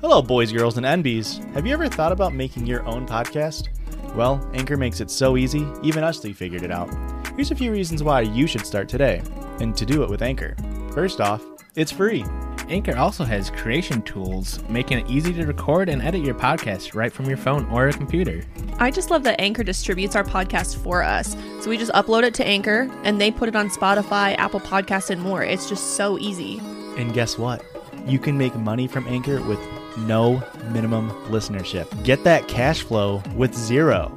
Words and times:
Hello, 0.00 0.22
boys, 0.22 0.52
girls, 0.52 0.76
and 0.76 0.86
NBs. 0.86 1.44
Have 1.54 1.66
you 1.66 1.72
ever 1.72 1.88
thought 1.88 2.12
about 2.12 2.32
making 2.32 2.64
your 2.64 2.86
own 2.86 3.04
podcast? 3.04 3.66
Well, 4.14 4.48
Anchor 4.54 4.76
makes 4.76 5.00
it 5.00 5.10
so 5.10 5.36
easy, 5.36 5.66
even 5.82 6.04
Usly 6.04 6.32
figured 6.32 6.62
it 6.62 6.70
out. 6.70 6.88
Here's 7.34 7.50
a 7.50 7.56
few 7.56 7.72
reasons 7.72 8.04
why 8.04 8.20
you 8.20 8.46
should 8.46 8.64
start 8.64 8.88
today, 8.88 9.22
and 9.58 9.76
to 9.76 9.84
do 9.84 10.04
it 10.04 10.08
with 10.08 10.22
Anchor. 10.22 10.54
First 10.92 11.20
off, 11.20 11.44
it's 11.74 11.90
free. 11.90 12.24
Anchor 12.68 12.96
also 12.96 13.24
has 13.24 13.50
creation 13.50 14.00
tools, 14.02 14.62
making 14.68 15.00
it 15.00 15.10
easy 15.10 15.32
to 15.32 15.44
record 15.44 15.88
and 15.88 16.00
edit 16.00 16.22
your 16.22 16.36
podcast 16.36 16.94
right 16.94 17.12
from 17.12 17.26
your 17.26 17.36
phone 17.36 17.68
or 17.70 17.88
a 17.88 17.92
computer. 17.92 18.44
I 18.78 18.92
just 18.92 19.10
love 19.10 19.24
that 19.24 19.40
Anchor 19.40 19.64
distributes 19.64 20.14
our 20.14 20.22
podcast 20.22 20.76
for 20.76 21.02
us. 21.02 21.36
So 21.60 21.70
we 21.70 21.76
just 21.76 21.90
upload 21.90 22.22
it 22.22 22.34
to 22.34 22.46
Anchor 22.46 22.88
and 23.02 23.20
they 23.20 23.32
put 23.32 23.48
it 23.48 23.56
on 23.56 23.68
Spotify, 23.68 24.36
Apple 24.38 24.60
Podcasts, 24.60 25.10
and 25.10 25.20
more. 25.20 25.42
It's 25.42 25.68
just 25.68 25.96
so 25.96 26.20
easy. 26.20 26.60
And 26.96 27.12
guess 27.12 27.36
what? 27.36 27.64
You 28.06 28.20
can 28.20 28.38
make 28.38 28.54
money 28.54 28.86
from 28.86 29.08
Anchor 29.08 29.42
with 29.42 29.58
no 30.06 30.42
minimum 30.70 31.10
listenership. 31.26 31.86
Get 32.04 32.24
that 32.24 32.48
cash 32.48 32.82
flow 32.82 33.22
with 33.34 33.54
zero 33.54 34.16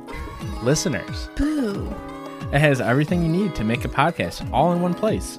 listeners. 0.63 1.29
Boo. 1.35 1.93
It 2.53 2.59
has 2.59 2.81
everything 2.81 3.21
you 3.21 3.29
need 3.29 3.55
to 3.55 3.63
make 3.63 3.85
a 3.85 3.89
podcast 3.89 4.51
all 4.51 4.73
in 4.73 4.81
one 4.81 4.93
place. 4.93 5.37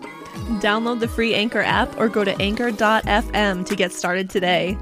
Download 0.60 0.98
the 0.98 1.08
free 1.08 1.34
Anchor 1.34 1.60
app 1.60 1.98
or 1.98 2.08
go 2.08 2.24
to 2.24 2.40
anchor.fm 2.40 3.66
to 3.66 3.76
get 3.76 3.92
started 3.92 4.30
today. 4.30 4.78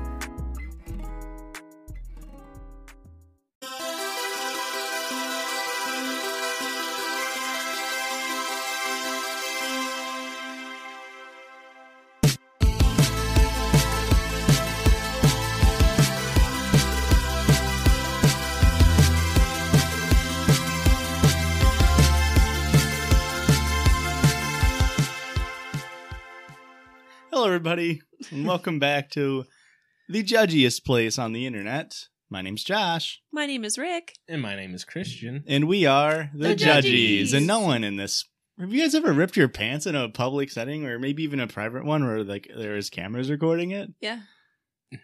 Everybody, 27.81 28.03
and 28.31 28.47
welcome 28.47 28.79
back 28.79 29.09
to 29.09 29.45
the 30.09 30.23
judgiest 30.23 30.85
place 30.85 31.19
on 31.19 31.33
the 31.33 31.47
internet. 31.47 31.95
My 32.29 32.43
name's 32.43 32.63
Josh, 32.63 33.23
My 33.33 33.47
name 33.47 33.65
is 33.65 33.79
Rick. 33.79 34.13
And 34.29 34.43
my 34.43 34.55
name 34.55 34.75
is 34.75 34.85
Christian. 34.85 35.43
and 35.49 35.67
we 35.67 35.87
are 35.87 36.31
the, 36.35 36.49
The 36.49 36.57
judgies. 36.57 37.23
Judgies. 37.31 37.35
And 37.35 37.47
no 37.47 37.61
one 37.61 37.83
in 37.83 37.97
this. 37.97 38.27
Have 38.59 38.71
you 38.71 38.83
guys 38.83 38.95
ever 38.95 39.15
ripped 39.15 39.35
your 39.39 39.49
pants 39.49 39.87
in 39.87 39.95
a 39.95 40.11
public 40.11 40.51
setting, 40.51 40.85
or 40.85 40.99
maybe 40.99 41.23
even 41.23 41.41
a 41.41 41.47
private 41.47 41.87
one, 41.87 42.05
where 42.07 42.23
like 42.23 42.51
there 42.55 42.77
is 42.77 42.91
cameras 42.91 43.31
recording 43.31 43.71
it? 43.71 43.89
Yeah. 44.01 44.21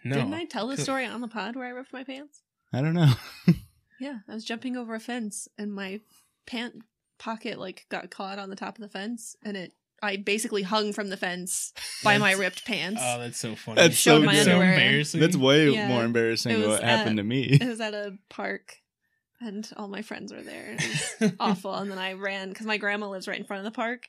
No. 0.05 0.17
Didn't 0.17 0.35
I 0.35 0.45
tell 0.45 0.67
the 0.67 0.77
story 0.77 1.07
on 1.07 1.23
the 1.23 1.29
pod 1.29 1.57
where 1.57 1.67
I 1.67 1.71
ripped 1.71 1.95
my 1.95 2.05
pants? 2.05 2.43
I 2.75 2.83
don't 2.83 2.95
know. 2.95 3.13
Yeah. 3.99 4.19
I 4.29 4.35
was 4.35 4.45
jumping 4.45 4.77
over 4.77 4.95
a 4.95 5.01
fence 5.01 5.49
and 5.57 5.73
my 5.73 6.01
pant 6.47 6.75
pocket 7.19 7.59
like 7.59 7.87
got 7.89 8.11
caught 8.11 8.39
on 8.39 8.51
the 8.51 8.57
top 8.57 8.77
of 8.77 8.83
the 8.83 8.91
fence 8.91 9.35
and 9.43 9.57
it 9.57 9.73
I 10.03 10.17
basically 10.17 10.63
hung 10.63 10.93
from 10.93 11.09
the 11.09 11.17
fence 11.17 11.73
by 12.05 12.19
my 12.19 12.33
ripped 12.33 12.65
pants. 12.67 13.01
Oh, 13.05 13.19
that's 13.19 13.39
so 13.39 13.55
funny. 13.55 13.81
That's 13.81 13.99
so 13.99 14.21
my 14.21 14.35
good. 14.35 14.49
underwear. 14.49 14.73
embarrassing. 14.75 15.21
That's 15.21 15.37
way 15.37 15.71
Yeah. 15.71 15.89
more 15.89 16.05
embarrassing 16.05 16.53
It 16.53 16.55
than 16.59 16.69
was 16.69 16.79
what 16.81 16.85
happened 16.85 17.19
at- 17.19 17.23
to 17.23 17.27
me. 17.29 17.43
it 17.61 17.67
was 17.67 17.81
at 17.81 17.95
a 17.95 18.17
park 18.29 18.77
and 19.41 19.69
all 19.77 19.89
my 19.89 20.03
friends 20.03 20.33
were 20.33 20.43
there. 20.43 20.77
It 20.79 21.21
was 21.21 21.33
awful. 21.41 21.75
And 21.75 21.91
then 21.91 21.99
I 21.99 22.13
ran 22.13 22.51
because 22.51 22.67
my 22.67 22.77
grandma 22.77 23.09
lives 23.09 23.27
right 23.27 23.39
in 23.39 23.45
front 23.47 23.67
of 23.67 23.73
the 23.73 23.77
park. 23.77 24.09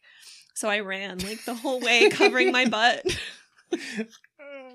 So 0.55 0.67
I 0.69 0.79
ran 0.81 1.19
like 1.19 1.45
the 1.45 1.53
whole 1.55 1.79
way 1.79 2.09
covering 2.09 2.51
my 2.51 2.65
butt. 2.69 3.05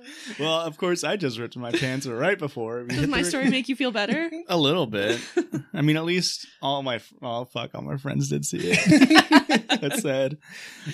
Well, 0.38 0.60
of 0.60 0.76
course, 0.78 1.04
I 1.04 1.16
just 1.16 1.38
ripped 1.38 1.56
my 1.56 1.70
pants 1.72 2.06
right 2.06 2.38
before. 2.38 2.84
Does 2.84 3.06
my 3.08 3.22
story 3.22 3.48
make 3.50 3.68
you 3.68 3.76
feel 3.76 3.90
better? 3.90 4.30
a 4.48 4.56
little 4.56 4.86
bit? 4.86 5.20
I 5.74 5.82
mean, 5.82 5.96
at 5.96 6.04
least 6.04 6.46
all 6.60 6.82
my 6.82 7.00
oh 7.20 7.44
fuck, 7.44 7.70
all 7.74 7.82
my 7.82 7.96
friends 7.96 8.28
did 8.28 8.44
see 8.44 8.58
it. 8.72 9.80
That's 9.80 10.02
sad. 10.02 10.38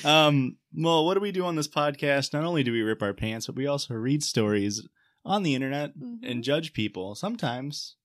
Um, 0.05 0.57
well, 0.75 1.05
what 1.05 1.15
do 1.15 1.21
we 1.21 1.33
do 1.33 1.45
on 1.45 1.57
this 1.57 1.69
podcast? 1.69 2.33
Not 2.33 2.45
only 2.45 2.63
do 2.63 2.73
we 2.73 2.83
rip 2.83 3.03
our 3.03 3.15
pants, 3.15 3.47
but 3.47 3.57
we 3.57 3.67
also 3.67 3.95
read 3.95 4.23
stories 4.23 4.87
on 5.25 5.43
the 5.43 5.55
internet 5.55 5.97
Mhm. 5.99 6.19
and 6.23 6.45
judge 6.45 6.73
people. 6.73 7.15
Sometimes 7.15 7.97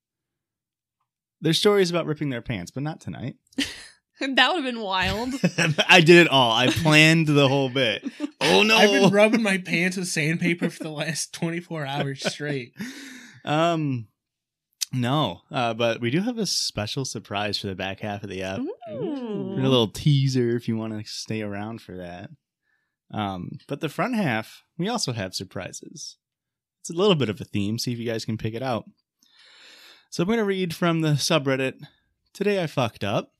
there's 1.42 1.58
stories 1.60 1.90
about 1.90 2.06
ripping 2.06 2.30
their 2.30 2.42
pants, 2.42 2.72
but 2.72 2.84
not 2.84 3.00
tonight. 3.02 3.36
that 4.36 4.54
would 4.54 4.64
have 4.64 4.74
been 4.74 4.82
wild. 4.82 5.34
I 5.88 6.02
did 6.02 6.18
it 6.18 6.28
all. 6.28 6.52
I 6.52 6.68
planned 6.68 7.28
the 7.28 7.48
whole 7.48 7.70
bit. 7.70 8.04
Oh 8.46 8.62
no! 8.62 8.76
I've 8.76 8.92
been 8.92 9.10
rubbing 9.10 9.42
my 9.42 9.58
pants 9.58 9.96
with 9.96 10.10
sandpaper 10.10 10.70
for 10.70 10.84
the 10.84 10.92
last 10.92 11.34
24 11.34 11.86
hours 11.86 12.26
straight. 12.26 12.74
um, 13.46 14.10
no, 14.92 15.40
uh, 15.50 15.74
but 15.74 16.02
we 16.02 16.12
do 16.12 16.20
have 16.20 16.38
a 16.38 16.46
special 16.46 17.06
surprise 17.06 17.58
for 17.58 17.68
the 17.68 17.76
back 17.76 18.02
half 18.02 18.22
of 18.22 18.30
the 18.30 18.44
app. 18.44 18.60
Ooh. 18.92 19.56
A 19.58 19.64
little 19.64 19.88
teaser 19.88 20.58
if 20.58 20.68
you 20.68 20.76
want 20.76 20.92
to 20.92 21.10
stay 21.10 21.42
around 21.42 21.82
for 21.82 21.96
that. 21.96 22.32
Um, 23.14 23.60
but 23.68 23.80
the 23.80 23.88
front 23.88 24.16
half, 24.16 24.64
we 24.78 24.90
also 24.90 25.14
have 25.14 25.34
surprises. 25.34 26.18
It's 26.82 26.90
a 26.90 26.94
little 26.94 27.16
bit 27.16 27.30
of 27.30 27.40
a 27.40 27.46
theme. 27.46 27.80
See 27.80 27.94
if 27.94 28.00
you 28.00 28.06
guys 28.06 28.26
can 28.26 28.38
pick 28.38 28.56
it 28.56 28.64
out. 28.64 28.84
So 30.10 30.24
I'm 30.24 30.28
going 30.28 30.38
to 30.38 30.44
read 30.44 30.76
from 30.76 31.00
the 31.00 31.12
subreddit. 31.12 31.82
Today 32.34 32.62
I 32.62 32.68
fucked 32.68 33.04
up. 33.04 33.33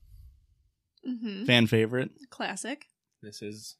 Mhm. 1.06 1.46
Fan 1.46 1.66
favorite. 1.66 2.10
Classic. 2.30 2.86
This 3.22 3.42
is 3.42 3.76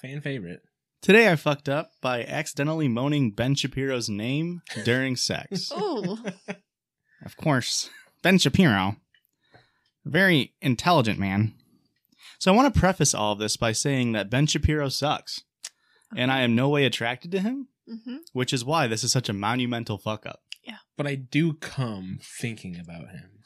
fan 0.00 0.20
favorite. 0.20 0.62
Today 1.02 1.30
I 1.30 1.36
fucked 1.36 1.68
up 1.68 1.92
by 2.00 2.24
accidentally 2.24 2.88
moaning 2.88 3.30
Ben 3.30 3.54
Shapiro's 3.54 4.08
name 4.08 4.62
during 4.84 5.16
sex. 5.16 5.70
Oh, 5.74 6.18
Of 7.24 7.36
course, 7.36 7.90
Ben 8.22 8.38
Shapiro, 8.38 8.96
very 10.04 10.54
intelligent 10.62 11.18
man. 11.18 11.54
So 12.38 12.52
I 12.52 12.56
want 12.56 12.72
to 12.72 12.78
preface 12.80 13.12
all 13.14 13.32
of 13.32 13.38
this 13.40 13.56
by 13.56 13.72
saying 13.72 14.12
that 14.12 14.30
Ben 14.30 14.46
Shapiro 14.46 14.88
sucks, 14.88 15.42
and 16.16 16.30
I 16.30 16.42
am 16.42 16.54
no 16.54 16.68
way 16.68 16.84
attracted 16.84 17.32
to 17.32 17.40
him, 17.40 17.68
hmm 17.88 18.18
which 18.32 18.52
is 18.52 18.64
why 18.64 18.86
this 18.86 19.02
is 19.02 19.10
such 19.10 19.28
a 19.28 19.32
monumental 19.32 19.98
fuck 19.98 20.26
up. 20.26 20.40
Yeah. 20.62 20.76
But 20.96 21.06
I 21.08 21.16
do 21.16 21.54
come 21.54 22.20
thinking 22.22 22.78
about 22.78 23.08
him. 23.10 23.37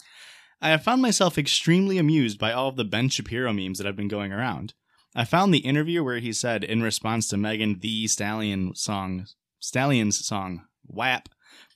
I 0.64 0.70
have 0.70 0.84
found 0.84 1.02
myself 1.02 1.36
extremely 1.36 1.98
amused 1.98 2.38
by 2.38 2.52
all 2.52 2.68
of 2.68 2.76
the 2.76 2.84
Ben 2.84 3.08
Shapiro 3.08 3.52
memes 3.52 3.78
that 3.78 3.86
have 3.86 3.96
been 3.96 4.06
going 4.06 4.32
around. 4.32 4.74
I 5.12 5.24
found 5.24 5.52
the 5.52 5.58
interview 5.58 6.04
where 6.04 6.20
he 6.20 6.32
said, 6.32 6.62
in 6.62 6.82
response 6.82 7.28
to 7.28 7.36
Megan 7.36 7.80
Thee 7.80 8.06
Stallion 8.06 8.72
song, 8.76 9.26
Stallion's 9.58 10.24
song 10.24 10.62
"WAP," 10.86 11.28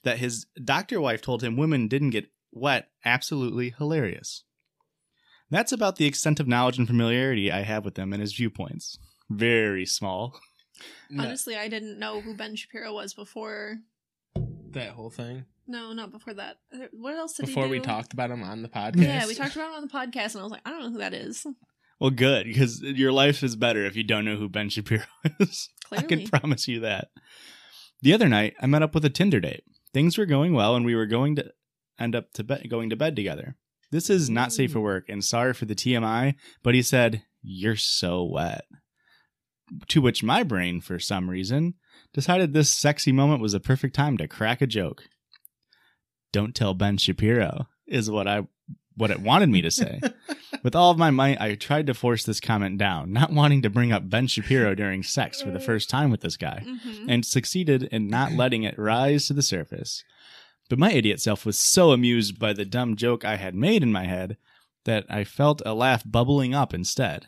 that 0.03 0.19
his 0.19 0.45
doctor 0.63 1.01
wife 1.01 1.21
told 1.21 1.43
him 1.43 1.57
women 1.57 1.89
didn't 1.89 2.11
get 2.11 2.31
wet. 2.53 2.89
Absolutely 3.03 3.71
hilarious. 3.77 4.45
That's 5.51 5.73
about 5.73 5.97
the 5.97 6.05
extent 6.05 6.39
of 6.39 6.47
knowledge 6.47 6.77
and 6.77 6.87
familiarity 6.87 7.51
I 7.51 7.63
have 7.63 7.83
with 7.83 7.97
him 7.99 8.13
and 8.13 8.21
his 8.21 8.33
viewpoints. 8.33 8.97
Very 9.29 9.85
small. 9.85 10.39
Honestly, 11.17 11.57
I 11.57 11.67
didn't 11.67 11.99
know 11.99 12.21
who 12.21 12.35
Ben 12.35 12.55
Shapiro 12.55 12.93
was 12.93 13.13
before. 13.13 13.79
that 14.71 14.91
whole 14.91 15.09
thing. 15.09 15.45
No, 15.67 15.91
not 15.93 16.11
before 16.11 16.33
that. 16.35 16.57
Uh, 16.73 16.87
What 16.93 17.15
else 17.15 17.33
did 17.33 17.47
Before 17.47 17.65
he 17.65 17.71
we 17.71 17.79
talked 17.79 18.13
about 18.13 18.31
him 18.31 18.41
on 18.43 18.61
the 18.61 18.69
podcast. 18.69 19.03
Yeah, 19.03 19.27
we 19.27 19.35
talked 19.35 19.55
about 19.55 19.71
it 19.71 19.75
on 19.75 19.81
the 19.81 19.87
podcast, 19.89 20.33
and 20.33 20.39
I 20.39 20.43
was 20.43 20.51
like, 20.51 20.61
I 20.65 20.69
don't 20.71 20.81
know 20.81 20.91
who 20.91 20.99
that 20.99 21.13
is. 21.13 21.45
Well, 21.99 22.11
good 22.11 22.45
because 22.45 22.81
your 22.81 23.11
life 23.11 23.43
is 23.43 23.55
better 23.55 23.85
if 23.85 23.95
you 23.95 24.03
don't 24.03 24.23
know 24.23 24.35
who 24.37 24.47
Ben 24.49 24.69
Shapiro 24.69 25.03
is. 25.39 25.69
I 25.91 26.03
can 26.03 26.27
promise 26.27 26.67
you 26.67 26.79
that. 26.81 27.09
The 28.01 28.13
other 28.13 28.29
night, 28.29 28.53
I 28.61 28.67
met 28.67 28.83
up 28.83 28.93
with 28.93 29.03
a 29.03 29.09
Tinder 29.09 29.39
date. 29.39 29.63
Things 29.93 30.17
were 30.17 30.27
going 30.27 30.53
well, 30.53 30.75
and 30.75 30.85
we 30.85 30.95
were 30.95 31.07
going 31.07 31.35
to 31.37 31.51
end 31.99 32.15
up 32.15 32.31
to 32.33 32.43
bed, 32.43 32.69
going 32.69 32.91
to 32.91 32.95
bed 32.95 33.15
together. 33.15 33.55
This 33.91 34.09
is 34.09 34.29
not 34.29 34.53
safe 34.53 34.73
for 34.73 34.79
work, 34.79 35.05
and 35.09 35.23
sorry 35.23 35.53
for 35.53 35.65
the 35.65 35.73
TMI, 35.75 36.35
but 36.61 36.75
he 36.75 36.81
said, 36.81 37.23
"You're 37.41 37.75
so 37.77 38.23
wet." 38.23 38.65
To 39.89 40.01
which 40.01 40.23
my 40.23 40.43
brain, 40.43 40.79
for 40.81 40.99
some 40.99 41.29
reason, 41.29 41.73
decided 42.13 42.53
this 42.53 42.69
sexy 42.69 43.11
moment 43.11 43.41
was 43.41 43.53
a 43.53 43.59
perfect 43.59 43.95
time 43.95 44.17
to 44.17 44.27
crack 44.27 44.61
a 44.61 44.67
joke. 44.67 45.03
Don't 46.31 46.55
tell 46.55 46.73
Ben 46.73 46.97
Shapiro 46.97 47.67
is 47.87 48.09
what 48.09 48.27
I 48.27 48.47
what 48.95 49.11
it 49.11 49.21
wanted 49.21 49.49
me 49.49 49.61
to 49.61 49.69
say. 49.71 49.99
With 50.63 50.75
all 50.75 50.89
of 50.89 50.97
my 50.97 51.11
might, 51.11 51.39
I 51.39 51.53
tried 51.53 51.85
to 51.87 51.93
force 51.93 52.23
this 52.23 52.39
comment 52.39 52.79
down, 52.79 53.13
not 53.13 53.31
wanting 53.31 53.61
to 53.61 53.69
bring 53.69 53.91
up 53.91 54.09
Ben 54.09 54.25
Shapiro 54.25 54.73
during 54.73 55.03
sex 55.03 55.39
for 55.41 55.51
the 55.51 55.59
first 55.59 55.87
time 55.89 56.09
with 56.09 56.21
this 56.21 56.35
guy, 56.35 56.63
Mhm. 56.65 57.05
and 57.07 57.23
succeeded 57.25 57.83
in 57.83 58.07
not 58.07 58.31
letting 58.33 58.63
it 58.63 58.77
rise 58.79 59.27
to 59.27 59.33
the 59.33 59.43
surface. 59.43 60.03
But 60.67 60.79
my 60.79 60.91
idiot 60.91 61.21
self 61.21 61.45
was 61.45 61.57
so 61.59 61.91
amused 61.91 62.39
by 62.39 62.53
the 62.53 62.65
dumb 62.65 62.95
joke 62.95 63.23
I 63.23 63.35
had 63.35 63.53
made 63.53 63.83
in 63.83 63.91
my 63.91 64.05
head 64.05 64.35
that 64.85 65.05
I 65.09 65.23
felt 65.25 65.61
a 65.65 65.75
laugh 65.75 66.03
bubbling 66.05 66.55
up 66.55 66.73
instead. 66.73 67.27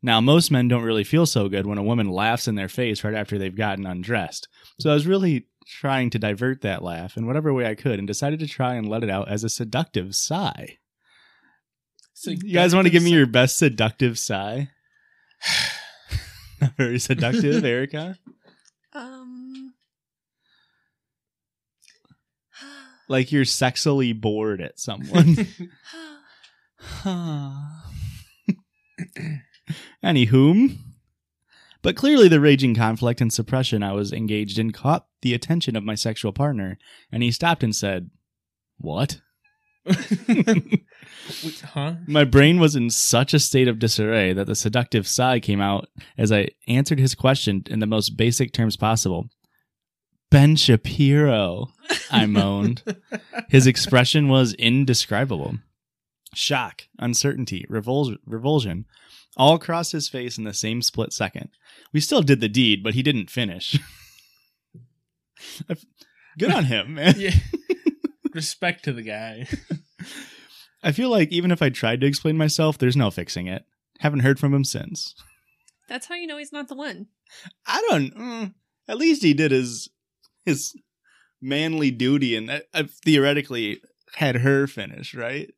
Now, 0.00 0.20
most 0.20 0.52
men 0.52 0.68
don't 0.68 0.84
really 0.84 1.02
feel 1.04 1.26
so 1.26 1.48
good 1.48 1.66
when 1.66 1.78
a 1.78 1.82
woman 1.82 2.08
laughs 2.08 2.46
in 2.46 2.54
their 2.54 2.68
face 2.68 3.02
right 3.02 3.14
after 3.14 3.36
they've 3.38 3.54
gotten 3.56 3.86
undressed. 3.86 4.46
So 4.78 4.90
I 4.90 4.94
was 4.94 5.06
really 5.08 5.46
trying 5.68 6.10
to 6.10 6.18
divert 6.18 6.62
that 6.62 6.82
laugh 6.82 7.16
in 7.16 7.26
whatever 7.26 7.52
way 7.52 7.66
I 7.66 7.74
could 7.74 7.98
and 7.98 8.08
decided 8.08 8.40
to 8.40 8.46
try 8.46 8.74
and 8.74 8.88
let 8.88 9.02
it 9.04 9.10
out 9.10 9.28
as 9.28 9.44
a 9.44 9.48
seductive 9.48 10.14
sigh. 10.14 10.78
So 12.14 12.30
You 12.30 12.52
guys 12.54 12.74
want 12.74 12.86
to 12.86 12.90
give 12.90 13.02
me 13.02 13.12
your 13.12 13.26
best 13.26 13.58
seductive 13.58 14.18
sigh? 14.18 14.70
Not 16.60 16.76
very 16.76 16.98
seductive, 16.98 17.64
Erica. 17.64 18.18
Um. 18.92 19.74
Like 23.10 23.32
you're 23.32 23.44
sexily 23.44 24.18
bored 24.18 24.60
at 24.60 24.78
someone. 24.78 25.34
Anywho, 30.04 30.76
but 31.82 31.96
clearly 31.96 32.28
the 32.28 32.40
raging 32.40 32.74
conflict 32.74 33.20
and 33.20 33.32
suppression 33.32 33.82
I 33.82 33.92
was 33.92 34.12
engaged 34.12 34.58
in 34.58 34.72
caught 34.72 35.06
the 35.22 35.34
attention 35.34 35.76
of 35.76 35.84
my 35.84 35.94
sexual 35.94 36.32
partner, 36.32 36.78
and 37.12 37.22
he 37.22 37.30
stopped 37.30 37.62
and 37.62 37.74
said, 37.74 38.10
"What?" 38.78 39.20
Huh? 41.64 41.94
My 42.06 42.24
brain 42.24 42.60
was 42.60 42.76
in 42.76 42.90
such 42.90 43.34
a 43.34 43.38
state 43.38 43.68
of 43.68 43.78
disarray 43.78 44.32
that 44.32 44.46
the 44.46 44.54
seductive 44.54 45.06
sigh 45.06 45.40
came 45.40 45.60
out 45.60 45.88
as 46.16 46.32
I 46.32 46.48
answered 46.66 46.98
his 46.98 47.14
question 47.14 47.62
in 47.66 47.80
the 47.80 47.86
most 47.86 48.16
basic 48.16 48.52
terms 48.52 48.76
possible. 48.76 49.28
Ben 50.30 50.56
Shapiro, 50.56 51.68
I 52.10 52.26
moaned. 52.26 52.82
His 53.48 53.66
expression 53.66 54.28
was 54.28 54.52
indescribable. 54.54 55.58
Shock, 56.34 56.82
uncertainty, 56.98 57.64
revul- 57.70 58.18
revulsion, 58.26 58.84
all 59.36 59.58
crossed 59.58 59.92
his 59.92 60.08
face 60.08 60.36
in 60.36 60.44
the 60.44 60.52
same 60.52 60.82
split 60.82 61.12
second. 61.12 61.48
We 61.92 62.00
still 62.00 62.22
did 62.22 62.40
the 62.40 62.48
deed, 62.48 62.82
but 62.82 62.94
he 62.94 63.02
didn't 63.02 63.30
finish. 63.30 63.78
Good 66.38 66.50
on 66.50 66.64
him, 66.66 66.94
man. 66.94 67.14
yeah. 67.18 67.34
Respect 68.34 68.84
to 68.84 68.92
the 68.92 69.02
guy. 69.02 69.46
I 70.82 70.92
feel 70.92 71.10
like 71.10 71.30
even 71.32 71.50
if 71.50 71.62
I 71.62 71.70
tried 71.70 72.00
to 72.02 72.06
explain 72.06 72.36
myself, 72.36 72.78
there's 72.78 72.96
no 72.96 73.10
fixing 73.10 73.46
it. 73.46 73.64
Haven't 74.00 74.20
heard 74.20 74.38
from 74.38 74.54
him 74.54 74.64
since. 74.64 75.14
That's 75.88 76.06
how 76.06 76.14
you 76.14 76.26
know 76.26 76.36
he's 76.36 76.52
not 76.52 76.68
the 76.68 76.76
one. 76.76 77.06
I 77.66 77.82
don't. 77.88 78.14
Mm, 78.14 78.54
at 78.86 78.98
least 78.98 79.22
he 79.22 79.34
did 79.34 79.50
his 79.50 79.88
his 80.44 80.74
manly 81.40 81.90
duty, 81.90 82.36
and 82.36 82.50
uh, 82.50 82.60
uh, 82.72 82.84
theoretically 83.04 83.80
had 84.14 84.36
her 84.36 84.66
finish, 84.66 85.14
right? 85.14 85.50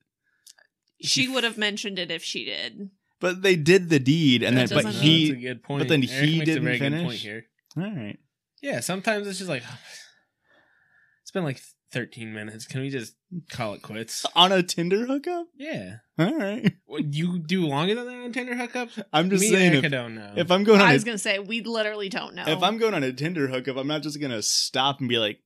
She 1.03 1.29
would 1.29 1.45
have 1.45 1.59
mentioned 1.59 1.99
it 1.99 2.11
if 2.11 2.23
she 2.23 2.45
did. 2.45 2.91
But 3.21 3.43
they 3.43 3.55
did 3.57 3.91
the 3.91 3.99
deed, 3.99 4.43
and 4.43 4.57
That 4.57 4.69
then 4.71 4.79
but 4.79 4.85
doesn't- 4.85 4.93
That's 4.93 5.05
a 5.05 5.07
he. 5.07 5.33
good 5.37 5.63
point. 5.63 5.81
but 5.81 5.89
then 5.89 6.03
Eric 6.03 6.29
he 6.29 6.39
makes 6.39 6.43
a 6.51 6.53
didn't 6.55 6.65
very 6.65 6.79
good 6.79 6.85
finish? 6.93 7.03
point 7.05 7.19
here. 7.19 7.45
All 7.77 7.83
right. 7.85 8.19
Yeah, 8.63 8.81
sometimes 8.81 9.27
it's 9.27 9.39
just 9.39 9.51
like 9.51 9.63
it's 11.23 11.31
been 11.31 11.45
like 11.45 11.61
13 11.93 12.33
minutes. 12.33 12.67
Can 12.67 12.81
we 12.81 12.89
just 12.91 13.15
call 13.51 13.75
it 13.75 13.83
quits? 13.83 14.25
On 14.35 14.53
a 14.53 14.63
Tinder 14.63 15.07
hookup. 15.07 15.47
Yeah. 15.57 15.97
All 16.19 16.35
right. 16.37 16.73
What, 16.87 17.13
you 17.15 17.39
do 17.39 17.67
longer 17.67 17.95
than 17.95 18.07
that 18.07 18.15
on 18.25 18.33
Tinder 18.33 18.55
hookups? 18.55 19.03
I'm 19.13 19.29
just 19.31 19.43
Me 19.43 19.49
saying 19.51 19.67
and 19.67 19.75
Erica 19.77 19.87
if, 19.87 19.93
don't 19.93 20.15
know. 20.15 20.33
if 20.37 20.51
I'm 20.51 20.65
going 20.65 20.81
on 20.81 20.89
I 20.89 20.93
a, 20.93 20.95
was 20.95 21.05
gonna 21.05 21.19
say 21.19 21.39
we 21.39 21.63
literally 21.63 22.09
don't 22.09 22.35
know. 22.35 22.45
if 22.47 22.63
I'm 22.63 22.79
going 22.79 22.95
on 22.95 23.03
a 23.03 23.13
Tinder 23.13 23.49
hookup, 23.49 23.77
I'm 23.77 23.87
not 23.87 24.03
just 24.03 24.21
gonna 24.21 24.43
stop 24.43 25.01
and 25.01 25.09
be 25.09 25.19
like, 25.19 25.39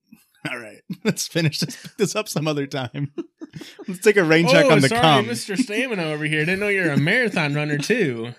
"All 0.51 0.59
right, 0.59 0.81
let's 1.05 1.27
finish 1.27 1.61
this, 1.61 1.77
this 1.99 2.17
up 2.17 2.29
some 2.29 2.47
other 2.49 2.67
time. 2.67 3.13
let's 3.89 4.01
take 4.01 4.17
a 4.17 4.25
rain 4.25 4.47
check 4.49 4.67
oh, 4.67 4.73
on 4.73 4.81
the 4.81 4.89
sorry, 4.89 5.01
cum. 5.01 5.27
Mr. 5.27 5.57
Stamina 5.57 6.05
over 6.05 6.25
here. 6.25 6.41
Didn't 6.45 6.61
know 6.61 6.69
you're 6.69 6.91
a 6.93 6.97
marathon 6.99 7.55
runner 7.55 7.79
too. 7.79 8.33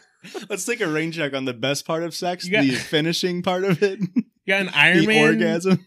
Let's 0.49 0.65
take 0.65 0.81
a 0.81 0.87
rain 0.87 1.11
check 1.11 1.33
on 1.33 1.45
the 1.45 1.53
best 1.53 1.85
part 1.85 2.03
of 2.03 2.13
sex, 2.15 2.47
got- 2.49 2.63
the 2.63 2.71
finishing 2.71 3.41
part 3.43 3.63
of 3.63 3.83
it, 3.83 3.99
You 3.99 4.23
got 4.47 4.61
an 4.61 4.65
the 4.67 4.71
Ironman 4.71 5.21
orgasm. 5.21 5.85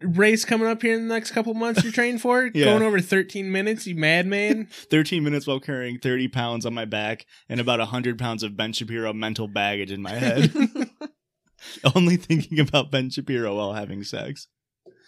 race 0.00 0.46
coming 0.46 0.66
up 0.66 0.80
here 0.80 0.94
in 0.94 1.06
the 1.08 1.14
next 1.14 1.32
couple 1.32 1.52
months. 1.52 1.82
You're 1.84 1.92
training 1.92 2.18
for 2.18 2.50
Yeah. 2.54 2.64
going 2.64 2.82
over 2.82 3.00
13 3.00 3.52
minutes. 3.52 3.86
You 3.86 3.94
madman. 3.94 4.68
13 4.90 5.22
minutes 5.22 5.46
while 5.46 5.60
carrying 5.60 5.98
30 5.98 6.28
pounds 6.28 6.64
on 6.64 6.72
my 6.72 6.86
back 6.86 7.26
and 7.50 7.60
about 7.60 7.78
100 7.80 8.18
pounds 8.18 8.42
of 8.42 8.56
Ben 8.56 8.72
Shapiro 8.72 9.12
mental 9.12 9.46
baggage 9.48 9.92
in 9.92 10.00
my 10.00 10.12
head. 10.14 10.52
Only 11.94 12.16
thinking 12.16 12.58
about 12.60 12.90
Ben 12.90 13.10
Shapiro 13.10 13.54
while 13.56 13.74
having 13.74 14.02
sex. 14.04 14.48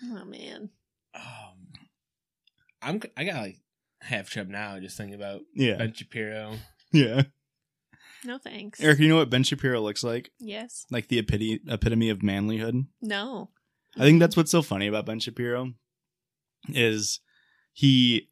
Oh 0.04 0.24
man. 0.24 0.70
Um, 1.14 1.68
I'm. 2.82 3.00
I 3.16 3.24
got 3.24 3.42
like 3.42 3.56
half 4.00 4.30
chub 4.30 4.48
now 4.48 4.78
just 4.78 4.96
thinking 4.96 5.14
about 5.14 5.40
Yeah. 5.54 5.76
Ben 5.76 5.92
Shapiro. 5.92 6.54
Yeah. 6.92 7.22
No 8.24 8.38
thanks. 8.38 8.80
Eric, 8.80 8.98
you 8.98 9.08
know 9.08 9.16
what 9.16 9.30
Ben 9.30 9.44
Shapiro 9.44 9.80
looks 9.80 10.02
like? 10.02 10.30
Yes. 10.40 10.86
Like 10.90 11.08
the 11.08 11.18
epitome, 11.18 11.60
epitome 11.68 12.10
of 12.10 12.18
manlyhood. 12.18 12.86
No. 13.00 13.50
I 13.96 14.00
think 14.00 14.20
that's 14.20 14.36
what's 14.36 14.50
so 14.50 14.62
funny 14.62 14.86
about 14.86 15.06
Ben 15.06 15.20
Shapiro 15.20 15.72
is 16.70 17.20
he 17.72 18.28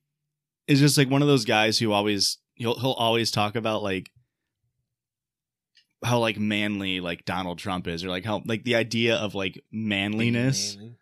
is 0.67 0.81
just 0.81 0.99
like 0.99 1.09
one 1.11 1.23
of 1.23 1.29
those 1.29 1.45
guys 1.45 1.79
who 1.79 1.93
always 1.93 2.39
he'll 2.55 2.79
he'll 2.79 2.93
always 2.93 3.31
talk 3.31 3.57
about 3.57 3.83
like 3.83 4.11
how 6.05 6.19
like 6.19 6.39
manly 6.39 7.01
like 7.01 7.25
Donald 7.25 7.59
Trump 7.59 7.87
is 7.87 8.05
or 8.05 8.09
like 8.09 8.25
how 8.25 8.43
like 8.45 8.65
the 8.65 8.75
idea 8.75 9.17
of 9.17 9.35
like 9.35 9.63
manliness 9.73 10.77
Manly. 10.77 10.97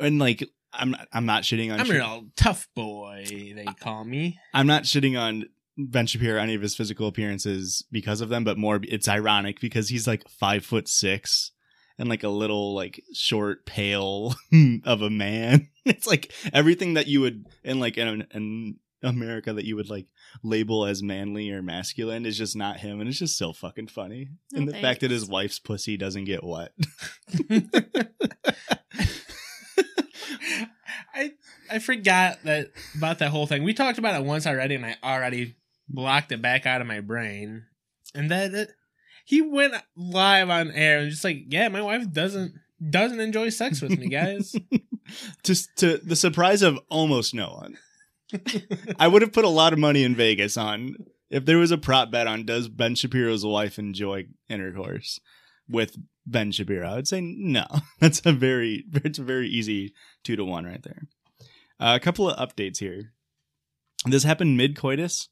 And 0.00 0.18
like 0.18 0.48
I'm 0.72 0.96
I'm 1.12 1.26
not 1.26 1.42
shitting 1.42 1.72
on 1.72 1.80
I'm 1.80 1.86
Sha- 1.86 1.92
a 1.92 1.96
real 1.96 2.26
tough 2.36 2.68
boy. 2.74 3.24
They 3.28 3.66
call 3.80 4.04
me. 4.04 4.38
I'm 4.54 4.66
not 4.66 4.84
shitting 4.84 5.18
on 5.20 5.46
Ben 5.76 6.06
Shapiro 6.06 6.36
or 6.36 6.38
any 6.38 6.54
of 6.54 6.62
his 6.62 6.74
physical 6.74 7.06
appearances 7.08 7.84
because 7.90 8.20
of 8.20 8.28
them, 8.28 8.44
but 8.44 8.58
more 8.58 8.80
it's 8.82 9.08
ironic 9.08 9.60
because 9.60 9.88
he's 9.88 10.06
like 10.06 10.28
five 10.28 10.64
foot 10.64 10.88
six 10.88 11.52
and 11.98 12.08
like 12.08 12.22
a 12.22 12.28
little 12.28 12.74
like 12.74 13.02
short, 13.12 13.66
pale 13.66 14.34
of 14.84 15.02
a 15.02 15.10
man. 15.10 15.68
It's 15.86 16.06
like 16.06 16.30
everything 16.52 16.94
that 16.94 17.06
you 17.06 17.22
would 17.22 17.46
in 17.64 17.80
like 17.80 17.96
in, 17.96 18.26
in 18.32 18.76
America 19.02 19.54
that 19.54 19.64
you 19.64 19.76
would 19.76 19.88
like 19.88 20.06
label 20.44 20.84
as 20.84 21.02
manly 21.02 21.50
or 21.50 21.62
masculine 21.62 22.26
is 22.26 22.36
just 22.36 22.54
not 22.54 22.76
him, 22.78 23.00
and 23.00 23.08
it's 23.08 23.18
just 23.18 23.38
so 23.38 23.54
fucking 23.54 23.88
funny. 23.88 24.28
No 24.52 24.58
and 24.58 24.68
the 24.68 24.74
fact 24.74 25.00
that 25.00 25.10
his 25.10 25.26
wife's 25.26 25.58
pussy 25.58 25.96
doesn't 25.96 26.24
get 26.24 26.44
wet. 26.44 26.72
I 31.14 31.32
I 31.70 31.78
forgot 31.78 32.38
that 32.44 32.70
about 32.96 33.18
that 33.18 33.30
whole 33.30 33.46
thing. 33.46 33.64
We 33.64 33.74
talked 33.74 33.98
about 33.98 34.20
it 34.20 34.24
once 34.24 34.46
already, 34.46 34.74
and 34.74 34.86
I 34.86 34.96
already 35.02 35.56
blocked 35.88 36.32
it 36.32 36.42
back 36.42 36.66
out 36.66 36.80
of 36.80 36.86
my 36.86 37.00
brain. 37.00 37.64
And 38.14 38.30
then 38.30 38.54
it, 38.54 38.70
he 39.24 39.40
went 39.40 39.74
live 39.96 40.50
on 40.50 40.70
air 40.70 41.00
and 41.00 41.10
just 41.10 41.24
like, 41.24 41.44
yeah, 41.48 41.68
my 41.68 41.82
wife 41.82 42.10
doesn't 42.12 42.54
doesn't 42.88 43.20
enjoy 43.20 43.50
sex 43.50 43.80
with 43.80 43.98
me, 43.98 44.08
guys. 44.08 44.56
just 45.44 45.74
to 45.76 45.98
the 45.98 46.16
surprise 46.16 46.62
of 46.62 46.78
almost 46.88 47.34
no 47.34 47.50
one. 47.50 47.78
I 48.98 49.08
would 49.08 49.22
have 49.22 49.32
put 49.32 49.44
a 49.44 49.48
lot 49.48 49.72
of 49.72 49.78
money 49.78 50.04
in 50.04 50.14
Vegas 50.14 50.56
on 50.56 50.96
if 51.30 51.44
there 51.44 51.58
was 51.58 51.70
a 51.70 51.78
prop 51.78 52.10
bet 52.10 52.26
on 52.26 52.44
does 52.44 52.68
Ben 52.68 52.94
Shapiro's 52.94 53.44
wife 53.44 53.78
enjoy 53.78 54.26
intercourse 54.48 55.20
with 55.70 55.96
Ben 56.26 56.52
Shapiro. 56.52 56.88
I 56.88 56.96
would 56.96 57.08
say 57.08 57.20
no. 57.20 57.66
That's 58.00 58.22
a 58.24 58.32
very 58.32 58.84
it's 58.92 59.18
a 59.18 59.24
very 59.24 59.48
easy 59.48 59.94
two 60.24 60.36
to 60.36 60.44
one 60.44 60.64
right 60.64 60.82
there. 60.82 61.02
Uh, 61.78 61.96
a 61.96 62.00
couple 62.00 62.28
of 62.28 62.48
updates 62.48 62.78
here. 62.78 63.12
This 64.04 64.24
happened 64.24 64.56
mid 64.56 64.76
coitus. 64.76 65.28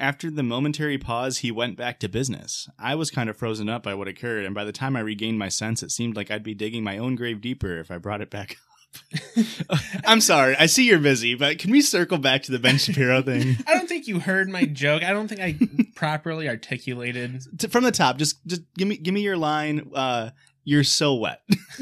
After 0.00 0.30
the 0.30 0.44
momentary 0.44 0.96
pause, 0.96 1.38
he 1.38 1.50
went 1.50 1.76
back 1.76 1.98
to 2.00 2.08
business. 2.08 2.68
I 2.78 2.94
was 2.94 3.10
kind 3.10 3.28
of 3.28 3.36
frozen 3.36 3.68
up 3.68 3.82
by 3.82 3.94
what 3.94 4.06
occurred, 4.06 4.44
and 4.44 4.54
by 4.54 4.64
the 4.64 4.70
time 4.70 4.94
I 4.94 5.00
regained 5.00 5.40
my 5.40 5.48
sense, 5.48 5.82
it 5.82 5.90
seemed 5.90 6.14
like 6.14 6.30
I'd 6.30 6.44
be 6.44 6.54
digging 6.54 6.84
my 6.84 6.98
own 6.98 7.16
grave 7.16 7.40
deeper 7.40 7.78
if 7.78 7.90
I 7.90 7.98
brought 7.98 8.20
it 8.20 8.30
back. 8.30 8.58
I'm 10.06 10.20
sorry. 10.20 10.56
I 10.58 10.66
see 10.66 10.86
you're 10.86 10.98
busy, 10.98 11.34
but 11.34 11.58
can 11.58 11.70
we 11.70 11.80
circle 11.80 12.18
back 12.18 12.42
to 12.44 12.52
the 12.52 12.58
Ben 12.58 12.78
Shapiro 12.78 13.22
thing? 13.22 13.56
I 13.66 13.74
don't 13.74 13.88
think 13.88 14.06
you 14.06 14.18
heard 14.20 14.48
my 14.48 14.64
joke. 14.64 15.02
I 15.02 15.12
don't 15.12 15.28
think 15.28 15.40
I 15.40 15.58
properly 15.94 16.48
articulated. 16.48 17.42
T- 17.58 17.68
From 17.68 17.84
the 17.84 17.90
top, 17.92 18.18
just 18.18 18.44
just 18.46 18.62
give 18.76 18.88
me 18.88 18.96
give 18.96 19.14
me 19.14 19.20
your 19.22 19.36
line. 19.36 19.90
Uh, 19.94 20.30
you're 20.64 20.84
so 20.84 21.14
wet. 21.14 21.40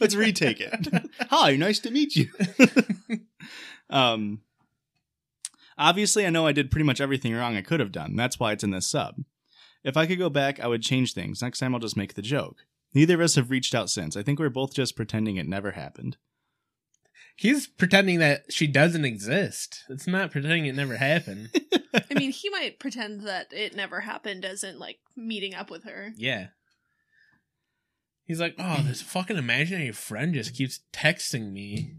Let's 0.00 0.14
retake 0.14 0.60
it. 0.60 0.88
Hi, 1.30 1.56
nice 1.56 1.78
to 1.80 1.90
meet 1.90 2.16
you. 2.16 2.28
um, 3.90 4.40
obviously, 5.76 6.24
I 6.26 6.30
know 6.30 6.46
I 6.46 6.52
did 6.52 6.70
pretty 6.70 6.84
much 6.86 7.00
everything 7.00 7.34
wrong 7.34 7.56
I 7.56 7.60
could 7.62 7.80
have 7.80 7.92
done. 7.92 8.16
That's 8.16 8.40
why 8.40 8.52
it's 8.52 8.64
in 8.64 8.70
this 8.70 8.86
sub. 8.88 9.16
If 9.84 9.96
I 9.96 10.06
could 10.06 10.18
go 10.18 10.30
back, 10.30 10.60
I 10.60 10.68
would 10.68 10.82
change 10.82 11.12
things. 11.12 11.42
Next 11.42 11.58
time, 11.58 11.74
I'll 11.74 11.80
just 11.80 11.96
make 11.96 12.14
the 12.14 12.22
joke. 12.22 12.64
Neither 12.94 13.14
of 13.14 13.20
us 13.20 13.34
have 13.36 13.50
reached 13.50 13.74
out 13.74 13.90
since. 13.90 14.16
I 14.16 14.22
think 14.22 14.38
we're 14.38 14.50
both 14.50 14.74
just 14.74 14.96
pretending 14.96 15.36
it 15.36 15.48
never 15.48 15.72
happened. 15.72 16.16
He's 17.36 17.66
pretending 17.66 18.18
that 18.18 18.52
she 18.52 18.66
doesn't 18.66 19.04
exist. 19.04 19.84
It's 19.88 20.06
not 20.06 20.30
pretending 20.30 20.66
it 20.66 20.74
never 20.74 20.96
happened. 20.96 21.50
I 21.94 22.14
mean, 22.14 22.30
he 22.30 22.50
might 22.50 22.78
pretend 22.78 23.22
that 23.22 23.52
it 23.52 23.74
never 23.74 24.00
happened 24.00 24.44
as 24.44 24.62
in 24.62 24.78
like 24.78 24.98
meeting 25.16 25.54
up 25.54 25.70
with 25.70 25.84
her. 25.84 26.12
Yeah. 26.16 26.48
He's 28.24 28.40
like, 28.40 28.54
oh, 28.58 28.82
this 28.82 29.02
fucking 29.02 29.36
imaginary 29.36 29.92
friend 29.92 30.34
just 30.34 30.54
keeps 30.54 30.80
texting 30.92 31.52
me. 31.52 31.94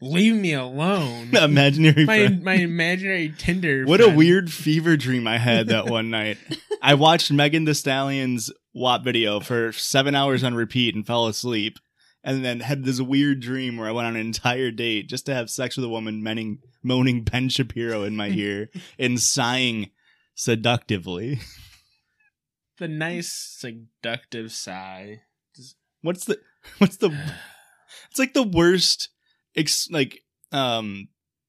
Leave 0.00 0.34
me 0.34 0.52
alone. 0.52 1.30
Imaginary 1.36 2.04
my 2.04 2.26
friend. 2.26 2.42
my 2.42 2.54
imaginary 2.54 3.32
Tinder. 3.38 3.84
What 3.84 4.00
a 4.00 4.10
weird 4.10 4.52
fever 4.52 4.96
dream 4.96 5.28
I 5.28 5.38
had 5.38 5.68
that 5.68 5.86
one 5.86 6.10
night. 6.10 6.38
I 6.82 6.94
watched 6.94 7.30
Megan 7.30 7.64
Thee 7.64 7.72
Stallion's 7.72 8.50
WAP 8.74 9.04
video 9.04 9.40
for 9.40 9.72
seven 9.72 10.14
hours 10.14 10.42
on 10.42 10.54
repeat 10.54 10.94
and 10.94 11.06
fell 11.06 11.26
asleep. 11.26 11.78
And 12.24 12.44
then 12.44 12.60
had 12.60 12.84
this 12.84 13.00
weird 13.00 13.40
dream 13.40 13.76
where 13.76 13.88
I 13.88 13.92
went 13.92 14.06
on 14.06 14.14
an 14.14 14.24
entire 14.24 14.70
date 14.70 15.08
just 15.08 15.26
to 15.26 15.34
have 15.34 15.50
sex 15.50 15.76
with 15.76 15.84
a 15.84 15.88
woman 15.88 16.22
moaning, 16.22 16.58
moaning 16.82 17.24
Ben 17.24 17.48
Shapiro 17.48 18.04
in 18.04 18.14
my 18.14 18.28
ear 18.28 18.68
and 18.98 19.18
sighing 19.18 19.90
seductively. 20.36 21.40
the 22.78 22.86
nice 22.86 23.32
seductive 23.32 24.52
sigh. 24.52 25.22
What's 26.02 26.24
the 26.24 26.38
what's 26.78 26.98
the 26.98 27.08
it's 28.10 28.18
like 28.20 28.34
the 28.34 28.42
worst 28.44 29.08
ex, 29.56 29.88
like 29.90 30.22
um 30.52 31.08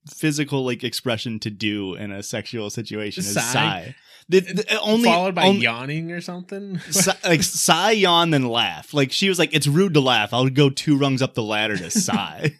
physical 0.09 0.65
like 0.65 0.83
expression 0.83 1.39
to 1.39 1.49
do 1.49 1.95
in 1.95 2.11
a 2.11 2.21
sexual 2.23 2.69
situation 2.69 3.21
is 3.21 3.33
Sigh. 3.33 3.41
sigh. 3.41 3.95
The, 4.29 4.39
the- 4.39 4.79
only 4.79 5.05
Followed 5.09 5.35
by 5.35 5.43
only- 5.47 5.61
yawning 5.63 6.11
or 6.11 6.21
something. 6.21 6.79
Si- 6.89 7.11
like 7.25 7.43
sigh, 7.43 7.91
yawn, 7.91 8.29
then 8.31 8.47
laugh. 8.47 8.93
Like 8.93 9.11
she 9.11 9.27
was 9.29 9.37
like, 9.37 9.53
"It's 9.53 9.67
rude 9.67 9.93
to 9.95 9.99
laugh. 9.99 10.33
I'll 10.33 10.49
go 10.49 10.69
two 10.69 10.97
rungs 10.97 11.21
up 11.21 11.33
the 11.33 11.43
ladder 11.43 11.75
to 11.77 11.89
sigh." 11.91 12.55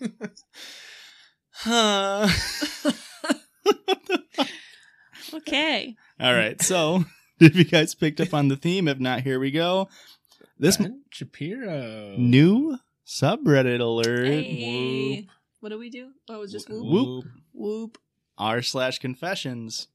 Huh. 1.52 2.28
Okay. 5.34 5.96
All 6.20 6.34
right. 6.34 6.62
So, 6.62 7.06
if 7.40 7.56
you 7.56 7.64
guys 7.64 7.96
picked 7.96 8.20
up 8.22 8.34
on 8.34 8.48
the 8.50 8.56
theme, 8.56 8.88
if 8.88 9.00
not, 9.00 9.22
here 9.22 9.40
we 9.40 9.50
go. 9.52 9.90
This 10.60 10.78
Ben 10.78 11.02
Shapiro. 11.10 12.16
new 12.18 12.78
subreddit 13.08 13.80
alert: 13.80 14.26
Hey. 14.28 15.28
What 15.64 15.70
do 15.70 15.80
we 15.80 15.90
do? 15.90 16.10
Oh, 16.28 16.36
it 16.36 16.40
was 16.40 16.52
just 16.52 16.70
whoop. 16.70 16.84
Whoop. 16.84 17.26
Whoop. 17.54 17.98
r 18.38 18.62
slash 18.62 19.00
confessions. 19.00 19.88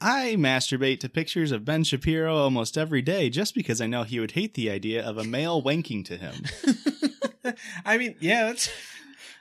I 0.00 0.34
masturbate 0.36 0.98
to 1.00 1.08
pictures 1.08 1.52
of 1.52 1.64
Ben 1.64 1.84
Shapiro 1.84 2.34
almost 2.34 2.76
every 2.76 3.00
day 3.00 3.30
just 3.30 3.54
because 3.54 3.80
I 3.80 3.86
know 3.86 4.02
he 4.02 4.18
would 4.18 4.32
hate 4.32 4.54
the 4.54 4.68
idea 4.68 5.08
of 5.08 5.18
a 5.18 5.22
male 5.22 5.62
wanking 5.64 6.04
to 6.06 6.16
him. 6.16 7.54
I 7.86 7.96
mean, 7.96 8.16
yeah, 8.18 8.46
that's 8.46 8.68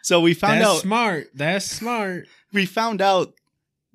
So 0.04 0.22
we 0.22 0.36
found 0.36 0.62
that's 0.62 0.70
out 0.70 0.82
smart. 0.82 1.30
That's 1.34 1.66
smart. 1.66 2.28
we 2.54 2.68
found 2.68 3.01
out 3.01 3.34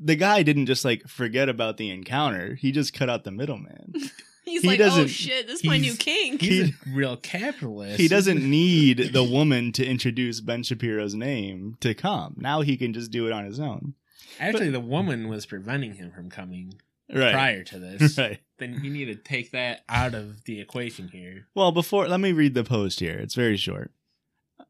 the 0.01 0.17
guy 0.17 0.43
didn't 0.43 0.67
just 0.67 0.85
like 0.85 1.07
forget 1.07 1.49
about 1.49 1.77
the 1.77 1.91
encounter. 1.91 2.57
He 2.57 2.73
just 2.73 2.93
cut 2.93 3.09
out 3.09 3.23
the 3.23 3.31
middleman. 3.31 3.95
He's 4.47 4.63
He 4.63 4.69
like, 4.69 4.81
oh 4.81 4.85
doesn't- 4.85 5.09
shit, 5.09 5.47
this 5.47 5.61
is 5.61 5.65
my 5.67 5.79
new 5.79 5.95
king. 5.97 6.39
He's 6.39 6.71
a 6.71 6.73
real 6.95 7.17
capitalist. 7.17 7.99
He 8.01 8.09
doesn't 8.09 8.43
need 8.51 9.13
the 9.13 9.25
woman 9.25 9.73
to 9.73 9.85
introduce 9.87 10.41
Ben 10.41 10.63
Shapiro's 10.63 11.15
name 11.15 11.77
to 11.81 11.95
come. 11.95 12.35
Now 12.39 12.61
he 12.61 12.77
can 12.77 12.93
just 12.93 13.11
do 13.11 13.27
it 13.27 13.33
on 13.33 13.45
his 13.47 13.59
own. 13.59 13.95
Actually, 14.41 14.71
the 14.71 14.81
woman 14.81 15.29
was 15.29 15.47
preventing 15.47 15.95
him 15.95 16.11
from 16.11 16.29
coming 16.31 16.75
Right. 17.13 17.33
prior 17.33 17.63
to 17.65 17.79
this. 17.79 18.17
Right. 18.19 18.41
Then 18.59 18.81
you 18.83 18.91
need 18.91 19.07
to 19.07 19.15
take 19.15 19.51
that 19.53 19.83
out 19.89 20.15
of 20.15 20.45
the 20.45 20.61
equation 20.61 21.09
here. 21.09 21.47
Well, 21.55 21.71
before 21.73 22.09
let 22.09 22.21
me 22.21 22.33
read 22.33 22.55
the 22.55 22.65
post 22.65 23.01
here. 23.01 23.19
It's 23.19 23.35
very 23.35 23.57
short. 23.57 23.93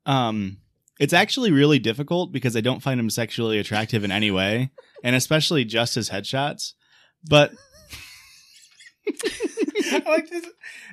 Um 0.06 0.58
it's 1.00 1.12
actually 1.12 1.50
really 1.50 1.78
difficult 1.78 2.30
because 2.32 2.56
I 2.56 2.60
don't 2.60 2.82
find 2.82 3.00
him 3.00 3.10
sexually 3.10 3.58
attractive 3.58 4.04
in 4.04 4.12
any 4.12 4.30
way, 4.30 4.70
and 5.02 5.16
especially 5.16 5.64
just 5.64 5.94
his 5.96 6.10
headshots. 6.10 6.74
But 7.28 7.52
I 9.06 9.12
like 10.06 10.30
this. 10.30 10.46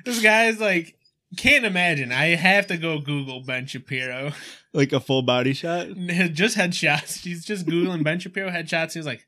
This 0.04 0.22
guy's 0.22 0.60
like, 0.60 0.96
can't 1.36 1.64
imagine. 1.64 2.12
I 2.12 2.34
have 2.34 2.66
to 2.68 2.76
go 2.76 2.98
Google 2.98 3.40
Ben 3.40 3.66
Shapiro. 3.66 4.32
like 4.72 4.92
a 4.92 5.00
full 5.00 5.22
body 5.22 5.52
shot. 5.52 5.88
just 6.32 6.56
headshots. 6.56 7.22
He's 7.22 7.44
just 7.44 7.66
googling 7.66 8.04
Ben 8.04 8.18
Shapiro 8.18 8.50
headshots. 8.50 8.94
He's 8.94 9.06
like, 9.06 9.26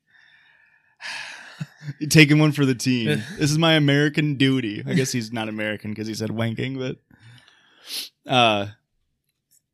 Taking 2.08 2.38
one 2.38 2.52
for 2.52 2.64
the 2.64 2.74
team. 2.74 3.22
this 3.38 3.50
is 3.50 3.58
my 3.58 3.74
American 3.74 4.36
duty. 4.36 4.82
I 4.86 4.94
guess 4.94 5.12
he's 5.12 5.32
not 5.32 5.48
American 5.48 5.90
because 5.90 6.08
he 6.08 6.14
said 6.14 6.30
wanking, 6.30 6.78
but 6.78 8.30
uh 8.30 8.68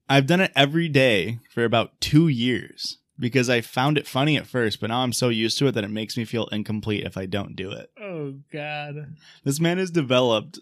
I've 0.09 0.27
done 0.27 0.41
it 0.41 0.51
every 0.57 0.89
day 0.89 1.39
for 1.51 1.65
about 1.65 2.01
two 2.01 2.27
years 2.27 2.99
because 3.21 3.49
I 3.51 3.61
found 3.61 3.99
it 3.99 4.07
funny 4.07 4.37
at 4.37 4.47
first, 4.47 4.81
but 4.81 4.89
now 4.89 5.01
I'm 5.03 5.13
so 5.13 5.29
used 5.29 5.59
to 5.59 5.67
it 5.69 5.73
that 5.73 5.85
it 5.85 5.91
makes 5.91 6.17
me 6.17 6.25
feel 6.25 6.47
incomplete 6.47 7.05
if 7.05 7.17
I 7.17 7.27
don't 7.27 7.55
do 7.55 7.71
it. 7.71 7.91
oh 8.01 8.35
god. 8.53 9.15
This 9.45 9.61
man 9.61 9.79
has 9.79 9.91
developed 9.91 10.59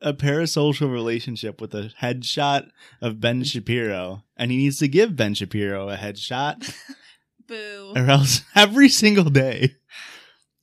a 0.00 0.14
parasocial 0.14 0.90
relationship 0.92 1.60
with 1.60 1.74
a 1.74 1.90
headshot 2.00 2.70
of 3.02 3.20
Ben 3.20 3.42
Shapiro, 3.44 4.22
and 4.36 4.50
he 4.50 4.56
needs 4.56 4.78
to 4.78 4.88
give 4.88 5.16
Ben 5.16 5.34
Shapiro 5.34 5.88
a 5.88 5.96
headshot, 5.96 6.72
Boo. 7.46 7.92
or 7.96 8.06
else 8.08 8.42
every 8.54 8.88
single 8.88 9.28
day. 9.30 9.74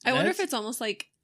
I 0.05 0.13
wonder 0.13 0.29
if 0.29 0.37
That's- 0.37 0.45
it's 0.45 0.53
almost 0.53 0.79
like 0.81 1.07
a 1.07 1.14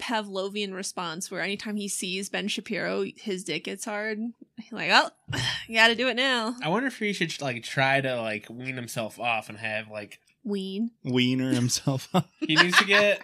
Pavlovian 0.00 0.74
response 0.74 1.30
where 1.30 1.40
anytime 1.40 1.76
he 1.76 1.88
sees 1.88 2.28
Ben 2.28 2.48
Shapiro, 2.48 3.04
his 3.16 3.44
dick 3.44 3.64
gets 3.64 3.84
hard. 3.84 4.18
He's 4.58 4.72
like, 4.72 4.90
oh, 4.92 5.10
you 5.68 5.76
gotta 5.76 5.94
do 5.94 6.08
it 6.08 6.16
now. 6.16 6.56
I 6.62 6.68
wonder 6.68 6.88
if 6.88 6.98
he 6.98 7.12
should 7.12 7.40
like 7.40 7.62
try 7.62 8.00
to 8.00 8.20
like 8.20 8.46
wean 8.50 8.76
himself 8.76 9.18
off 9.20 9.48
and 9.48 9.58
have 9.58 9.90
like 9.90 10.20
wean 10.44 10.90
Wiener 11.04 11.52
himself 11.52 12.08
up. 12.14 12.28
he 12.40 12.56
needs 12.56 12.76
to 12.78 12.84
get. 12.84 13.22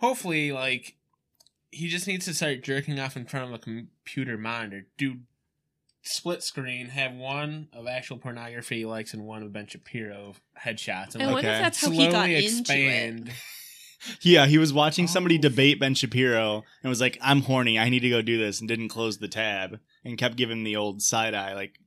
hopefully, 0.00 0.52
like 0.52 0.96
he 1.70 1.88
just 1.88 2.06
needs 2.06 2.24
to 2.26 2.34
start 2.34 2.62
jerking 2.62 2.98
off 2.98 3.16
in 3.16 3.26
front 3.26 3.48
of 3.48 3.54
a 3.54 3.58
computer 3.58 4.36
monitor. 4.38 4.86
Do 4.98 5.18
split 6.02 6.42
screen, 6.42 6.86
have 6.88 7.12
one 7.14 7.68
of 7.72 7.86
actual 7.86 8.16
pornography 8.18 8.78
he 8.78 8.86
likes 8.86 9.12
and 9.12 9.24
one 9.24 9.42
of 9.42 9.52
Ben 9.52 9.66
Shapiro 9.66 10.34
headshots, 10.64 11.14
and 11.14 11.22
I 11.22 11.26
like 11.26 11.34
wonder 11.34 11.48
Okay. 11.50 11.56
if 11.58 11.62
that's 11.62 11.80
how 11.80 11.88
slowly 11.88 12.04
he 12.06 12.12
got 12.12 12.30
expand. 12.30 13.32
Yeah, 14.20 14.46
he 14.46 14.58
was 14.58 14.72
watching 14.72 15.06
somebody 15.06 15.36
Oh. 15.38 15.42
debate 15.42 15.80
Ben 15.80 15.94
Shapiro 15.94 16.64
and 16.82 16.88
was 16.90 17.00
like, 17.00 17.18
"I'm 17.20 17.42
horny. 17.42 17.78
I 17.78 17.88
need 17.88 18.00
to 18.00 18.10
go 18.10 18.22
do 18.22 18.38
this," 18.38 18.60
and 18.60 18.68
didn't 18.68 18.88
close 18.88 19.18
the 19.18 19.28
tab 19.28 19.80
and 20.04 20.18
kept 20.18 20.36
giving 20.36 20.64
the 20.64 20.76
old 20.76 21.02
side 21.02 21.34
eye, 21.34 21.54
like, 21.54 21.78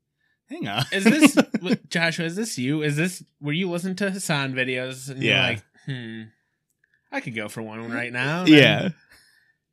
"Hang 0.50 0.68
on." 0.68 0.86
Is 0.92 1.04
this 1.04 1.38
Joshua? 1.90 2.26
Is 2.26 2.36
this 2.36 2.58
you? 2.58 2.82
Is 2.84 2.96
this 2.96 3.24
where 3.40 3.54
you 3.54 3.70
listen 3.70 3.96
to 3.98 4.12
Hasan 4.12 4.54
videos 4.54 5.10
and 5.10 5.22
Yeah. 5.24 5.30
you're 5.42 5.50
like, 5.54 5.64
hmm, 5.86 6.22
I 7.12 7.22
could 7.22 7.36
go 7.36 7.48
for 7.50 7.62
one 7.62 7.90
right 7.92 8.12
now. 8.14 8.44
Yeah, 8.48 8.90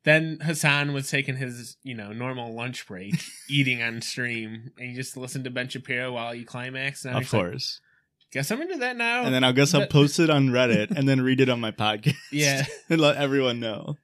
Then 0.03 0.39
Hasan 0.41 0.93
was 0.93 1.09
taking 1.09 1.35
his, 1.35 1.75
you 1.83 1.93
know, 1.93 2.13
normal 2.13 2.53
lunch 2.55 2.87
break, 2.87 3.13
eating 3.49 3.81
on 3.83 4.01
stream, 4.01 4.71
and 4.77 4.89
you 4.91 4.95
just 4.95 5.17
listen 5.17 5.43
to 5.43 5.49
Ben 5.49 5.67
Shapiro 5.67 6.13
while 6.13 6.33
you 6.33 6.45
climax. 6.45 7.03
And 7.03 7.15
of 7.17 7.23
just 7.23 7.33
like, 7.33 7.41
course. 7.43 7.81
Guess 8.31 8.51
I'm 8.51 8.61
into 8.61 8.77
that 8.77 8.97
now. 8.97 9.23
And 9.23 9.33
then 9.33 9.43
I 9.43 9.51
guess 9.51 9.73
I'll 9.73 9.87
post 9.87 10.19
it 10.19 10.29
on 10.29 10.49
Reddit 10.49 10.91
and 10.91 11.07
then 11.07 11.21
read 11.21 11.39
it 11.39 11.49
on 11.49 11.59
my 11.59 11.71
podcast. 11.71 12.15
Yeah. 12.31 12.65
and 12.89 12.99
let 12.99 13.15
everyone 13.15 13.59
know. 13.59 13.97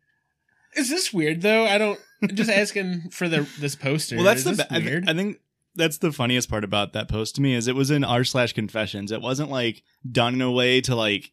Is 0.75 0.89
this 0.89 1.13
weird 1.13 1.41
though? 1.41 1.65
I 1.65 1.77
don't. 1.77 1.99
Just 2.33 2.49
asking 2.49 3.09
for 3.11 3.27
the 3.27 3.47
this 3.59 3.75
poster. 3.75 4.15
Well, 4.15 4.25
that's 4.25 4.45
Is 4.45 4.57
the. 4.57 4.63
ba- 4.63 4.73
I, 4.73 4.79
weird. 4.79 5.09
I 5.09 5.13
think 5.13 5.39
that's 5.75 5.97
the 5.97 6.11
funniest 6.11 6.49
part 6.49 6.63
about 6.63 6.93
that 6.93 7.09
post 7.09 7.35
to 7.35 7.41
me 7.41 7.53
is 7.53 7.67
it 7.67 7.75
was 7.75 7.91
in 7.91 8.03
r 8.03 8.23
slash 8.23 8.53
confessions. 8.53 9.11
It 9.11 9.21
wasn't 9.21 9.49
like 9.51 9.83
done 10.09 10.35
in 10.35 10.41
a 10.41 10.51
way 10.51 10.81
to 10.81 10.95
like 10.95 11.31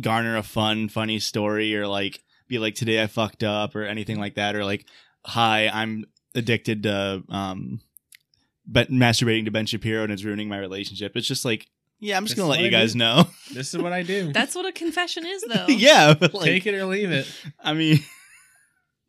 garner 0.00 0.36
a 0.36 0.42
fun, 0.42 0.88
funny 0.88 1.18
story 1.20 1.76
or 1.76 1.86
like 1.86 2.22
be 2.48 2.58
like 2.58 2.74
today 2.74 3.02
I 3.02 3.06
fucked 3.06 3.44
up 3.44 3.76
or 3.76 3.84
anything 3.84 4.18
like 4.18 4.34
that 4.34 4.56
or 4.56 4.64
like 4.64 4.86
hi 5.24 5.68
I'm 5.68 6.04
addicted 6.34 6.82
to 6.84 7.22
um, 7.28 7.80
but 8.66 8.90
masturbating 8.90 9.44
to 9.44 9.50
Ben 9.50 9.66
Shapiro 9.66 10.02
and 10.02 10.12
it's 10.12 10.24
ruining 10.24 10.48
my 10.48 10.58
relationship. 10.58 11.16
It's 11.16 11.28
just 11.28 11.44
like 11.44 11.68
yeah, 12.02 12.16
I'm 12.16 12.24
just 12.24 12.36
This 12.36 12.42
gonna 12.42 12.52
is 12.52 12.58
let 12.58 12.64
what 12.64 12.70
you 12.70 12.76
I 12.76 12.80
guys 12.80 12.92
do. 12.94 12.98
know. 12.98 13.28
this 13.54 13.72
is 13.72 13.80
what 13.80 13.92
I 13.92 14.02
do. 14.02 14.32
That's 14.32 14.54
what 14.54 14.66
a 14.66 14.72
confession 14.72 15.24
is, 15.24 15.42
though. 15.48 15.66
yeah, 15.68 16.12
but 16.14 16.34
like 16.34 16.44
Take 16.44 16.66
it 16.66 16.74
or 16.74 16.84
leave 16.84 17.10
it. 17.12 17.26
I 17.62 17.72
mean, 17.74 18.00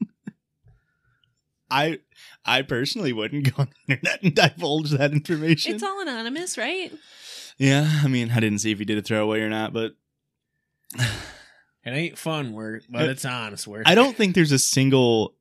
I 1.70 2.00
I 2.46 2.62
personally 2.62 3.14
wouldn't 3.14 3.54
go 3.56 3.64
on 3.64 3.70
the 3.88 3.94
internet 3.96 4.22
and 4.24 4.36
divulge 4.36 4.92
that 4.92 5.12
information. 5.12 5.74
It's 5.74 5.84
all 5.84 6.00
anonymous, 6.02 6.58
right? 6.58 6.92
yeah, 7.58 8.02
I 8.04 8.08
mean, 8.08 8.32
I 8.32 8.40
didn't 8.40 8.60
see 8.60 8.72
if 8.72 8.80
he 8.80 8.86
did 8.86 8.98
a 8.98 9.02
throwaway 9.02 9.42
or 9.42 9.50
not, 9.50 9.74
but 9.74 9.94
It 11.86 11.90
ain't 11.90 12.18
fun 12.18 12.54
work, 12.54 12.84
but 12.90 13.10
it's 13.10 13.26
honest 13.26 13.68
work. 13.68 13.84
I 13.86 13.94
don't 13.94 14.16
think 14.16 14.36
there's 14.36 14.54
a 14.54 14.60
single 14.60 15.36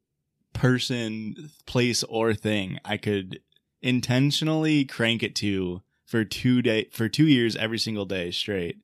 person, 0.55 1.51
place, 1.67 2.03
or 2.03 2.35
thing 2.35 2.81
I 2.85 2.97
could 2.97 3.39
intentionally 3.81 4.85
crank 4.85 5.23
it 5.23 5.37
to 5.37 5.83
for 6.13 6.27
two 6.27 6.61
day 6.61 6.85
for 6.93 7.09
two 7.09 7.27
years 7.27 7.57
every 7.57 7.79
single 7.79 8.05
day 8.05 8.31
straight 8.31 8.77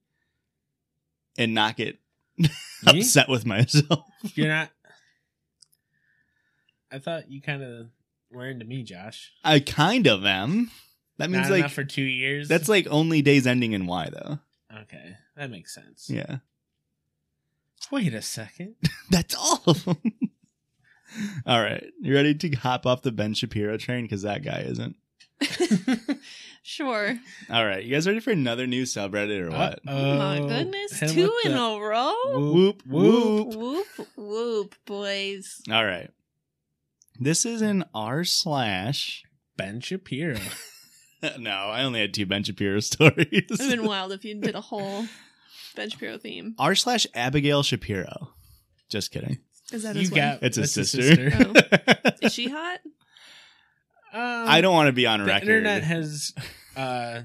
and 1.37 1.53
not 1.53 1.77
get 1.77 1.99
upset 2.87 3.29
with 3.29 3.45
myself. 3.45 4.01
You're 4.35 4.49
not. 4.49 4.71
I 6.91 6.99
thought 6.99 7.31
you 7.31 7.43
kind 7.43 7.63
of 7.63 7.89
were 8.33 8.47
into 8.49 8.65
me, 8.65 8.83
Josh. 8.83 9.31
I 9.45 9.61
kind 9.61 10.07
of 10.07 10.25
am. 10.25 10.71
That 11.19 11.29
means 11.29 11.51
Not 11.51 11.61
like 11.61 11.71
for 11.71 11.85
two 11.85 12.01
years. 12.03 12.49
that's 12.49 12.67
like 12.67 12.87
only 12.91 13.21
days 13.21 13.47
ending 13.47 13.73
in 13.73 13.85
Y 13.87 14.09
though. 14.11 14.39
okay. 14.85 15.17
That 15.37 15.51
makes 15.51 15.75
sense. 15.75 16.09
Yeah. 16.09 16.39
Wait 17.91 18.15
a 18.15 18.23
second. 18.23 18.75
That's 19.11 19.35
all 19.35 19.63
of 19.67 19.85
them. 19.85 20.01
all 21.47 21.61
right. 21.61 21.85
You 22.01 22.15
ready 22.15 22.35
to 22.35 22.51
hop 22.57 22.87
off 22.87 23.03
the 23.03 23.13
Ben 23.13 23.35
Shapiro 23.35 23.77
train? 23.77 24.05
Because 24.05 24.23
that 24.23 24.43
guy 24.43 24.61
isn't. 24.67 24.97
sure. 26.62 27.18
All 27.50 27.64
right. 27.66 27.83
You 27.85 27.95
guys 27.95 28.07
ready 28.07 28.21
for 28.21 28.30
another 28.30 28.66
new 28.66 28.83
subreddit 28.85 29.40
or 29.40 29.50
what? 29.50 29.80
Oh 29.87 30.18
my 30.18 30.38
goodness. 30.40 30.99
hit 30.99 31.11
'em 31.11 31.14
Two 31.14 31.23
with 31.45 31.47
in 31.47 31.52
the 31.52 31.62
a 31.62 31.80
row? 31.80 32.14
Whoop, 32.52 32.83
whoop. 32.87 33.54
Whoop, 33.54 33.87
whoop, 34.16 34.75
boys. 34.87 35.62
All 35.71 35.85
right. 35.85 36.11
This 37.21 37.45
is 37.47 37.62
an 37.62 37.85
r 37.95 38.25
slash. 38.25 39.25
Ben 39.57 39.80
Shapiro. 39.80 40.38
no, 41.38 41.50
I 41.50 41.83
only 41.83 41.99
had 42.00 42.14
two 42.14 42.26
Ben 42.26 42.45
Shapiro 42.45 42.78
stories. 42.80 43.26
It 43.33 43.50
would 43.50 43.61
have 43.61 43.71
been 43.71 43.85
wild 43.85 44.12
if 44.12 44.25
you 44.25 44.37
did 44.37 44.54
a 44.54 44.61
whole 44.61 45.04
Ben 45.75 45.90
Shapiro 45.90 46.16
theme. 46.18 46.54
r 46.61 46.76
slash 46.76 47.07
Abigail 47.14 47.64
Shapiro. 47.64 48.35
Just 48.88 49.11
kidding. 49.11 49.38
Is 49.73 49.83
that 49.83 49.97
You 49.97 50.02
his 50.02 50.11
got- 50.11 50.35
wife? 50.35 50.42
It's 50.45 50.57
a 50.59 50.61
That's 50.61 50.75
his 50.76 50.90
sister. 50.92 51.30
sister. 51.33 51.52
Oh. 52.07 52.11
Is 52.23 52.33
she 52.35 52.49
hot? 52.49 52.78
Um, 54.19 54.49
I 54.49 54.61
don't 54.61 54.75
want 54.75 54.89
to 54.89 54.93
be 54.93 55.07
on 55.07 55.21
The 55.21 55.27
record. 55.27 55.47
The 55.49 55.53
internet 55.53 55.85
has 55.85 56.35
uh, 56.77 57.23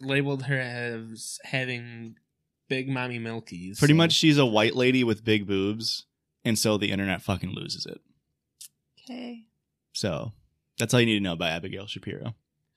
labeled 0.00 0.44
her 0.44 0.58
as 0.58 1.38
having 1.44 2.16
big 2.68 2.88
mommy 2.88 3.18
milkies. 3.18 3.78
Pretty 3.78 3.94
so- 3.94 3.98
much, 3.98 4.12
she's 4.12 4.38
a 4.38 4.46
white 4.46 4.76
lady 4.76 5.02
with 5.04 5.24
big 5.24 5.46
boobs, 5.46 6.06
and 6.44 6.58
so 6.58 6.76
the 6.78 6.90
internet 6.92 7.22
fucking 7.22 7.50
loses 7.50 7.86
it. 7.86 8.00
Okay. 9.04 9.44
So 9.92 10.32
that's 10.78 10.92
all 10.94 11.00
you 11.00 11.06
need 11.06 11.14
to 11.18 11.20
know 11.20 11.32
about 11.32 11.50
Abigail 11.50 11.86
Shapiro. 11.86 12.34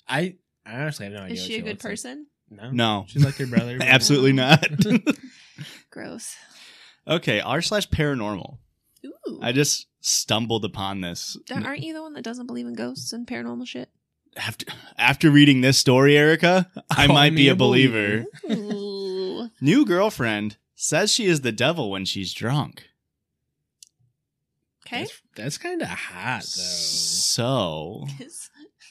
I, 0.08 0.36
I 0.66 0.76
honestly 0.82 1.06
have 1.06 1.14
no 1.14 1.22
idea. 1.22 1.34
Is 1.36 1.42
what 1.42 1.48
she 1.48 1.56
a 1.56 1.62
good 1.62 1.70
looks 1.70 1.84
like. 1.84 1.92
person? 1.92 2.28
No. 2.50 2.72
No, 2.72 3.06
She's 3.08 3.24
like 3.24 3.38
your 3.38 3.48
brother. 3.48 3.78
absolutely 3.82 4.34
not. 4.34 4.66
Gross. 5.92 6.36
okay, 7.08 7.42
r 7.42 7.62
slash 7.62 7.88
paranormal. 7.90 8.58
Ooh. 9.06 9.40
I 9.42 9.52
just 9.52 9.88
stumbled 10.02 10.64
upon 10.66 11.02
this 11.02 11.38
aren't 11.52 11.84
you 11.84 11.94
the 11.94 12.02
one 12.02 12.14
that 12.14 12.24
doesn't 12.24 12.48
believe 12.48 12.66
in 12.66 12.74
ghosts 12.74 13.12
and 13.14 13.28
paranormal 13.28 13.68
shit? 13.68 13.90
after 14.38 14.66
after 14.98 15.30
reading 15.32 15.62
this 15.62 15.78
story, 15.78 16.18
Erica. 16.18 16.70
I 16.90 17.08
Call 17.08 17.16
might 17.16 17.36
be 17.36 17.50
a 17.50 17.54
a 17.54 17.56
believer. 17.56 18.26
believer. 18.44 19.50
New 19.62 19.86
girlfriend 19.86 20.58
says 20.76 21.12
she 21.12 21.26
is 21.26 21.42
the 21.42 21.52
devil 21.52 21.92
when 21.92 22.06
she's 22.06 22.34
drunk. 22.34 22.90
Okay. 24.88 25.02
That's, 25.02 25.22
that's 25.36 25.58
kind 25.58 25.82
of 25.82 25.88
hot, 25.90 26.42
though. 26.42 26.46
So 26.46 28.06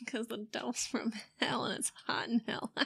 Because 0.00 0.28
the 0.28 0.46
devil's 0.52 0.86
from 0.86 1.12
hell 1.40 1.64
and 1.64 1.78
it's 1.78 1.92
hot 2.06 2.28
in 2.28 2.42
hell. 2.46 2.72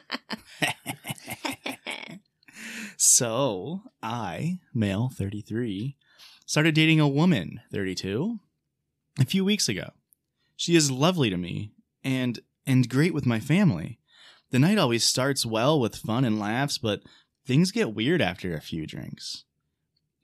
So 2.97 3.83
I, 4.03 4.61
male 4.73 5.11
33, 5.13 5.97
started 6.47 6.75
dating 6.75 7.01
a 7.01 7.09
woman 7.09 7.61
32 7.73 8.39
a 9.19 9.25
few 9.25 9.45
weeks 9.45 9.69
ago. 9.69 9.91
She 10.57 10.77
is 10.77 10.91
lovely 10.91 11.31
to 11.31 11.37
me 11.37 11.73
and 12.05 12.41
and 12.67 12.89
great 12.89 13.15
with 13.15 13.27
my 13.27 13.41
family. 13.41 13.99
The 14.51 14.59
night 14.59 14.79
always 14.79 15.03
starts 15.03 15.45
well 15.45 15.81
with 15.81 15.97
fun 15.97 16.25
and 16.25 16.39
laughs, 16.39 16.79
but 16.79 17.03
things 17.47 17.73
get 17.73 17.95
weird 17.95 18.21
after 18.21 18.55
a 18.55 18.61
few 18.61 18.87
drinks. 18.87 19.45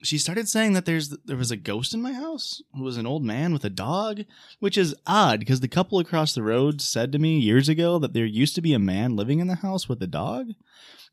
She 0.01 0.17
started 0.17 0.47
saying 0.47 0.73
that 0.73 0.85
there's 0.85 1.09
there 1.09 1.35
was 1.35 1.51
a 1.51 1.57
ghost 1.57 1.93
in 1.93 2.01
my 2.01 2.13
house. 2.13 2.61
who 2.73 2.83
was 2.83 2.95
an 2.95 3.05
old 3.05 3.25
man 3.25 3.51
with 3.51 3.65
a 3.65 3.69
dog, 3.69 4.21
which 4.59 4.77
is 4.77 4.95
odd 5.05 5.39
because 5.39 5.59
the 5.59 5.67
couple 5.67 5.99
across 5.99 6.33
the 6.33 6.43
road 6.43 6.79
said 6.79 7.11
to 7.11 7.19
me 7.19 7.37
years 7.37 7.67
ago 7.67 7.99
that 7.99 8.13
there 8.13 8.25
used 8.25 8.55
to 8.55 8.61
be 8.61 8.73
a 8.73 8.79
man 8.79 9.17
living 9.17 9.39
in 9.39 9.47
the 9.47 9.55
house 9.55 9.89
with 9.89 10.01
a 10.01 10.07
dog 10.07 10.51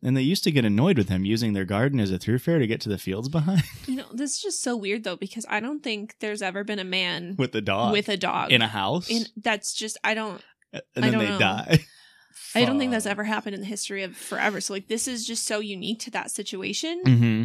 and 0.02 0.16
they 0.16 0.22
used 0.22 0.44
to 0.44 0.50
get 0.50 0.64
annoyed 0.64 0.98
with 0.98 1.08
him 1.08 1.24
using 1.24 1.52
their 1.52 1.64
garden 1.64 1.98
as 2.00 2.10
a 2.10 2.18
thoroughfare 2.18 2.58
to 2.58 2.66
get 2.66 2.80
to 2.82 2.88
the 2.88 2.98
fields 2.98 3.28
behind 3.28 3.62
you 3.86 3.96
know, 3.96 4.06
this 4.12 4.32
is 4.36 4.42
just 4.42 4.62
so 4.62 4.76
weird 4.76 5.04
though, 5.04 5.16
because 5.16 5.46
I 5.48 5.60
don't 5.60 5.82
think 5.82 6.16
there's 6.20 6.42
ever 6.42 6.64
been 6.64 6.78
a 6.78 6.84
man 6.84 7.34
with 7.38 7.54
a 7.54 7.60
dog 7.60 7.92
with 7.92 8.08
a 8.08 8.16
dog 8.16 8.52
in 8.52 8.62
a 8.62 8.68
house, 8.68 9.10
In- 9.10 9.26
that's 9.36 9.74
just 9.74 9.98
I 10.04 10.14
don't 10.14 10.42
and 10.72 10.82
I 10.96 11.00
then 11.00 11.12
don't 11.12 11.22
they 11.24 11.30
know. 11.30 11.38
die. 11.38 11.84
I 12.54 12.64
don't 12.64 12.78
think 12.78 12.92
that's 12.92 13.06
ever 13.06 13.24
happened 13.24 13.54
in 13.54 13.60
the 13.60 13.66
history 13.66 14.02
of 14.02 14.16
forever. 14.16 14.60
So 14.60 14.74
like 14.74 14.88
this 14.88 15.08
is 15.08 15.26
just 15.26 15.46
so 15.46 15.58
unique 15.60 16.00
to 16.00 16.10
that 16.12 16.30
situation. 16.30 17.02
mm-hmm. 17.06 17.44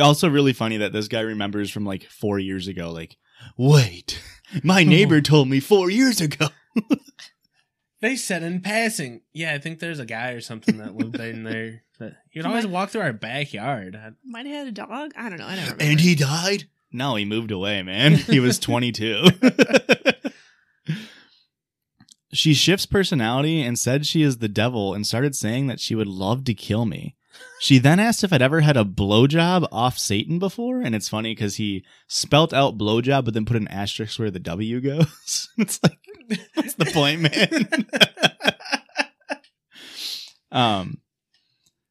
Also, 0.00 0.28
really 0.30 0.54
funny 0.54 0.78
that 0.78 0.94
this 0.94 1.08
guy 1.08 1.20
remembers 1.20 1.70
from 1.70 1.84
like 1.84 2.04
four 2.04 2.38
years 2.38 2.66
ago. 2.68 2.90
Like, 2.90 3.18
wait, 3.58 4.18
my 4.62 4.84
neighbor 4.84 5.20
told 5.20 5.48
me 5.48 5.60
four 5.60 5.90
years 5.90 6.20
ago. 6.20 6.48
They 8.02 8.16
said 8.16 8.42
in 8.42 8.60
passing. 8.60 9.22
Yeah, 9.32 9.54
I 9.54 9.58
think 9.58 9.78
there's 9.78 9.98
a 10.00 10.04
guy 10.04 10.32
or 10.32 10.40
something 10.42 10.76
that 10.78 10.94
lived 10.94 11.16
in 11.18 11.44
there. 11.50 11.84
That 12.00 12.16
he'd 12.30 12.44
always 12.44 12.66
walk 12.66 12.90
through 12.90 13.00
our 13.02 13.12
backyard. 13.14 13.96
I- 13.96 14.10
Might 14.24 14.44
have 14.46 14.66
had 14.66 14.68
a 14.68 14.72
dog. 14.72 15.12
I 15.16 15.30
don't 15.30 15.38
know. 15.38 15.46
I 15.46 15.54
never. 15.54 15.72
Remember. 15.72 15.84
And 15.84 16.00
he 16.00 16.14
died? 16.14 16.64
No, 16.92 17.14
he 17.14 17.24
moved 17.24 17.50
away, 17.50 17.82
man. 17.82 18.16
He 18.16 18.38
was 18.40 18.58
22. 18.60 19.24
she 22.32 22.54
shifts 22.54 22.86
personality 22.86 23.62
and 23.62 23.78
said 23.78 24.06
she 24.06 24.22
is 24.22 24.38
the 24.38 24.48
devil 24.48 24.94
and 24.94 25.06
started 25.06 25.34
saying 25.36 25.66
that 25.68 25.80
she 25.80 25.94
would 25.94 26.06
love 26.08 26.44
to 26.44 26.54
kill 26.54 26.84
me. 26.86 27.14
She 27.60 27.78
then 27.78 27.98
asked 28.00 28.24
if 28.24 28.32
I'd 28.32 28.42
ever 28.42 28.60
had 28.60 28.76
a 28.76 28.84
blowjob 28.84 29.66
off 29.72 29.98
Satan 29.98 30.38
before, 30.38 30.80
and 30.82 30.94
it's 30.94 31.08
funny 31.08 31.34
because 31.34 31.56
he 31.56 31.84
spelt 32.06 32.52
out 32.52 32.76
blowjob 32.76 33.24
but 33.24 33.32
then 33.34 33.46
put 33.46 33.56
an 33.56 33.68
asterisk 33.68 34.18
where 34.18 34.30
the 34.30 34.38
W 34.38 34.80
goes. 34.80 35.48
it's 35.56 35.80
like, 35.82 35.98
what's 36.54 36.74
the 36.74 36.86
point, 36.86 37.20
man? 37.22 37.86
um, 40.52 40.98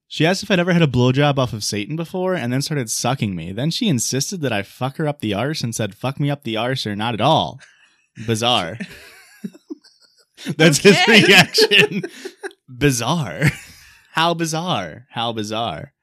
she 0.08 0.26
asked 0.26 0.44
if 0.44 0.52
I'd 0.52 0.60
ever 0.60 0.74
had 0.74 0.82
a 0.82 0.88
blowjob 0.88 1.38
off 1.38 1.54
of 1.54 1.64
Satan 1.64 1.96
before 1.96 2.36
and 2.36 2.52
then 2.52 2.62
started 2.62 2.90
sucking 2.90 3.36
me. 3.36 3.52
Then 3.52 3.72
she 3.72 3.88
insisted 3.88 4.42
that 4.42 4.52
I 4.52 4.62
fuck 4.62 4.98
her 4.98 5.08
up 5.08 5.20
the 5.22 5.34
arse 5.34 5.62
and 5.62 5.74
said, 5.74 5.96
fuck 5.96 6.20
me 6.20 6.30
up 6.30 6.44
the 6.44 6.58
arse 6.58 6.86
or 6.86 6.96
not 6.96 7.14
at 7.14 7.22
all. 7.22 7.60
Bizarre. 8.28 8.78
That's 10.58 10.80
his 10.80 10.98
reaction. 11.08 12.04
bizarre. 12.68 13.44
How 14.14 14.34
bizarre. 14.34 15.08
How 15.12 15.32
bizarre. 15.32 15.94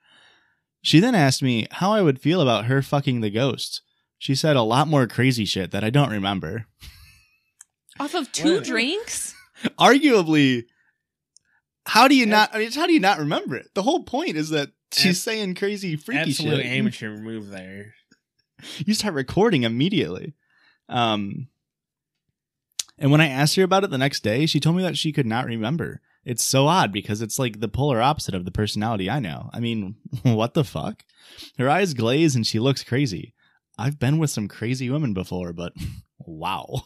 She 0.81 1.01
then 1.01 1.15
asked 1.15 1.43
me 1.43 1.67
how 1.73 1.93
I 1.93 2.01
would 2.01 2.21
feel 2.21 2.41
about 2.41 2.65
her 2.65 2.81
fucking 2.81 3.21
the 3.21 3.31
ghost. 3.31 3.83
She 4.19 4.35
said 4.35 4.57
a 4.57 4.63
lot 4.63 4.89
more 4.89 5.07
crazy 5.07 5.45
shit 5.45 5.71
that 5.73 5.85
I 5.85 5.91
don't 5.91 6.11
remember. 6.11 6.67
Off 8.01 8.15
of 8.15 8.31
two 8.33 8.57
Wait. 8.57 8.65
drinks. 8.65 9.35
Arguably, 9.79 10.65
how 11.87 12.07
do 12.09 12.15
you 12.15 12.27
not? 12.27 12.55
I 12.55 12.59
mean, 12.59 12.73
how 12.73 12.87
do 12.87 12.93
you 12.93 13.01
not 13.01 13.19
remember 13.19 13.57
it? 13.57 13.69
The 13.75 13.83
whole 13.83 14.05
point 14.05 14.37
is 14.37 14.51
that 14.51 14.71
she's 14.93 15.19
Ab- 15.19 15.33
saying 15.33 15.55
crazy, 15.57 15.97
freaky 15.97 16.21
Absolute 16.21 16.63
shit. 16.63 16.67
amateur 16.73 17.17
move 17.17 17.49
there. 17.49 17.95
You 18.85 18.95
start 18.95 19.15
recording 19.15 19.63
immediately. 19.63 20.35
Um, 20.89 21.49
and 22.99 23.11
when 23.11 23.21
I 23.21 23.29
asked 23.29 23.57
her 23.57 23.63
about 23.63 23.85
it 23.85 23.91
the 23.91 23.99
next 23.99 24.21
day, 24.21 24.47
she 24.47 24.61
told 24.61 24.77
me 24.77 24.83
that 24.83 24.99
she 24.99 25.13
could 25.13 25.27
not 25.27 25.47
remember. 25.47 26.01
It's 26.25 26.45
so 26.45 26.67
odd 26.67 26.93
because 26.93 27.23
it's 27.23 27.39
like 27.39 27.61
the 27.61 27.69
polar 27.69 28.03
opposite 28.03 28.35
of 28.35 28.45
the 28.45 28.51
personality 28.51 29.09
I 29.09 29.21
know. 29.21 29.51
I 29.53 29.61
mean, 29.61 29.97
what 30.23 30.55
the 30.55 30.65
fuck? 30.65 31.05
Her 31.57 31.71
eyes 31.71 31.95
glaze 31.95 32.35
and 32.37 32.47
she 32.47 32.59
looks 32.59 32.85
crazy. 32.85 33.35
I've 33.79 33.99
been 33.99 34.19
with 34.19 34.31
some 34.31 34.49
crazy 34.49 34.91
women 34.91 35.15
before, 35.15 35.53
but 35.53 35.73
wow. 36.19 36.83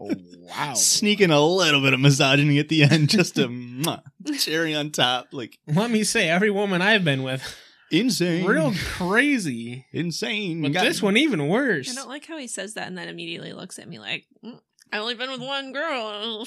Oh 0.00 0.10
wow! 0.40 0.74
Sneaking 0.74 1.30
a 1.32 1.40
little 1.40 1.80
bit 1.80 1.92
of 1.92 1.98
misogyny 2.00 2.58
at 2.60 2.68
the 2.68 2.84
end 2.84 3.08
just 3.10 3.34
to 3.34 3.48
mwah, 3.48 4.00
cherry 4.38 4.74
on 4.74 4.90
top. 4.90 5.26
Like, 5.32 5.58
Let 5.66 5.90
me 5.90 6.04
say, 6.04 6.28
every 6.28 6.50
woman 6.50 6.80
I've 6.82 7.02
been 7.04 7.24
with, 7.24 7.42
insane. 7.90 8.44
real 8.46 8.72
crazy. 8.94 9.86
insane. 9.92 10.62
But 10.62 10.72
Got- 10.72 10.84
this 10.84 11.02
one 11.02 11.16
even 11.16 11.48
worse. 11.48 11.90
I 11.90 11.94
don't 11.94 12.08
like 12.08 12.26
how 12.26 12.38
he 12.38 12.46
says 12.46 12.74
that 12.74 12.86
and 12.86 12.96
then 12.96 13.08
immediately 13.08 13.52
looks 13.52 13.78
at 13.80 13.88
me 13.88 13.98
like, 13.98 14.26
"Mm, 14.44 14.60
"I 14.92 14.98
only 14.98 15.14
been 15.16 15.30
with 15.32 15.40
one 15.40 15.72
girl. 15.72 16.46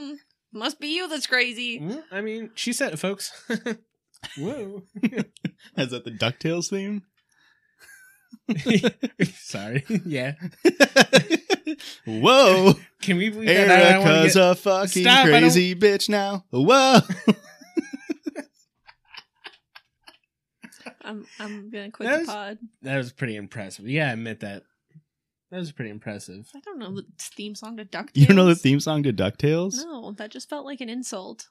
Must 0.52 0.78
be 0.78 0.94
you 0.94 1.08
that's 1.08 1.26
crazy." 1.26 1.80
Well, 1.80 2.04
I 2.12 2.20
mean, 2.20 2.50
she 2.54 2.72
said 2.72 2.92
it, 2.92 2.98
folks. 2.98 3.32
Whoa. 4.38 4.84
Is 5.76 5.90
that 5.90 6.04
the 6.04 6.10
DuckTales 6.12 6.70
theme? 6.70 7.02
Sorry. 9.34 9.84
Yeah. 10.04 10.34
Whoa. 12.06 12.74
Can 13.00 13.16
we 13.16 13.30
believe 13.30 13.48
that? 13.48 13.70
I 13.70 13.92
don't 13.92 14.06
Erica's 14.06 14.34
get- 14.34 14.50
a 14.50 14.54
fucking 14.54 15.02
Stop, 15.04 15.26
I 15.26 15.30
don't- 15.30 15.40
crazy 15.40 15.74
bitch 15.74 16.08
now. 16.08 16.44
Whoa. 16.50 16.98
I'm 21.04 21.26
I'm 21.38 21.70
gonna 21.70 21.90
quit 21.90 22.08
That 22.08 22.14
the 22.14 22.20
was- 22.20 22.28
pod. 22.28 22.58
That 22.82 22.96
was 22.96 23.12
pretty 23.12 23.36
impressive. 23.36 23.88
Yeah, 23.88 24.08
I 24.08 24.12
admit 24.12 24.40
that. 24.40 24.62
That 25.50 25.58
was 25.58 25.72
pretty 25.72 25.90
impressive. 25.90 26.48
I 26.54 26.60
don't 26.60 26.78
know 26.78 26.94
the 26.94 27.04
theme 27.20 27.54
song 27.54 27.76
to 27.76 27.84
DuckTales. 27.84 28.10
you 28.14 28.26
don't 28.26 28.36
know 28.36 28.46
the 28.46 28.54
theme 28.54 28.80
song 28.80 29.02
to 29.02 29.12
DuckTales? 29.12 29.74
No, 29.84 30.12
that 30.12 30.30
just 30.30 30.48
felt 30.48 30.64
like 30.64 30.80
an 30.80 30.88
insult. 30.88 31.46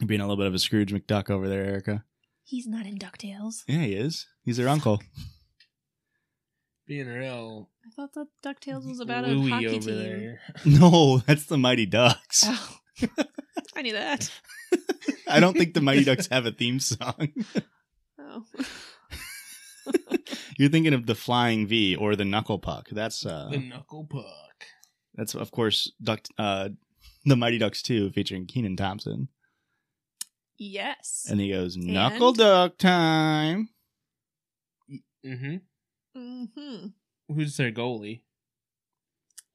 You're 0.00 0.06
being 0.08 0.20
a 0.22 0.24
little 0.24 0.38
bit 0.38 0.46
of 0.46 0.54
a 0.54 0.58
Scrooge 0.58 0.92
McDuck 0.92 1.28
over 1.30 1.46
there, 1.48 1.64
Erica. 1.64 2.04
He's 2.44 2.66
not 2.66 2.86
in 2.86 2.96
DuckTales. 2.98 3.62
Yeah, 3.68 3.80
he 3.82 3.94
is. 3.94 4.26
He's 4.44 4.56
their 4.56 4.68
uncle. 4.68 5.02
Being 6.86 7.06
real 7.06 7.70
I 7.86 7.90
thought 7.96 8.12
that 8.14 8.26
DuckTales 8.44 8.86
was 8.86 9.00
about 9.00 9.24
a 9.24 9.38
hockey 9.40 9.68
over 9.68 9.78
team. 9.80 9.98
there. 9.98 10.40
No, 10.66 11.18
that's 11.18 11.46
the 11.46 11.56
Mighty 11.58 11.86
Ducks. 11.86 12.44
Oh, 12.46 12.76
I 13.76 13.82
knew 13.82 13.92
that. 13.92 14.30
I 15.28 15.40
don't 15.40 15.56
think 15.56 15.74
the 15.74 15.80
Mighty 15.80 16.04
Ducks 16.04 16.28
have 16.28 16.44
a 16.46 16.52
theme 16.52 16.80
song. 16.80 17.28
Oh. 18.18 18.44
You're 20.58 20.70
thinking 20.70 20.94
of 20.94 21.06
the 21.06 21.14
Flying 21.14 21.66
V 21.66 21.96
or 21.96 22.16
the 22.16 22.24
Knuckle 22.24 22.58
Puck. 22.58 22.88
That's 22.90 23.24
uh, 23.26 23.48
the 23.50 23.58
knuckle 23.58 24.06
puck. 24.08 24.64
that's 25.14 25.34
of 25.34 25.50
course 25.50 25.90
Duck, 26.02 26.20
uh, 26.38 26.70
the 27.24 27.36
Mighty 27.36 27.58
Ducks 27.58 27.82
2 27.82 28.10
featuring 28.12 28.46
Kenan 28.46 28.76
Thompson. 28.76 29.28
Yes. 30.56 31.26
And 31.28 31.40
he 31.40 31.50
goes, 31.50 31.76
Knuckle 31.76 32.28
And? 32.28 32.36
Duck 32.38 32.78
time. 32.78 33.68
Mm-hmm. 35.26 35.56
Hmm 36.14 36.86
Who's 37.28 37.56
their 37.56 37.72
goalie? 37.72 38.22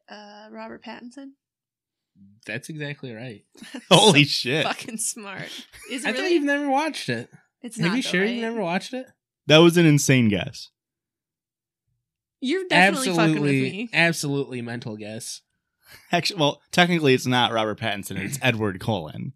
Uh, 0.10 0.48
Robert 0.52 0.84
Pattinson. 0.84 1.32
That's 2.46 2.70
exactly 2.70 3.14
right. 3.14 3.44
Holy 3.92 4.24
So 4.24 4.30
shit. 4.30 4.66
Fucking 4.66 4.98
smart. 4.98 5.50
Is 5.92 6.06
I 6.06 6.10
it 6.10 6.16
thought 6.18 6.32
you've 6.32 6.44
never 6.44 6.70
watched 6.70 7.10
it. 7.10 7.30
it's 7.62 7.78
Have 7.80 7.88
not. 7.90 7.96
you 7.96 8.02
sure 8.02 8.22
right? 8.22 8.34
you 8.34 8.42
never 8.42 8.60
watched 8.62 8.94
it? 8.94 9.06
That 9.48 9.58
was 9.60 9.78
an 9.78 9.86
insane 9.86 10.30
guess. 10.30 10.70
You're 12.42 12.66
definitely 12.70 13.08
fucking 13.10 13.42
with 13.42 13.52
absolutely, 13.52 13.62
me. 13.62 13.90
absolutely 13.94 14.62
mental 14.62 14.96
guess. 14.96 15.42
Actually, 16.12 16.40
well, 16.40 16.62
technically 16.72 17.14
it's 17.14 17.26
not 17.26 17.52
Robert 17.52 17.80
Pattinson, 17.80 18.18
it's 18.18 18.40
Edward 18.42 18.80
Cullen. 18.80 19.34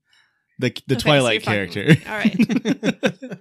The 0.59 0.69
the 0.87 0.95
Okay, 0.95 1.01
Twilight 1.03 1.45
you're 1.45 1.67
character. 1.67 1.95
All 2.07 2.15
right. 2.15 3.39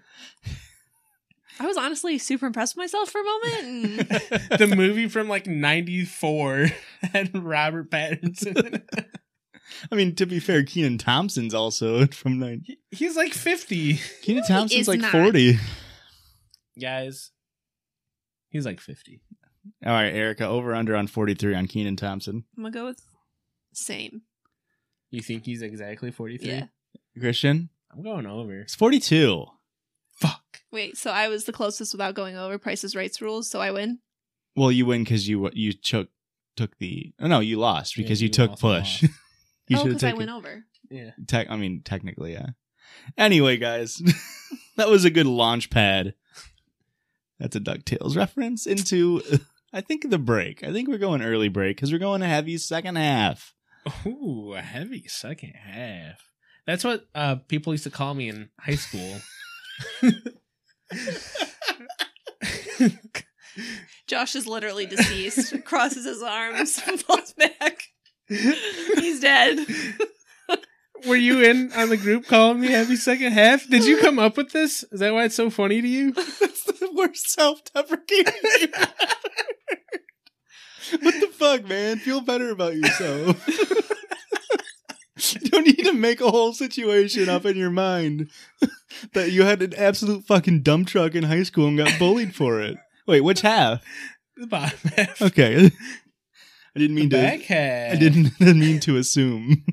I 1.62 1.66
was 1.66 1.76
honestly 1.76 2.18
super 2.18 2.46
impressed 2.46 2.74
with 2.76 2.82
myself 2.82 3.08
for 3.10 3.20
a 3.20 3.24
moment. 3.24 4.12
And 4.12 4.58
the 4.58 4.74
movie 4.76 5.08
from 5.08 5.28
like 5.28 5.46
'94 5.46 6.66
and 7.14 7.30
Robert 7.44 7.88
Pattinson. 7.88 8.82
I 9.90 9.94
mean, 9.94 10.14
to 10.16 10.26
be 10.26 10.40
fair, 10.40 10.64
Kenan 10.64 10.98
Thompson's 10.98 11.54
also 11.54 12.06
from 12.08 12.40
nine. 12.40 12.64
He's 12.90 13.16
like 13.16 13.32
50, 13.32 14.00
Kenan 14.22 14.42
he 14.42 14.48
Thompson's 14.48 14.82
is 14.82 14.88
like 14.88 15.00
not. 15.00 15.12
40. 15.12 15.58
guys. 16.80 17.30
He's 18.48 18.66
like 18.66 18.80
50. 18.80 19.20
All 19.86 19.92
right, 19.92 20.12
Erica, 20.12 20.46
over 20.46 20.74
under 20.74 20.96
on 20.96 21.06
43 21.06 21.54
on 21.54 21.68
Kenan 21.68 21.96
Thompson. 21.96 22.44
I'm 22.56 22.64
gonna 22.64 22.74
go 22.74 22.86
with 22.86 23.00
same. 23.72 24.22
You 25.10 25.22
think 25.22 25.44
he's 25.46 25.62
exactly 25.62 26.10
43? 26.10 26.48
Yeah. 26.48 26.66
Christian, 27.18 27.68
I'm 27.92 28.02
going 28.02 28.26
over. 28.26 28.60
it's 28.60 28.74
42. 28.74 29.44
Fuck. 29.44 29.54
Wait, 30.72 30.96
so 30.96 31.10
I 31.10 31.28
was 31.28 31.44
the 31.44 31.52
closest 31.52 31.92
without 31.92 32.14
going 32.14 32.36
over 32.36 32.58
Price's 32.58 32.96
Rights 32.96 33.20
rules, 33.20 33.50
so 33.50 33.60
I 33.60 33.70
win. 33.70 33.98
Well, 34.56 34.72
you 34.72 34.86
win 34.86 35.04
because 35.04 35.28
you 35.28 35.50
you 35.52 35.72
took 35.72 36.08
took 36.56 36.78
the. 36.78 37.12
Oh, 37.20 37.26
no, 37.26 37.40
you 37.40 37.58
lost 37.58 37.96
Yeah, 37.96 38.02
because 38.02 38.22
you, 38.22 38.26
you 38.26 38.32
took 38.32 38.50
also 38.50 38.78
push. 38.78 39.02
you 39.68 39.76
oh, 39.76 39.82
should 39.82 39.92
have 39.92 40.00
because 40.00 40.02
I 40.04 40.14
went 40.14 40.30
over. 40.30 40.64
Yeah. 40.90 41.10
Tech, 41.26 41.48
I 41.50 41.56
mean, 41.56 41.82
technically, 41.84 42.32
yeah. 42.32 42.50
Anyway, 43.16 43.56
guys, 43.56 44.02
that 44.76 44.88
was 44.88 45.04
a 45.04 45.10
good 45.10 45.26
launch 45.26 45.70
pad. 45.70 46.14
That's 47.38 47.56
a 47.56 47.60
DuckTales 47.60 48.16
reference 48.16 48.66
into, 48.66 49.22
I 49.72 49.80
think, 49.80 50.08
the 50.08 50.18
break. 50.18 50.62
I 50.62 50.72
think 50.72 50.88
we're 50.88 50.98
going 50.98 51.22
early 51.22 51.48
break 51.48 51.76
because 51.76 51.92
we're 51.92 51.98
going 51.98 52.22
a 52.22 52.28
heavy 52.28 52.58
second 52.58 52.96
half. 52.96 53.54
Ooh, 54.06 54.54
a 54.54 54.60
heavy 54.60 55.06
second 55.08 55.54
half. 55.54 56.30
That's 56.66 56.84
what 56.84 57.06
uh, 57.14 57.36
people 57.48 57.72
used 57.72 57.84
to 57.84 57.90
call 57.90 58.14
me 58.14 58.28
in 58.28 58.50
high 58.60 58.76
school. 58.76 59.18
Josh 64.06 64.34
is 64.34 64.46
literally 64.46 64.86
deceased. 64.86 65.64
crosses 65.64 66.04
his 66.04 66.22
arms, 66.22 66.80
falls 66.80 67.32
back. 67.34 67.84
He's 68.28 69.20
dead. 69.20 69.66
Were 71.06 71.16
you 71.16 71.42
in 71.42 71.72
on 71.72 71.88
the 71.88 71.96
group 71.96 72.26
calling 72.26 72.60
me 72.60 72.68
heavy 72.68 72.96
second 72.96 73.32
half? 73.32 73.66
Did 73.68 73.84
you 73.84 73.98
come 73.98 74.20
up 74.20 74.36
with 74.36 74.52
this? 74.52 74.84
Is 74.92 75.00
that 75.00 75.12
why 75.12 75.24
it's 75.24 75.34
so 75.34 75.50
funny 75.50 75.82
to 75.82 75.88
you? 75.88 76.12
That's 76.12 76.64
the 76.64 76.90
worst 76.94 77.28
self-deprecating. 77.30 78.32
you've 78.60 78.74
ever 78.74 78.92
what 81.00 81.14
the 81.20 81.28
fuck, 81.32 81.68
man? 81.68 81.98
Feel 81.98 82.20
better 82.20 82.50
about 82.50 82.74
yourself. 82.74 83.48
you 85.30 85.50
don't 85.50 85.66
need 85.66 85.84
to 85.84 85.92
make 85.92 86.20
a 86.20 86.30
whole 86.30 86.52
situation 86.52 87.28
up 87.28 87.44
in 87.44 87.56
your 87.56 87.70
mind 87.70 88.30
that 89.12 89.30
you 89.30 89.44
had 89.44 89.62
an 89.62 89.74
absolute 89.74 90.24
fucking 90.24 90.62
dump 90.62 90.88
truck 90.88 91.14
in 91.14 91.24
high 91.24 91.42
school 91.42 91.68
and 91.68 91.78
got 91.78 91.98
bullied 91.98 92.34
for 92.34 92.60
it. 92.60 92.76
Wait, 93.06 93.20
which 93.20 93.40
half? 93.42 93.82
The 94.36 94.46
bottom 94.46 94.90
half. 94.96 95.22
Okay. 95.22 95.70
I 96.74 96.78
didn't 96.78 96.96
mean 96.96 97.08
the 97.08 97.16
to. 97.16 97.22
back 97.22 97.42
half. 97.42 97.92
I 97.92 97.96
didn't, 97.96 98.38
didn't 98.38 98.60
mean 98.60 98.80
to 98.80 98.96
assume. 98.96 99.64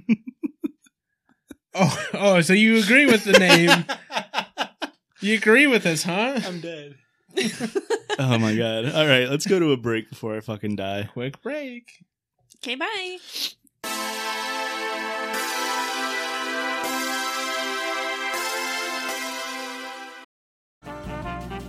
Oh, 1.75 2.05
oh, 2.13 2.41
so 2.41 2.53
you 2.53 2.77
agree 2.77 3.05
with 3.05 3.23
the 3.23 3.39
name? 3.39 3.85
you 5.21 5.35
agree 5.35 5.67
with 5.67 5.85
us, 5.85 6.03
huh? 6.03 6.39
I'm 6.43 6.59
dead. 6.59 6.95
oh 8.17 8.37
my 8.37 8.55
god. 8.55 8.91
All 8.93 9.07
right, 9.07 9.29
let's 9.29 9.45
go 9.45 9.59
to 9.59 9.71
a 9.71 9.77
break 9.77 10.09
before 10.09 10.35
I 10.35 10.41
fucking 10.41 10.75
die. 10.75 11.07
Quick 11.13 11.41
break. 11.41 12.03
Okay, 12.57 12.75
bye. 12.75 13.17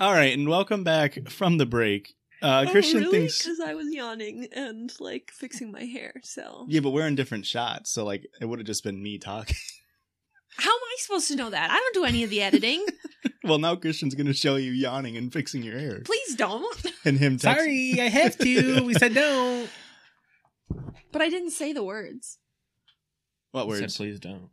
All 0.00 0.12
right, 0.12 0.32
and 0.36 0.48
welcome 0.48 0.84
back 0.84 1.28
from 1.28 1.58
the 1.58 1.66
break. 1.66 2.14
Uh, 2.40 2.66
Christian 2.70 2.98
oh, 2.98 3.06
really? 3.06 3.18
thinks. 3.20 3.42
Because 3.42 3.58
I 3.60 3.74
was 3.74 3.92
yawning 3.92 4.46
and 4.52 4.92
like 5.00 5.32
fixing 5.34 5.72
my 5.72 5.82
hair. 5.84 6.12
So 6.22 6.66
Yeah, 6.68 6.80
but 6.80 6.90
we're 6.90 7.06
in 7.08 7.16
different 7.16 7.46
shots, 7.46 7.90
so 7.90 8.04
like 8.04 8.26
it 8.40 8.44
would 8.44 8.60
have 8.60 8.66
just 8.66 8.84
been 8.84 9.02
me 9.02 9.18
talking. 9.18 9.56
how 10.56 10.70
am 10.70 10.76
I 10.76 10.96
supposed 11.00 11.26
to 11.28 11.36
know 11.36 11.50
that? 11.50 11.70
I 11.70 11.74
don't 11.74 11.94
do 11.94 12.04
any 12.04 12.22
of 12.22 12.30
the 12.30 12.42
editing. 12.42 12.86
well, 13.44 13.58
now 13.58 13.74
Christian's 13.74 14.14
gonna 14.14 14.34
show 14.34 14.54
you 14.54 14.70
yawning 14.70 15.16
and 15.16 15.32
fixing 15.32 15.64
your 15.64 15.78
hair, 15.80 16.00
Please 16.04 16.36
don't. 16.36 16.80
and 17.04 17.18
him. 17.18 17.38
Text- 17.38 17.58
Sorry, 17.58 17.96
I 18.00 18.08
have 18.08 18.38
to. 18.38 18.84
We 18.84 18.94
said 18.94 19.14
don't. 19.14 19.68
But 21.10 21.22
I 21.22 21.28
didn't 21.28 21.50
say 21.50 21.72
the 21.72 21.82
words. 21.82 22.38
What 23.50 23.66
We 23.66 23.74
said, 23.74 23.82
words? 23.82 23.96
please 23.96 24.20
don't. 24.20 24.50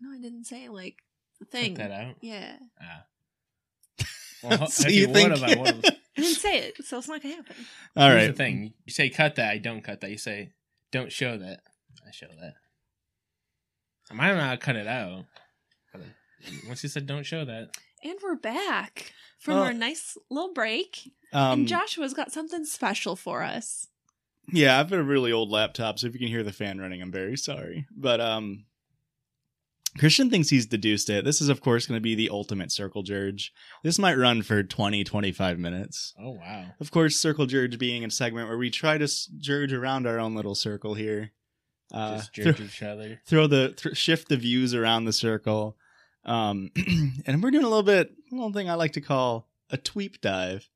No, 0.00 0.16
I 0.16 0.20
didn't 0.22 0.44
say 0.44 0.70
like 0.70 0.96
the 1.40 1.44
Cut 1.44 1.52
thing. 1.52 1.74
that 1.74 1.90
out. 1.90 2.14
Yeah, 2.22 2.56
Ah. 2.80 3.02
Well, 4.42 4.66
So 4.70 4.88
you 4.88 5.00
you 5.06 5.06
think- 5.12 5.30
would 5.30 5.38
have, 5.38 5.50
I 5.58 5.60
would 5.60 5.66
have. 5.84 5.84
I 6.16 6.22
didn't 6.22 6.36
say 6.36 6.58
it, 6.58 6.84
so 6.84 6.98
it's 6.98 7.08
not 7.08 7.22
gonna 7.22 7.36
happen. 7.36 7.56
All 7.96 8.08
Here's 8.08 8.22
right. 8.22 8.26
the 8.28 8.32
thing: 8.34 8.72
you 8.84 8.92
say 8.92 9.08
cut 9.10 9.36
that, 9.36 9.50
I 9.50 9.58
don't 9.58 9.82
cut 9.82 10.00
that. 10.00 10.10
You 10.10 10.18
say 10.18 10.50
don't 10.92 11.10
show 11.12 11.38
that, 11.38 11.60
I 12.06 12.10
show 12.10 12.26
that. 12.40 12.54
I 14.10 14.14
might 14.14 14.34
not 14.34 14.60
cut 14.60 14.76
it 14.76 14.86
out. 14.88 15.24
But 15.92 16.02
once 16.66 16.82
you 16.82 16.88
said 16.88 17.06
don't 17.06 17.24
show 17.24 17.44
that, 17.44 17.70
And 18.04 18.18
we're 18.22 18.34
back 18.36 19.12
from 19.38 19.54
Well- 19.54 19.64
our 19.64 19.72
nice 19.72 20.16
little 20.30 20.52
break. 20.52 21.12
Um, 21.32 21.60
and 21.60 21.68
Joshua's 21.68 22.12
got 22.12 22.32
something 22.32 22.64
special 22.64 23.14
for 23.14 23.42
us. 23.44 23.86
yeah, 24.52 24.80
I've 24.80 24.90
got 24.90 24.98
a 24.98 25.04
really 25.04 25.30
old 25.30 25.48
laptop, 25.50 25.98
so 26.00 26.08
if 26.08 26.12
you 26.12 26.18
can 26.18 26.26
hear 26.28 26.42
the 26.42 26.52
fan 26.52 26.78
running, 26.80 27.00
I'm 27.00 27.12
very 27.12 27.36
sorry. 27.36 27.86
But 27.96 28.20
um, 28.20 28.64
Christian 29.98 30.30
thinks 30.30 30.48
he's 30.50 30.66
deduced 30.66 31.10
it. 31.10 31.24
This 31.24 31.40
is, 31.40 31.48
of 31.48 31.60
course, 31.60 31.86
going 31.86 31.96
to 31.96 32.02
be 32.02 32.14
the 32.14 32.30
ultimate 32.30 32.70
circle 32.70 33.02
jerge. 33.02 33.52
This 33.82 33.98
might 33.98 34.16
run 34.16 34.42
for 34.42 34.62
20, 34.62 35.02
25 35.04 35.58
minutes. 35.58 36.14
oh 36.20 36.32
wow, 36.32 36.66
Of 36.80 36.90
course, 36.90 37.16
circle 37.16 37.46
jerge 37.46 37.78
being 37.78 38.04
a 38.04 38.10
segment 38.10 38.48
where 38.48 38.58
we 38.58 38.70
try 38.70 38.98
to 38.98 39.08
jerge 39.38 39.72
around 39.72 40.06
our 40.06 40.18
own 40.18 40.34
little 40.34 40.54
circle 40.54 40.94
here. 40.94 41.32
Uh, 41.92 42.18
Just 42.32 42.34
throw, 42.36 42.64
each 42.64 42.82
other. 42.84 43.20
throw 43.26 43.46
the 43.48 43.74
th- 43.76 43.96
shift 43.96 44.28
the 44.28 44.36
views 44.36 44.74
around 44.74 45.06
the 45.06 45.12
circle, 45.12 45.76
um, 46.24 46.70
and 47.26 47.42
we're 47.42 47.50
doing 47.50 47.64
a 47.64 47.68
little 47.68 47.82
bit 47.82 48.12
a 48.30 48.34
little 48.34 48.52
thing 48.52 48.70
I 48.70 48.74
like 48.74 48.92
to 48.92 49.00
call 49.00 49.48
a 49.70 49.76
tweep 49.76 50.20
dive. 50.20 50.68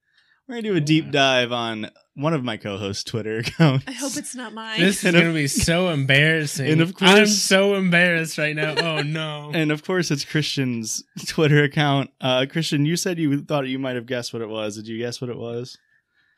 We're 0.47 0.57
gonna 0.57 0.63
do 0.63 0.77
a 0.77 0.81
deep 0.81 1.11
dive 1.11 1.53
on 1.53 1.91
one 2.15 2.35
of 2.35 2.45
my 2.45 2.57
co-hosts' 2.57 3.05
Twitter 3.05 3.39
accounts. 3.39 3.85
I 3.89 3.93
hope 3.93 4.17
it's 4.17 4.35
not 4.35 4.53
mine. 4.53 4.79
This 4.79 5.03
is 5.03 5.13
gonna 5.13 5.33
be 5.33 5.49
so 5.49 5.89
embarrassing. 5.89 6.69
and 6.71 6.81
of 6.81 6.95
course, 6.95 7.11
I'm 7.11 7.27
so 7.27 7.75
embarrassed 7.75 8.37
right 8.37 8.55
now. 8.55 8.75
Oh 8.77 9.03
no. 9.03 9.51
and 9.55 9.73
of 9.73 9.85
course, 9.85 10.11
it's 10.11 10.25
Christian's 10.25 11.03
Twitter 11.27 11.63
account. 11.63 12.11
Uh, 12.21 12.45
Christian, 12.49 12.85
you 12.85 12.97
said 12.97 13.19
you 13.19 13.43
thought 13.43 13.67
you 13.67 13.79
might 13.79 13.97
have 13.97 14.07
guessed 14.07 14.33
what 14.33 14.43
it 14.43 14.49
was. 14.49 14.77
Did 14.77 14.87
you 14.87 14.99
guess 14.99 15.21
what 15.21 15.31
it 15.31 15.39
was? 15.39 15.79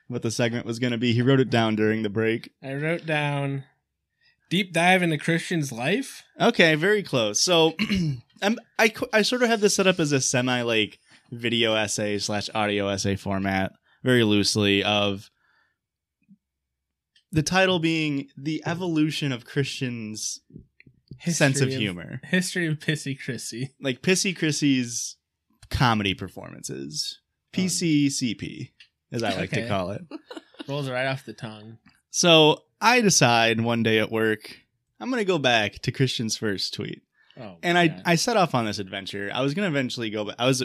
What 0.09 0.23
the 0.23 0.31
segment 0.31 0.66
was 0.66 0.79
going 0.79 0.92
to 0.92 0.99
be? 0.99 1.12
He 1.12 1.21
wrote 1.21 1.40
it 1.40 1.51
down 1.51 1.75
during 1.75 2.05
the 2.05 2.09
break. 2.09 2.53
I 2.62 2.75
wrote 2.75 3.07
down 3.07 3.64
deep 4.49 4.73
dive 4.73 5.03
into 5.03 5.19
Christian's 5.19 5.73
life. 5.73 6.23
Okay, 6.40 6.77
very 6.77 7.03
close. 7.03 7.40
So, 7.40 7.75
I'm, 8.42 8.59
I 8.79 8.92
I 9.12 9.23
sort 9.23 9.42
of 9.42 9.49
have 9.49 9.61
this 9.61 9.75
set 9.75 9.88
up 9.88 9.99
as 9.99 10.12
a 10.12 10.21
semi 10.21 10.62
like 10.62 11.01
video 11.33 11.75
essay 11.75 12.19
slash 12.19 12.49
audio 12.55 12.87
essay 12.88 13.16
format, 13.16 13.73
very 14.07 14.25
loosely. 14.25 14.83
Of 14.83 15.31
the 17.31 17.42
title 17.42 17.79
being 17.79 18.29
the 18.37 18.62
evolution 18.64 19.33
of 19.33 19.45
Christian's 19.45 20.40
sense 21.21 21.61
of 21.61 21.69
History 21.69 21.83
humor, 21.85 22.21
History 22.25 22.66
of 22.66 22.79
Pissy 22.79 23.19
Chrissy. 23.23 23.75
like 23.81 24.01
Pissy 24.01 24.35
Chrissy's 24.35 25.16
comedy 25.69 26.14
performances, 26.14 27.21
PCCP, 27.53 28.71
as 29.12 29.23
I 29.23 29.35
like 29.37 29.51
to 29.51 29.69
call 29.69 29.90
it. 29.90 30.03
Rolls 30.69 30.88
right 30.88 31.07
off 31.07 31.25
the 31.27 31.33
tongue. 31.33 31.79
So 32.11 32.62
I 32.81 33.01
decide 33.01 33.61
one 33.61 33.83
day 33.83 33.99
at 33.99 34.11
work, 34.11 34.57
I'm 35.01 35.11
going 35.11 35.21
to 35.21 35.25
go 35.25 35.38
back 35.38 35.75
to 35.83 35.92
Christian's 35.92 36.37
first 36.37 36.73
tweet. 36.75 37.03
Oh, 37.38 37.57
And 37.62 37.77
I, 37.77 38.01
I 38.05 38.14
set 38.14 38.37
off 38.38 38.55
on 38.55 38.64
this 38.64 38.79
adventure. 38.79 39.31
I 39.33 39.42
was 39.42 39.53
going 39.53 39.71
to 39.71 39.79
eventually 39.79 40.09
go 40.11 40.25
back. 40.25 40.37
I 40.38 40.47
was 40.47 40.64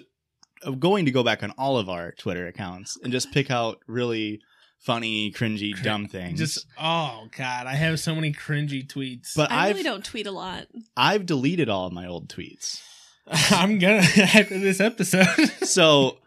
going 0.80 1.06
to 1.06 1.12
go 1.12 1.24
back 1.24 1.44
on 1.44 1.52
all 1.58 1.78
of 1.78 1.90
our 1.90 2.12
Twitter 2.14 2.48
accounts 2.48 2.98
and 3.04 3.12
just 3.12 3.32
pick 3.32 3.50
out 3.52 3.80
really 3.88 4.42
funny, 4.80 5.32
cringy, 5.32 5.76
Cr- 5.76 5.84
dumb 5.84 6.08
things. 6.08 6.40
just 6.40 6.66
oh 6.80 7.28
god, 7.38 7.68
I 7.68 7.76
have 7.76 8.00
so 8.00 8.16
many 8.16 8.34
cringy 8.34 8.86
tweets. 8.88 9.36
but 9.36 9.52
I 9.52 9.68
I've 9.68 9.76
really 9.76 9.84
don't 9.84 10.04
tweet 10.06 10.28
a 10.28 10.32
lot. 10.32 10.68
I've 10.98 11.26
deleted 11.26 11.70
all 11.70 11.88
of 11.88 11.94
my 11.94 12.08
old 12.08 12.30
tweets. 12.30 12.82
I'm 13.52 13.78
gonna 13.80 13.98
after 14.18 14.58
this 14.60 14.80
episode. 14.80 15.28
So 15.68 16.18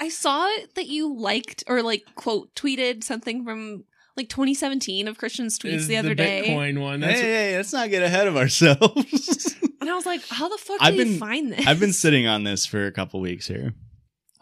I 0.00 0.08
saw 0.08 0.46
that 0.74 0.86
you 0.86 1.14
liked 1.14 1.64
or 1.66 1.82
like 1.82 2.04
quote 2.14 2.54
tweeted 2.54 3.04
something 3.04 3.44
from 3.44 3.84
like 4.16 4.28
2017 4.30 5.08
of 5.08 5.18
Christian's 5.18 5.58
tweets 5.58 5.86
the 5.86 5.98
other 5.98 6.14
day, 6.14 6.44
Bitcoin 6.48 6.80
one. 6.80 7.02
hey, 7.02 7.08
That's 7.08 7.20
hey, 7.20 7.56
let's 7.56 7.72
not 7.74 7.90
get 7.90 8.02
ahead 8.02 8.26
of 8.26 8.36
ourselves. 8.36 9.54
And 9.86 9.92
I 9.92 9.96
was 9.96 10.06
like, 10.06 10.26
"How 10.28 10.48
the 10.48 10.58
fuck 10.58 10.78
I've 10.80 10.94
do 10.94 10.98
been- 11.04 11.12
you 11.14 11.18
find 11.18 11.52
this?" 11.52 11.66
I've 11.66 11.80
been 11.80 11.92
sitting 11.92 12.26
on 12.26 12.44
this 12.44 12.66
for 12.66 12.86
a 12.86 12.92
couple 12.92 13.20
weeks 13.20 13.46
here. 13.46 13.74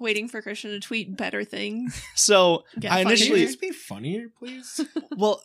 waiting 0.01 0.29
for 0.29 0.43
Christian 0.43 0.71
to 0.73 0.81
tweet 0.81 1.17
better 1.17 1.45
things. 1.45 2.03
So 2.17 2.65
Get 2.79 2.91
I 2.93 2.99
Can 3.03 3.09
initially 3.09 3.41
you 3.41 3.47
just 3.47 3.61
be 3.61 3.71
funnier, 3.71 4.27
please? 4.39 4.81
well 5.17 5.43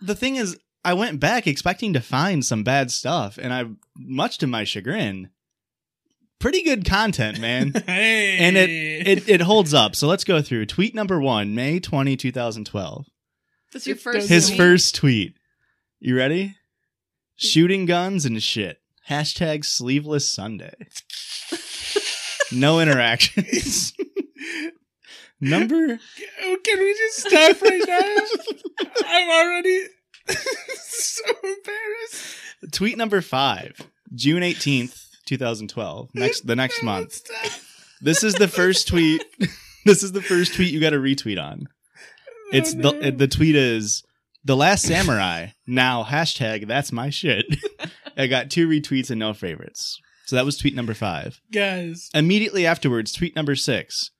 the 0.00 0.14
thing 0.14 0.36
is 0.36 0.56
i 0.84 0.92
went 0.92 1.18
back 1.20 1.46
expecting 1.46 1.92
to 1.94 2.00
find 2.00 2.44
some 2.44 2.62
bad 2.62 2.90
stuff 2.90 3.38
and 3.40 3.54
i 3.54 3.64
much 3.96 4.36
to 4.38 4.46
my 4.46 4.64
chagrin 4.64 5.30
pretty 6.38 6.62
good 6.62 6.84
content 6.84 7.40
man 7.40 7.72
hey, 7.86 8.36
and 8.38 8.56
it, 8.56 8.68
it 8.68 9.28
it 9.28 9.40
holds 9.40 9.72
up 9.72 9.94
so 9.96 10.06
let's 10.08 10.24
go 10.24 10.42
through 10.42 10.66
tweet 10.66 10.94
number 10.94 11.18
one 11.20 11.54
may 11.54 11.78
20 11.80 12.16
2012 12.18 13.06
That's 13.72 13.86
your 13.86 13.96
first. 13.96 14.28
his 14.28 14.48
tweet? 14.48 14.58
first 14.58 14.94
tweet 14.94 15.34
you 16.00 16.16
ready 16.16 16.56
shooting 17.36 17.86
guns 17.86 18.26
and 18.26 18.42
shit 18.42 18.81
hashtag 19.08 19.64
sleeveless 19.64 20.28
sunday 20.28 20.74
no 22.52 22.80
interactions 22.80 23.92
number 25.40 25.98
Oh, 26.44 26.58
Can 26.64 26.78
we 26.78 26.94
just 26.94 27.20
stop 27.28 27.62
right 27.62 27.82
now? 27.86 28.88
I'm 29.06 29.30
already 29.30 29.84
so 30.74 31.24
embarrassed. 31.42 32.36
tweet 32.72 32.96
number 32.96 33.20
five 33.20 33.76
june 34.14 34.42
18th 34.42 35.06
2012 35.26 36.10
next 36.14 36.46
the 36.46 36.56
next 36.56 36.82
month. 36.82 37.20
This 38.00 38.22
is 38.24 38.34
the 38.34 38.48
first 38.48 38.88
tweet. 38.88 39.22
this 39.84 40.02
is 40.02 40.12
the 40.12 40.20
first 40.22 40.54
tweet 40.54 40.72
you 40.72 40.80
got 40.80 40.90
to 40.90 40.96
retweet 40.98 41.40
on. 41.42 41.66
Oh, 41.68 42.48
it's 42.52 42.74
Oh, 42.74 42.92
the 43.00 43.12
the 43.12 43.28
tweet 43.28 43.54
is 43.56 44.02
the 44.44 44.56
last 44.56 44.82
samurai. 44.84 45.48
Now 45.66 46.02
hashtag 46.04 46.66
that's 46.66 46.92
my 46.92 47.10
shit. 47.10 47.46
I 48.16 48.26
got 48.26 48.50
two 48.50 48.68
retweets 48.68 49.10
and 49.10 49.18
no 49.20 49.32
favorites. 49.34 50.00
So 50.26 50.36
that 50.36 50.44
was 50.44 50.56
tweet 50.56 50.74
number 50.74 50.94
five. 50.94 51.40
guys. 51.52 52.08
Immediately 52.14 52.64
afterwards, 52.66 53.12
tweet 53.12 53.34
number 53.36 53.54
six 53.56 54.10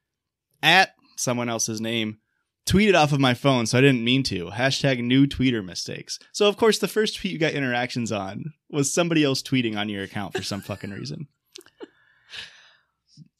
at 0.63 0.91
someone 1.17 1.49
else's 1.49 1.81
name. 1.81 2.19
Tweeted 2.65 2.95
off 2.95 3.13
of 3.13 3.19
my 3.19 3.35
phone, 3.35 3.67
so 3.67 3.77
I 3.79 3.81
didn't 3.81 4.05
mean 4.05 4.23
to. 4.25 4.47
Hashtag 4.51 5.03
new 5.03 5.27
tweeter 5.27 5.65
mistakes. 5.65 6.19
So 6.33 6.47
of 6.49 6.57
course, 6.57 6.79
the 6.79 6.87
first 6.89 7.19
tweet 7.19 7.33
you 7.33 7.39
got 7.39 7.55
interactions 7.55 8.13
on 8.13 8.53
was 8.71 8.93
somebody 8.95 9.25
else 9.25 9.43
tweeting 9.43 9.77
on 9.77 9.89
your 9.89 10.05
account 10.05 10.35
for 10.35 10.43
some 10.43 10.61
fucking 10.61 10.91
reason. 10.91 11.27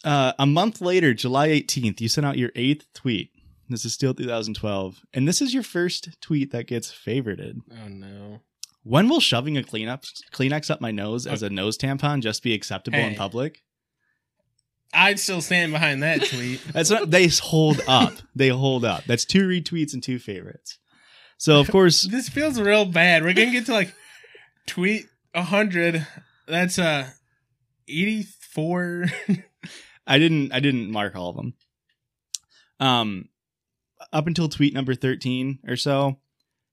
Uh, 0.05 0.33
a 0.39 0.47
month 0.47 0.81
later, 0.81 1.15
July 1.15 1.49
18th, 1.51 2.01
you 2.01 2.09
sent 2.09 2.27
out 2.27 2.37
your 2.37 2.51
eighth 2.57 2.87
tweet. 2.93 3.31
This 3.69 3.85
is 3.85 3.95
still 3.95 4.13
2012. 4.13 5.01
And 5.15 5.29
this 5.29 5.41
is 5.41 5.55
your 5.55 5.63
first 5.63 6.21
tweet 6.21 6.51
that 6.51 6.67
gets 6.67 6.91
favorited. 6.93 7.59
Oh 7.71 7.87
no. 7.89 8.41
When 8.85 9.09
will 9.09 9.21
shoving 9.21 9.57
a 9.57 9.63
Kleenex, 9.63 10.23
Kleenex 10.33 10.71
up 10.71 10.81
my 10.81 10.91
nose 10.91 11.27
as 11.27 11.43
a 11.43 11.51
nose 11.51 11.79
tampon 11.79 12.21
just 12.21 12.43
be 12.43 12.53
acceptable 12.55 12.99
in 12.99 13.11
Hey. 13.11 13.17
public? 13.17 13.63
I'd 14.95 15.19
still 15.21 15.41
stand 15.41 15.73
behind 15.73 16.03
that 16.03 16.25
tweet. 16.25 16.61
That's 16.73 16.91
what 16.91 17.11
they 17.11 17.29
hold 17.29 17.81
up. 17.87 18.13
They 18.35 18.49
hold 18.49 18.85
up. 18.85 19.05
That's 19.05 19.25
two 19.25 19.47
retweets 19.47 19.95
and 19.95 20.03
two 20.03 20.19
favorites. 20.19 20.79
So 21.39 21.61
of 21.61 21.71
course, 21.71 22.03
this 22.11 22.29
feels 22.29 22.61
real 22.61 22.85
bad. 22.85 23.23
We're 23.23 23.33
gonna 23.35 23.51
get 23.53 23.67
to 23.67 23.73
like 23.73 23.95
tweet 24.67 25.07
hundred. 25.35 26.07
That's 26.49 26.79
uh 26.79 27.09
eighty 27.89 28.25
four. 28.53 29.07
I 30.07 30.19
didn't 30.19 30.53
I 30.53 30.61
didn't 30.61 30.91
mark 30.91 31.15
all 31.17 31.31
of 31.31 31.37
them. 31.37 31.55
Um 32.81 33.29
up 34.13 34.27
until 34.27 34.49
tweet 34.49 34.75
number 34.75 34.95
13 34.95 35.61
or 35.69 35.77
so, 35.77 36.19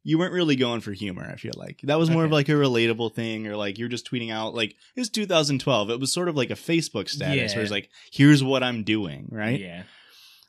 you 0.04 0.18
weren't 0.18 0.34
really 0.34 0.56
going 0.56 0.82
for 0.82 0.92
humor, 0.94 1.28
I 1.32 1.36
feel 1.36 1.54
like. 1.58 1.82
That 1.84 2.00
was 2.00 2.10
more 2.10 2.26
of 2.26 2.32
like 2.32 2.50
a 2.50 2.54
relatable 2.54 3.14
thing 3.14 3.48
or 3.48 3.56
like 3.56 3.78
you're 3.78 3.90
just 3.90 4.10
tweeting 4.10 4.32
out 4.32 4.54
like 4.56 4.72
it 4.96 5.00
was 5.00 5.10
2012. 5.10 5.90
It 5.90 6.00
was 6.00 6.12
sort 6.12 6.30
of 6.30 6.36
like 6.36 6.50
a 6.50 6.56
Facebook 6.56 7.10
status 7.10 7.54
where 7.54 7.62
it's 7.64 7.72
like 7.72 7.90
here's 8.12 8.44
what 8.44 8.64
I'm 8.64 8.84
doing, 8.84 9.28
right? 9.32 9.60
Yeah. 9.60 9.84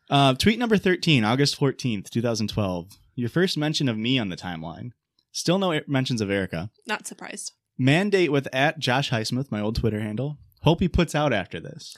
Uh 0.09 0.35
tweet 0.35 0.59
number 0.59 0.77
13, 0.77 1.25
August 1.25 1.59
14th, 1.59 2.11
2012. 2.11 2.97
Your 3.17 3.29
first 3.29 3.59
mention 3.59 3.89
of 3.89 3.99
me 3.99 4.19
on 4.19 4.29
the 4.29 4.37
timeline. 4.37 4.93
Still 5.33 5.59
no 5.59 5.81
mentions 5.87 6.21
of 6.21 6.31
Erica. 6.31 6.71
Not 6.87 7.07
surprised. 7.07 7.53
Mandate 7.79 8.31
with 8.33 8.49
at 8.53 8.79
Josh 8.79 9.11
Highsmith, 9.11 9.51
my 9.51 9.61
old 9.61 9.77
Twitter 9.77 10.01
handle. 10.01 10.39
Hope 10.63 10.81
he 10.81 10.89
puts 10.89 11.15
out 11.15 11.33
after 11.33 11.61
this. 11.61 11.97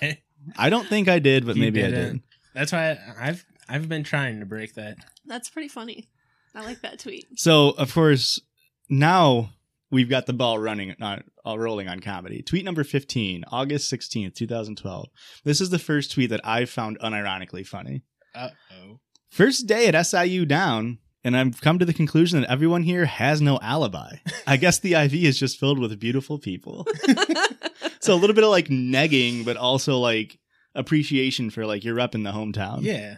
I 0.56 0.70
don't 0.70 0.86
think 0.88 1.08
I 1.08 1.18
did, 1.18 1.44
but 1.46 1.56
You 1.56 1.62
maybe 1.62 1.82
I 1.82 1.90
didn't. 1.90 2.12
did. 2.12 2.22
That's 2.54 2.72
why 2.72 2.98
I've 3.18 3.44
I've 3.68 3.88
been 3.88 4.04
trying 4.04 4.40
to 4.40 4.46
break 4.46 4.74
that. 4.74 4.98
That's 5.26 5.50
pretty 5.50 5.68
funny. 5.68 6.08
I 6.54 6.64
like 6.64 6.80
that 6.82 6.98
tweet. 6.98 7.26
So, 7.36 7.70
of 7.70 7.94
course, 7.94 8.40
now 8.88 9.50
we've 9.90 10.10
got 10.10 10.26
the 10.26 10.32
ball 10.32 10.58
running, 10.58 10.94
not 10.98 11.22
all 11.44 11.58
rolling 11.58 11.88
on 11.88 12.00
comedy. 12.00 12.42
Tweet 12.42 12.64
number 12.64 12.84
15, 12.84 13.44
August 13.50 13.92
16th, 13.92 14.34
2012. 14.34 15.08
This 15.44 15.60
is 15.60 15.70
the 15.70 15.78
first 15.78 16.12
tweet 16.12 16.30
that 16.30 16.40
I 16.44 16.64
found 16.64 16.98
unironically 17.00 17.66
funny. 17.66 18.02
Uh 18.34 18.50
oh. 18.72 19.00
First 19.30 19.66
day 19.66 19.86
at 19.86 20.06
SIU 20.06 20.44
down, 20.44 20.98
and 21.22 21.36
I've 21.36 21.60
come 21.60 21.78
to 21.78 21.84
the 21.84 21.94
conclusion 21.94 22.40
that 22.40 22.50
everyone 22.50 22.82
here 22.82 23.04
has 23.04 23.40
no 23.40 23.58
alibi. 23.62 24.16
I 24.46 24.56
guess 24.56 24.78
the 24.78 24.94
IV 24.94 25.14
is 25.14 25.38
just 25.38 25.58
filled 25.58 25.78
with 25.78 25.98
beautiful 26.00 26.38
people. 26.38 26.86
so 28.00 28.14
a 28.14 28.16
little 28.16 28.34
bit 28.34 28.44
of 28.44 28.50
like 28.50 28.68
negging, 28.68 29.44
but 29.44 29.56
also 29.56 29.98
like 29.98 30.38
appreciation 30.74 31.50
for 31.50 31.66
like 31.66 31.84
you're 31.84 31.96
repping 31.96 32.24
the 32.24 32.32
hometown. 32.32 32.82
Yeah. 32.82 33.16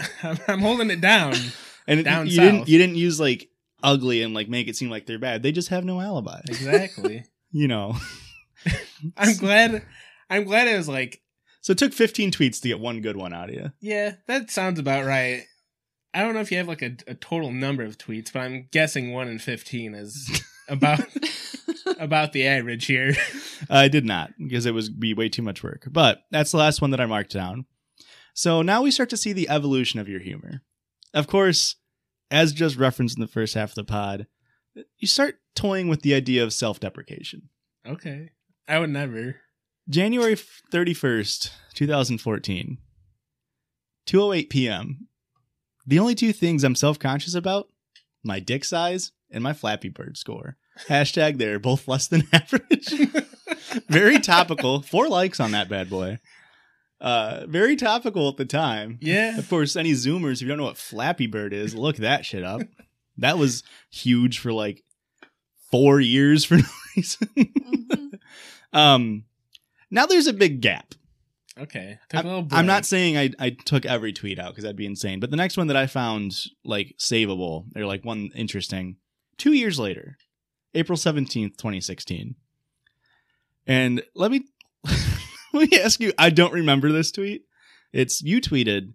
I'm, 0.22 0.38
I'm 0.46 0.60
holding 0.60 0.90
it 0.90 1.00
down. 1.00 1.34
And 1.88 2.04
Down 2.04 2.26
you 2.28 2.38
didn't 2.40 2.68
you 2.68 2.78
didn't 2.78 2.96
use 2.96 3.18
like 3.18 3.48
ugly 3.82 4.22
and 4.22 4.34
like 4.34 4.48
make 4.48 4.68
it 4.68 4.76
seem 4.76 4.90
like 4.90 5.06
they're 5.06 5.18
bad. 5.18 5.42
They 5.42 5.50
just 5.52 5.68
have 5.70 5.84
no 5.84 6.00
alibi. 6.00 6.40
Exactly. 6.48 7.24
You 7.50 7.66
know. 7.66 7.96
I'm 9.16 9.34
glad. 9.38 9.82
I'm 10.28 10.44
glad 10.44 10.68
it 10.68 10.76
was 10.76 10.86
like, 10.86 11.22
So 11.62 11.72
it 11.72 11.78
took 11.78 11.94
15 11.94 12.30
tweets 12.30 12.60
to 12.60 12.68
get 12.68 12.78
one 12.78 13.00
good 13.00 13.16
one 13.16 13.32
out 13.32 13.48
of 13.48 13.54
you. 13.54 13.72
yeah, 13.80 14.16
that 14.26 14.50
sounds 14.50 14.78
about 14.78 15.06
right. 15.06 15.44
I 16.12 16.20
don't 16.20 16.34
know 16.34 16.40
if 16.40 16.50
you 16.50 16.58
have 16.58 16.68
like 16.68 16.82
a, 16.82 16.94
a 17.06 17.14
total 17.14 17.50
number 17.50 17.84
of 17.84 17.96
tweets, 17.96 18.32
but 18.32 18.40
I'm 18.40 18.68
guessing 18.70 19.12
one 19.12 19.28
in 19.28 19.38
fifteen 19.38 19.94
is 19.94 20.42
about 20.68 21.00
about 21.98 22.32
the 22.32 22.46
average 22.46 22.84
here. 22.86 23.14
I 23.70 23.88
did 23.88 24.04
not 24.04 24.30
because 24.38 24.66
it 24.66 24.74
was 24.74 24.88
be 24.90 25.14
way 25.14 25.28
too 25.28 25.42
much 25.42 25.62
work. 25.62 25.86
But 25.90 26.22
that's 26.30 26.50
the 26.50 26.58
last 26.58 26.80
one 26.82 26.90
that 26.90 27.00
I 27.00 27.06
marked 27.06 27.32
down. 27.32 27.64
So 28.34 28.62
now 28.62 28.82
we 28.82 28.90
start 28.90 29.10
to 29.10 29.16
see 29.16 29.32
the 29.32 29.48
evolution 29.48 30.00
of 30.00 30.08
your 30.08 30.20
humor. 30.20 30.62
Of 31.14 31.26
course, 31.26 31.76
as 32.30 32.52
just 32.52 32.76
referenced 32.76 33.16
in 33.16 33.20
the 33.20 33.26
first 33.26 33.54
half 33.54 33.70
of 33.70 33.74
the 33.74 33.84
pod, 33.84 34.26
you 34.98 35.08
start 35.08 35.40
toying 35.54 35.88
with 35.88 36.02
the 36.02 36.14
idea 36.14 36.44
of 36.44 36.52
self-deprecation. 36.52 37.48
Okay. 37.86 38.30
I 38.66 38.78
would 38.78 38.90
never. 38.90 39.36
January 39.88 40.36
31st, 40.36 41.50
2014. 41.74 42.78
2:08 44.06 44.50
p.m. 44.50 45.08
The 45.86 45.98
only 45.98 46.14
two 46.14 46.32
things 46.32 46.64
I'm 46.64 46.74
self-conscious 46.74 47.34
about, 47.34 47.68
my 48.22 48.40
dick 48.40 48.64
size 48.64 49.12
and 49.30 49.42
my 49.42 49.52
Flappy 49.52 49.88
Bird 49.88 50.16
score. 50.16 50.56
Hashtag 50.88 51.38
they're 51.38 51.58
both 51.58 51.88
less 51.88 52.06
than 52.08 52.22
average. 52.32 52.88
very 53.88 54.18
topical. 54.18 54.82
Four 54.82 55.08
likes 55.08 55.40
on 55.40 55.52
that 55.52 55.68
bad 55.68 55.90
boy. 55.90 56.18
Uh, 57.00 57.46
very 57.46 57.76
topical 57.76 58.28
at 58.28 58.36
the 58.36 58.44
time. 58.44 58.98
Yeah. 59.00 59.38
Of 59.38 59.48
course, 59.48 59.76
any 59.76 59.92
Zoomers, 59.92 60.34
if 60.34 60.42
you 60.42 60.48
don't 60.48 60.58
know 60.58 60.64
what 60.64 60.76
Flappy 60.76 61.26
Bird 61.26 61.52
is, 61.52 61.74
look 61.74 61.96
that 61.96 62.24
shit 62.26 62.44
up. 62.44 62.62
That 63.20 63.36
was 63.36 63.64
huge 63.90 64.38
for 64.38 64.52
like 64.52 64.84
four 65.72 65.98
years 66.00 66.44
for 66.44 66.56
no 66.58 66.62
reason. 66.96 67.28
Mhm. 67.36 68.18
um, 68.72 69.24
now 69.90 70.06
there's 70.06 70.28
a 70.28 70.32
big 70.32 70.60
gap. 70.60 70.94
Okay. 71.58 71.98
Took 72.10 72.22
a 72.22 72.28
little 72.28 72.46
I'm 72.52 72.66
not 72.66 72.86
saying 72.86 73.16
I, 73.16 73.30
I 73.40 73.50
took 73.50 73.84
every 73.84 74.12
tweet 74.12 74.38
out 74.38 74.50
because 74.50 74.62
that'd 74.62 74.76
be 74.76 74.86
insane. 74.86 75.18
But 75.18 75.30
the 75.32 75.36
next 75.36 75.56
one 75.56 75.66
that 75.66 75.76
I 75.76 75.88
found 75.88 76.32
like 76.64 76.94
savable 77.00 77.64
or 77.76 77.86
like 77.86 78.04
one 78.04 78.30
interesting, 78.36 78.98
two 79.36 79.52
years 79.52 79.80
later, 79.80 80.16
April 80.74 80.96
17th, 80.96 81.56
2016. 81.56 82.36
And 83.66 84.00
let 84.14 84.30
me 84.30 84.44
let 85.52 85.70
me 85.70 85.78
ask 85.80 86.00
you, 86.00 86.12
I 86.18 86.30
don't 86.30 86.52
remember 86.52 86.90
this 86.92 87.12
tweet. 87.12 87.42
It's 87.92 88.22
you 88.22 88.40
tweeted 88.40 88.94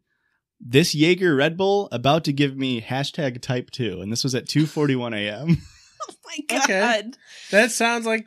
this 0.60 0.94
Jaeger 0.96 1.36
Red 1.36 1.58
Bull 1.58 1.89
about 1.92 2.24
to 2.26 2.34
give 2.34 2.56
me 2.56 2.82
hashtag 2.82 3.42
type 3.42 3.70
two, 3.72 4.00
and 4.02 4.12
this 4.12 4.24
was 4.24 4.36
at 4.36 4.46
2:41 4.48 5.16
a.m. 5.16 5.58
Oh 6.10 6.13
my 6.26 6.58
god. 6.58 6.63
Okay. 6.66 7.12
That 7.52 7.72
sounds 7.72 8.06
like 8.06 8.26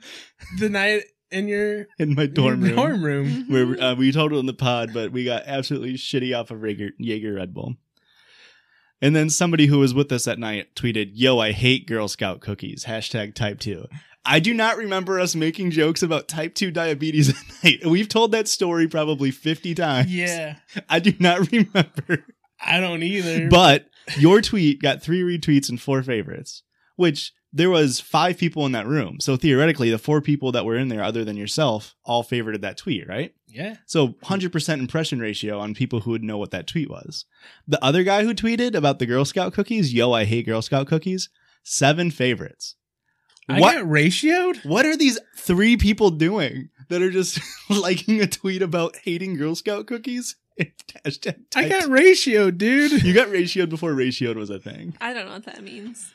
the 0.59 0.71
night 0.71 1.03
in 1.31 1.47
your 1.47 1.87
in 1.99 2.15
my 2.15 2.25
dorm 2.25 2.63
room. 2.63 2.75
dorm 2.75 3.05
room. 3.05 3.27
Mhm. 3.29 3.51
where 3.51 3.83
uh, 3.83 3.95
we 3.95 4.13
told 4.13 4.33
it 4.33 4.37
in 4.37 4.47
the 4.47 4.55
pod, 4.55 4.95
but 4.95 5.13
we 5.13 5.25
got 5.25 5.43
absolutely 5.45 5.93
shitty 5.95 6.35
off 6.35 6.51
of 6.51 6.63
Jaeger, 6.63 6.93
Jaeger 6.99 7.35
Red 7.35 7.53
Bull. 7.53 7.75
And 9.03 9.15
then 9.15 9.29
somebody 9.29 9.67
who 9.67 9.79
was 9.79 9.93
with 9.93 10.11
us 10.11 10.25
that 10.25 10.39
night 10.39 10.75
tweeted, 10.75 11.11
"Yo, 11.13 11.39
I 11.39 11.53
hate 11.53 11.87
Girl 11.87 12.09
Scout 12.09 12.41
cookies." 12.41 12.85
Hashtag 12.85 13.35
Type 13.35 13.61
Two. 13.61 13.87
I 14.25 14.41
do 14.41 14.53
not 14.53 14.77
remember 14.77 15.21
us 15.21 15.37
making 15.37 15.71
jokes 15.71 16.03
about 16.03 16.29
Type 16.29 16.55
Two 16.55 16.71
diabetes 16.71 17.29
at 17.31 17.65
night. 17.65 17.87
We've 17.87 18.09
told 18.09 18.33
that 18.33 18.49
story 18.49 18.89
probably 18.89 19.31
fifty 19.31 19.75
times. 19.75 20.15
Yeah. 20.15 20.57
I 20.89 20.99
do 20.99 21.13
not 21.19 21.51
remember. 21.53 22.25
I 22.61 22.81
don't 22.81 23.03
either. 23.03 23.49
But 23.49 23.87
your 24.19 24.41
tweet 24.41 24.81
got 24.81 25.03
three 25.03 25.21
retweets 25.21 25.69
and 25.69 25.81
four 25.81 26.03
favorites, 26.03 26.63
which 26.97 27.33
there 27.53 27.71
was 27.71 28.01
five 28.01 28.39
people 28.39 28.67
in 28.67 28.73
that 28.73 28.87
room. 28.87 29.19
So 29.21 29.37
theoretically, 29.37 29.91
the 29.91 29.99
four 29.99 30.21
people 30.21 30.53
that 30.53 30.65
were 30.65 30.77
in 30.77 30.89
there, 30.89 31.03
other 31.03 31.25
than 31.25 31.37
yourself, 31.37 31.95
all 32.05 32.25
favorited 32.25 32.61
that 32.63 32.77
tweet, 32.77 33.09
right? 33.09 33.35
Yeah. 33.49 33.77
So 33.87 34.09
100% 34.25 34.79
impression 34.79 35.19
ratio 35.21 35.59
on 35.59 35.75
people 35.75 36.01
who 36.01 36.11
would 36.11 36.23
know 36.25 36.39
what 36.39 36.51
that 36.51 36.67
tweet 36.67 36.91
was. 36.91 37.25
The 37.67 37.83
other 37.85 38.03
guy 38.03 38.23
who 38.25 38.35
tweeted 38.35 38.75
about 38.75 38.99
the 38.99 39.07
Girl 39.07 39.25
Scout 39.25 39.53
cookies, 39.53 39.93
yo, 39.95 40.13
I 40.13 40.25
hate 40.25 40.47
Girl 40.47 40.63
Scout 40.63 40.87
cookies, 40.87 41.29
seven 41.63 42.11
favorites. 42.11 42.75
I 43.49 43.61
What 43.61 43.75
got 43.77 43.85
ratioed? 43.85 44.65
what 44.65 44.85
are 44.87 44.97
these 44.97 45.19
three 45.37 45.77
people 45.77 46.11
doing 46.11 46.71
that 46.89 47.01
are 47.03 47.11
just 47.11 47.41
liking 47.71 48.21
a 48.21 48.27
tweet 48.27 48.63
about 48.63 48.97
hating 48.97 49.37
Girl 49.37 49.55
Scout 49.55 49.87
cookies? 49.87 50.37
I 50.59 51.69
got 51.69 51.85
ratioed, 51.91 52.59
dude. 52.59 53.03
you 53.03 53.13
got 53.13 53.29
ratioed 53.29 53.69
before 53.69 53.93
ratioed 53.93 54.37
was 54.37 54.51
a 54.51 54.59
thing. 54.59 54.95
I 55.01 55.13
don't 55.13 55.27
know 55.27 55.33
what 55.33 55.45
that 55.45 55.63
means. 55.63 56.13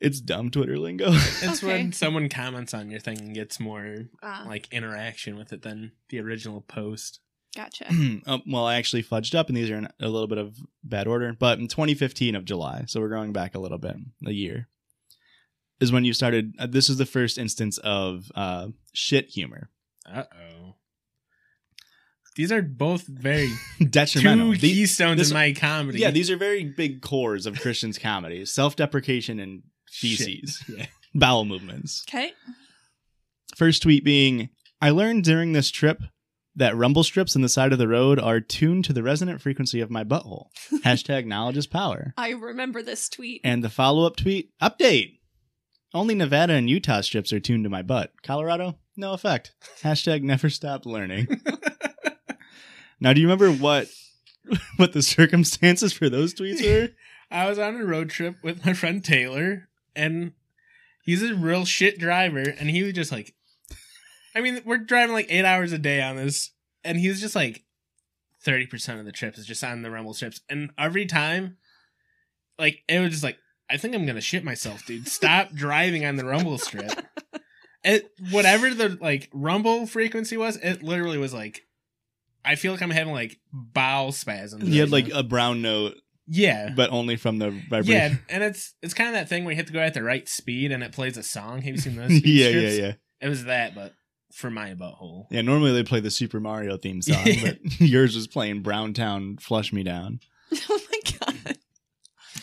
It's 0.00 0.20
dumb 0.20 0.50
Twitter 0.50 0.78
lingo. 0.78 1.08
It's 1.10 1.62
Okay. 1.62 1.66
when 1.66 1.92
someone 1.92 2.28
comments 2.28 2.72
on 2.74 2.90
your 2.90 3.00
thing 3.00 3.18
and 3.20 3.34
gets 3.34 3.58
more 3.58 3.96
Ah, 4.22 4.44
like 4.46 4.68
interaction 4.72 5.36
with 5.36 5.52
it 5.52 5.62
than 5.62 5.92
the 6.10 6.20
original 6.20 6.60
post. 6.60 7.20
gotcha. 7.56 7.86
Oh, 8.26 8.40
well, 8.46 8.64
I 8.66 8.76
actually 8.76 9.02
fudged 9.02 9.34
up, 9.34 9.48
and 9.48 9.56
these 9.56 9.70
are 9.70 9.76
in 9.76 9.88
a 10.00 10.08
little 10.08 10.28
bit 10.28 10.38
of 10.38 10.56
bad 10.84 11.06
order. 11.08 11.32
But 11.38 11.58
in 11.58 11.66
2015 11.66 12.36
of 12.36 12.44
July, 12.44 12.84
so 12.86 13.00
we're 13.00 13.08
going 13.08 13.32
back 13.32 13.54
a 13.54 13.58
little 13.58 13.78
bit, 13.78 13.96
a 14.24 14.30
year, 14.32 14.68
is 15.80 15.90
when 15.90 16.04
you 16.04 16.12
started. 16.12 16.54
Uh, 16.58 16.66
this 16.68 16.88
is 16.88 16.96
the 16.98 17.06
first 17.06 17.36
instance 17.38 17.78
of 17.78 18.30
uh, 18.36 18.68
shit 18.92 19.30
humor, 19.30 19.70
Uh 20.06 20.24
oh. 20.32 20.74
These 22.36 22.52
are 22.52 22.62
both 22.62 23.04
very 23.08 23.50
detrimental. 23.90 24.52
two 24.52 24.58
The- 24.60 24.72
keystones 24.74 25.18
this- 25.18 25.30
in 25.30 25.34
my 25.34 25.52
comedy. 25.52 25.98
yeah, 25.98 26.12
these 26.12 26.30
are 26.30 26.36
very 26.36 26.62
big 26.64 27.02
cores 27.02 27.46
of 27.46 27.60
Christian's 27.60 27.98
comedy: 27.98 28.44
self-deprecation 28.44 29.40
and 29.40 29.62
Shit. 29.62 29.64
Feces, 29.90 30.62
Yeah. 30.68 30.86
bowel 31.14 31.44
movements. 31.44 32.04
Okay. 32.08 32.32
First 33.56 33.82
tweet 33.82 34.04
being, 34.04 34.50
"I 34.80 34.90
learned 34.90 35.24
during 35.24 35.52
this 35.52 35.70
trip." 35.70 36.02
That 36.56 36.76
rumble 36.76 37.04
strips 37.04 37.36
in 37.36 37.42
the 37.42 37.48
side 37.48 37.72
of 37.72 37.78
the 37.78 37.86
road 37.86 38.18
are 38.18 38.40
tuned 38.40 38.84
to 38.86 38.92
the 38.92 39.02
resonant 39.04 39.40
frequency 39.40 39.80
of 39.80 39.92
my 39.92 40.02
butthole. 40.02 40.46
Hashtag 40.84 41.24
knowledge 41.24 41.56
is 41.56 41.68
power. 41.68 42.14
I 42.16 42.30
remember 42.30 42.82
this 42.82 43.08
tweet. 43.08 43.42
And 43.44 43.62
the 43.62 43.68
follow 43.70 44.04
up 44.04 44.16
tweet 44.16 44.50
update. 44.60 45.18
Only 45.94 46.16
Nevada 46.16 46.54
and 46.54 46.68
Utah 46.68 47.02
strips 47.02 47.32
are 47.32 47.38
tuned 47.38 47.62
to 47.62 47.70
my 47.70 47.82
butt. 47.82 48.12
Colorado, 48.24 48.76
no 48.96 49.12
effect. 49.12 49.52
Hashtag 49.82 50.22
never 50.22 50.50
stop 50.50 50.84
learning. 50.84 51.28
now, 53.00 53.12
do 53.12 53.20
you 53.20 53.28
remember 53.28 53.52
what 53.52 53.86
what 54.78 54.92
the 54.92 55.02
circumstances 55.02 55.92
for 55.92 56.08
those 56.08 56.34
tweets 56.34 56.64
were? 56.64 56.88
I 57.30 57.48
was 57.48 57.60
on 57.60 57.76
a 57.76 57.84
road 57.84 58.10
trip 58.10 58.34
with 58.42 58.64
my 58.66 58.72
friend 58.72 59.04
Taylor, 59.04 59.67
and 59.98 60.32
he's 61.02 61.22
a 61.22 61.34
real 61.34 61.64
shit 61.64 61.98
driver, 61.98 62.40
and 62.40 62.70
he 62.70 62.82
was 62.82 62.94
just 62.94 63.12
like, 63.12 63.34
I 64.34 64.40
mean, 64.40 64.62
we're 64.64 64.78
driving 64.78 65.14
like 65.14 65.26
eight 65.28 65.44
hours 65.44 65.72
a 65.72 65.78
day 65.78 66.00
on 66.00 66.16
this, 66.16 66.52
and 66.84 66.98
he 66.98 67.08
was 67.08 67.20
just 67.20 67.34
like, 67.34 67.64
thirty 68.42 68.66
percent 68.66 69.00
of 69.00 69.04
the 69.04 69.12
trip 69.12 69.36
is 69.36 69.44
just 69.44 69.64
on 69.64 69.82
the 69.82 69.90
rumble 69.90 70.14
strips, 70.14 70.40
and 70.48 70.70
every 70.78 71.04
time, 71.04 71.56
like, 72.58 72.82
it 72.88 73.00
was 73.00 73.10
just 73.10 73.24
like, 73.24 73.38
I 73.68 73.76
think 73.76 73.94
I'm 73.94 74.06
gonna 74.06 74.20
shit 74.20 74.44
myself, 74.44 74.86
dude. 74.86 75.08
Stop 75.08 75.50
driving 75.54 76.06
on 76.06 76.16
the 76.16 76.24
rumble 76.24 76.58
strip. 76.58 76.92
It 77.84 78.10
whatever 78.30 78.72
the 78.72 78.96
like 79.00 79.28
rumble 79.32 79.86
frequency 79.86 80.36
was, 80.36 80.56
it 80.56 80.82
literally 80.82 81.18
was 81.18 81.34
like. 81.34 81.64
I 82.44 82.54
feel 82.54 82.72
like 82.72 82.80
I'm 82.80 82.90
having 82.90 83.12
like 83.12 83.38
bowel 83.52 84.10
spasms. 84.12 84.66
You 84.66 84.80
had 84.80 84.90
right 84.90 85.04
like 85.04 85.12
a 85.12 85.22
brown 85.22 85.60
note, 85.60 85.96
yeah, 86.28 86.70
but 86.74 86.90
only 86.90 87.16
from 87.16 87.38
the 87.38 87.50
vibration. 87.50 87.92
yeah, 87.92 88.14
and 88.28 88.42
it's 88.44 88.74
it's 88.82 88.94
kind 88.94 89.08
of 89.08 89.14
that 89.14 89.28
thing 89.28 89.44
where 89.44 89.52
you 89.52 89.56
have 89.56 89.66
to 89.66 89.72
go 89.72 89.80
at 89.80 89.94
the 89.94 90.02
right 90.02 90.28
speed 90.28 90.72
and 90.72 90.82
it 90.82 90.92
plays 90.92 91.16
a 91.16 91.22
song. 91.22 91.62
Have 91.62 91.74
you 91.74 91.78
seen 91.78 91.96
those? 91.96 92.10
yeah, 92.24 92.48
yeah, 92.48 92.50
strips? 92.50 92.78
yeah. 92.78 92.92
It 93.20 93.28
was 93.28 93.44
that, 93.44 93.74
but 93.74 93.94
for 94.32 94.50
my 94.50 94.74
butthole. 94.74 95.26
Yeah, 95.30 95.40
normally 95.42 95.72
they 95.72 95.82
play 95.82 96.00
the 96.00 96.10
Super 96.10 96.38
Mario 96.40 96.76
theme 96.76 97.00
song, 97.02 97.24
but 97.42 97.58
yours 97.80 98.14
was 98.14 98.26
playing 98.26 98.62
Brown 98.62 98.92
Town 98.94 99.36
Flush 99.40 99.72
Me 99.72 99.82
Down. 99.82 100.20
oh 100.52 100.80
my 100.92 101.12
god. 101.18 101.56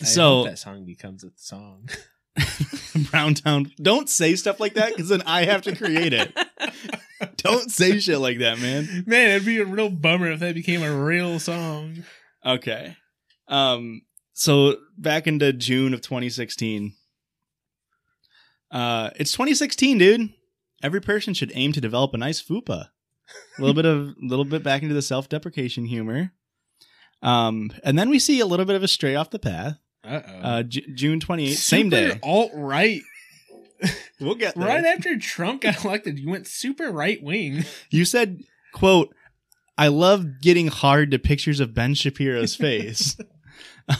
I 0.01 0.03
So- 0.03 0.21
hope 0.39 0.47
that 0.47 0.59
song 0.59 0.85
becomes 0.85 1.23
a 1.23 1.29
song. 1.35 1.87
Brown 3.11 3.33
Town. 3.33 3.71
Don't 3.81 4.09
say 4.09 4.35
stuff 4.35 4.59
like 4.59 4.73
that 4.73 4.89
because 4.89 5.09
then 5.09 5.21
I 5.25 5.45
have 5.45 5.61
to 5.63 5.75
create 5.75 6.11
it. 6.13 6.33
Don't 7.37 7.71
say 7.71 7.99
shit 7.99 8.19
like 8.19 8.39
that, 8.39 8.59
man. 8.59 9.03
Man, 9.07 9.31
it'd 9.31 9.45
be 9.45 9.59
a 9.59 9.65
real 9.65 9.89
bummer 9.89 10.31
if 10.31 10.39
that 10.41 10.53
became 10.55 10.83
a 10.83 10.93
real 11.05 11.39
song. 11.39 12.03
Okay. 12.45 12.97
Um 13.47 14.01
so 14.33 14.75
back 14.97 15.27
into 15.27 15.53
June 15.53 15.93
of 15.93 16.01
2016. 16.01 16.93
Uh 18.71 19.09
it's 19.15 19.31
2016, 19.31 19.97
dude. 19.97 20.29
Every 20.83 21.01
person 21.01 21.33
should 21.33 21.51
aim 21.55 21.71
to 21.73 21.81
develop 21.81 22.13
a 22.13 22.17
nice 22.17 22.41
fupa. 22.41 22.89
A 23.57 23.61
little 23.61 23.73
bit 23.73 23.85
of 23.85 24.09
a 24.09 24.13
little 24.21 24.45
bit 24.45 24.63
back 24.63 24.81
into 24.83 24.95
the 24.95 25.01
self-deprecation 25.01 25.85
humor. 25.85 26.31
Um 27.21 27.71
and 27.83 27.97
then 27.97 28.09
we 28.09 28.19
see 28.19 28.39
a 28.39 28.45
little 28.45 28.65
bit 28.65 28.75
of 28.75 28.83
a 28.83 28.87
stray 28.87 29.15
off 29.15 29.29
the 29.29 29.39
path. 29.39 29.77
Uh 30.03 30.21
oh. 30.27 30.39
Uh 30.39 30.63
J- 30.63 30.85
June 30.93 31.19
28th, 31.19 31.55
same 31.55 31.89
day. 31.89 32.19
Alt 32.23 32.51
right. 32.53 33.01
We'll 34.21 34.35
get 34.35 34.55
there. 34.55 34.65
Right 34.65 34.85
after 34.85 35.17
Trump 35.19 35.61
got 35.61 35.83
elected, 35.83 36.17
you 36.17 36.29
went 36.29 36.47
super 36.47 36.89
right 36.89 37.21
wing. 37.21 37.65
You 37.91 38.05
said, 38.05 38.43
quote, 38.73 39.13
I 39.77 39.89
love 39.89 40.39
getting 40.41 40.67
hard 40.67 41.11
to 41.11 41.19
pictures 41.19 41.59
of 41.59 41.73
Ben 41.73 41.93
Shapiro's 41.95 42.55
face. 42.55 43.17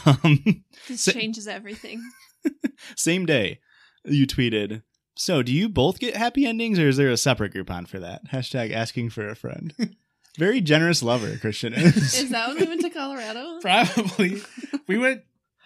um, 0.06 0.64
This 0.88 1.02
Sa- 1.02 1.12
changes 1.12 1.46
everything. 1.48 2.02
same 2.96 3.26
day, 3.26 3.60
you 4.04 4.26
tweeted, 4.26 4.82
So 5.16 5.42
do 5.42 5.52
you 5.52 5.68
both 5.68 5.98
get 5.98 6.16
happy 6.16 6.46
endings 6.46 6.78
or 6.78 6.88
is 6.88 6.96
there 6.96 7.10
a 7.10 7.16
separate 7.16 7.52
Groupon 7.54 7.88
for 7.88 7.98
that? 8.00 8.28
Hashtag 8.32 8.72
asking 8.72 9.10
for 9.10 9.28
a 9.28 9.36
friend. 9.36 9.74
Very 10.38 10.60
generous 10.60 11.02
lover, 11.02 11.38
Christian 11.38 11.72
is. 11.72 12.14
Is 12.14 12.30
that 12.30 12.48
when 12.48 12.58
we 12.58 12.66
went 12.66 12.82
to 12.82 12.90
Colorado? 12.90 13.58
Probably. 13.62 14.42
we 14.86 14.98
went 14.98 15.22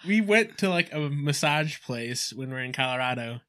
we 0.06 0.20
went 0.20 0.58
to 0.58 0.70
like 0.70 0.92
a 0.92 1.10
massage 1.10 1.80
place 1.82 2.32
when 2.32 2.48
we 2.48 2.54
were 2.54 2.62
in 2.62 2.72
Colorado. 2.72 3.40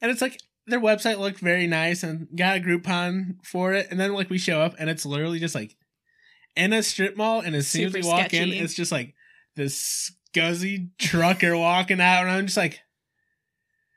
And 0.00 0.10
it's 0.10 0.22
like 0.22 0.40
their 0.66 0.80
website 0.80 1.18
looked 1.18 1.40
very 1.40 1.66
nice 1.66 2.02
and 2.02 2.28
got 2.34 2.56
a 2.56 2.60
Groupon 2.60 3.36
for 3.44 3.74
it. 3.74 3.88
And 3.90 4.00
then 4.00 4.14
like 4.14 4.30
we 4.30 4.38
show 4.38 4.62
up 4.62 4.74
and 4.78 4.88
it's 4.88 5.04
literally 5.04 5.38
just 5.38 5.54
like 5.54 5.76
in 6.56 6.72
a 6.72 6.82
strip 6.82 7.16
mall 7.16 7.40
and 7.40 7.54
as 7.54 7.68
soon 7.68 7.84
as 7.84 7.92
we 7.92 8.02
walk 8.02 8.32
in, 8.32 8.50
it's 8.50 8.74
just 8.74 8.90
like 8.90 9.14
this 9.56 10.12
scuzzy 10.34 10.90
trucker 10.98 11.56
walking 11.58 12.00
out 12.00 12.22
and 12.22 12.30
I'm 12.30 12.46
just 12.46 12.56
like 12.56 12.80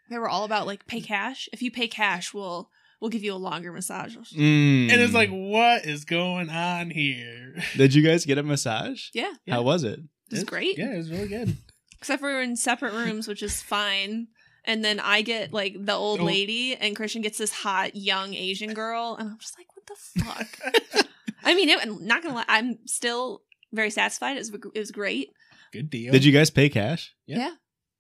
They 0.10 0.18
were 0.18 0.30
all 0.30 0.44
about 0.46 0.66
like 0.68 0.88
pay 0.88 1.02
cash. 1.02 1.48
If 1.54 1.62
you 1.62 1.70
pay 1.72 1.88
cash, 1.88 2.34
we'll 2.34 2.70
we'll 3.00 3.10
give 3.12 3.24
you 3.24 3.34
a 3.34 3.36
longer 3.36 3.72
massage. 3.72 4.16
Mm. 4.18 4.92
And 4.92 5.02
it's 5.02 5.14
like, 5.14 5.30
what 5.30 5.86
is 5.86 6.04
going 6.06 6.50
on 6.50 6.90
here? 6.90 7.56
did 7.78 7.94
you 7.94 8.02
guys 8.02 8.26
get 8.26 8.38
a 8.38 8.44
massage? 8.44 9.08
Yeah, 9.14 9.34
Yeah. 9.46 9.56
How 9.56 9.62
was 9.62 9.84
it? 9.84 10.00
it 10.00 10.36
was 10.36 10.44
great. 10.44 10.78
Yeah, 10.78 10.94
it 10.94 10.98
was 10.98 11.10
really 11.12 11.28
good. 11.28 11.56
Except 12.00 12.22
for 12.22 12.28
we 12.30 12.34
were 12.34 12.42
in 12.42 12.56
separate 12.56 12.94
rooms, 12.94 13.28
which 13.28 13.44
is 13.44 13.62
fine. 13.62 14.28
And 14.66 14.84
then 14.86 15.00
I 15.00 15.22
get 15.22 15.52
like 15.54 15.76
the 15.80 15.94
old 15.94 16.20
Oh. 16.20 16.26
lady, 16.26 16.76
and 16.76 16.96
Christian 16.96 17.22
gets 17.22 17.38
this 17.38 17.52
hot 17.52 17.96
young 17.96 18.34
Asian 18.34 18.74
girl, 18.74 19.16
and 19.20 19.30
I'm 19.30 19.38
just 19.40 19.58
like, 19.58 19.68
what 19.76 19.86
the 19.88 20.24
fuck? 20.24 21.06
I 21.44 21.56
mean, 21.56 21.70
it, 21.70 21.80
I'm 21.82 22.06
not 22.06 22.22
gonna 22.22 22.36
lie, 22.36 22.46
I'm 22.48 22.80
still 22.86 23.42
very 23.72 23.90
satisfied. 23.90 24.36
It 24.38 24.40
was 24.40 24.50
it 24.76 24.80
was 24.80 24.92
great. 24.92 25.32
Good 25.72 25.90
deal. 25.90 26.12
Did 26.12 26.24
you 26.26 26.32
guys 26.32 26.50
pay 26.50 26.70
cash? 26.70 27.14
Yeah. 27.26 27.38
Yeah. 27.38 27.52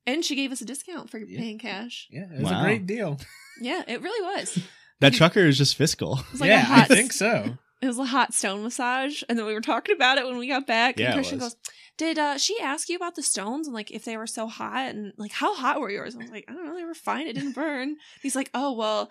And 0.05 0.25
she 0.25 0.35
gave 0.35 0.51
us 0.51 0.61
a 0.61 0.65
discount 0.65 1.09
for 1.09 1.19
Yeah. 1.19 1.39
paying 1.39 1.59
cash. 1.59 2.07
Yeah, 2.09 2.23
it 2.33 2.41
was 2.41 2.51
Wow. 2.51 2.61
a 2.61 2.63
great 2.63 2.85
deal. 2.87 3.19
Yeah, 3.61 3.83
it 3.87 4.01
really 4.01 4.37
was. 4.37 4.57
That 5.01 5.13
trucker 5.13 5.45
is 5.45 5.57
just 5.57 5.77
fiscal. 5.77 6.19
like 6.39 6.49
yeah, 6.49 6.59
hot 6.59 6.91
I 6.91 6.95
think 6.95 7.13
so. 7.13 7.57
it 7.81 7.87
was 7.87 7.97
a 7.97 8.03
hot 8.03 8.33
stone 8.33 8.63
massage 8.63 9.23
and 9.29 9.39
then 9.39 9.45
we 9.45 9.53
were 9.53 9.61
talking 9.61 9.95
about 9.95 10.17
it 10.17 10.25
when 10.25 10.37
we 10.37 10.45
got 10.49 10.67
back 10.67 10.99
Yeah, 10.99 11.05
and 11.05 11.13
christian 11.15 11.39
was. 11.39 11.53
goes 11.53 11.61
did 11.97 12.19
uh, 12.19 12.37
she 12.37 12.59
ask 12.59 12.89
you 12.89 12.97
about 12.97 13.15
the 13.15 13.23
stones 13.23 13.65
and 13.67 13.73
like 13.73 13.91
if 13.91 14.03
they 14.03 14.17
were 14.17 14.27
so 14.27 14.47
hot 14.47 14.89
and 14.93 15.13
like 15.17 15.31
how 15.31 15.55
hot 15.55 15.79
were 15.79 15.89
yours 15.89 16.15
i 16.15 16.17
was 16.17 16.29
like 16.31 16.43
i 16.49 16.53
don't 16.53 16.65
know 16.65 16.75
they 16.75 16.83
were 16.83 16.93
fine 16.93 17.27
it 17.27 17.33
didn't 17.35 17.53
burn 17.55 17.95
he's 18.21 18.35
like 18.35 18.49
oh 18.53 18.73
well 18.73 19.09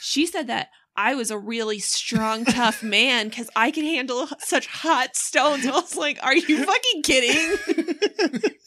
she 0.00 0.24
said 0.24 0.46
that 0.46 0.68
i 0.96 1.14
was 1.14 1.30
a 1.30 1.38
really 1.38 1.78
strong 1.78 2.44
tough 2.44 2.82
man 2.82 3.28
because 3.28 3.48
i 3.56 3.70
can 3.70 3.84
handle 3.84 4.26
such 4.38 4.66
hot 4.66 5.14
stones 5.16 5.66
i 5.66 5.70
was 5.70 5.96
like 5.96 6.18
are 6.22 6.34
you 6.36 6.64
fucking 6.64 7.02
kidding 7.02 7.56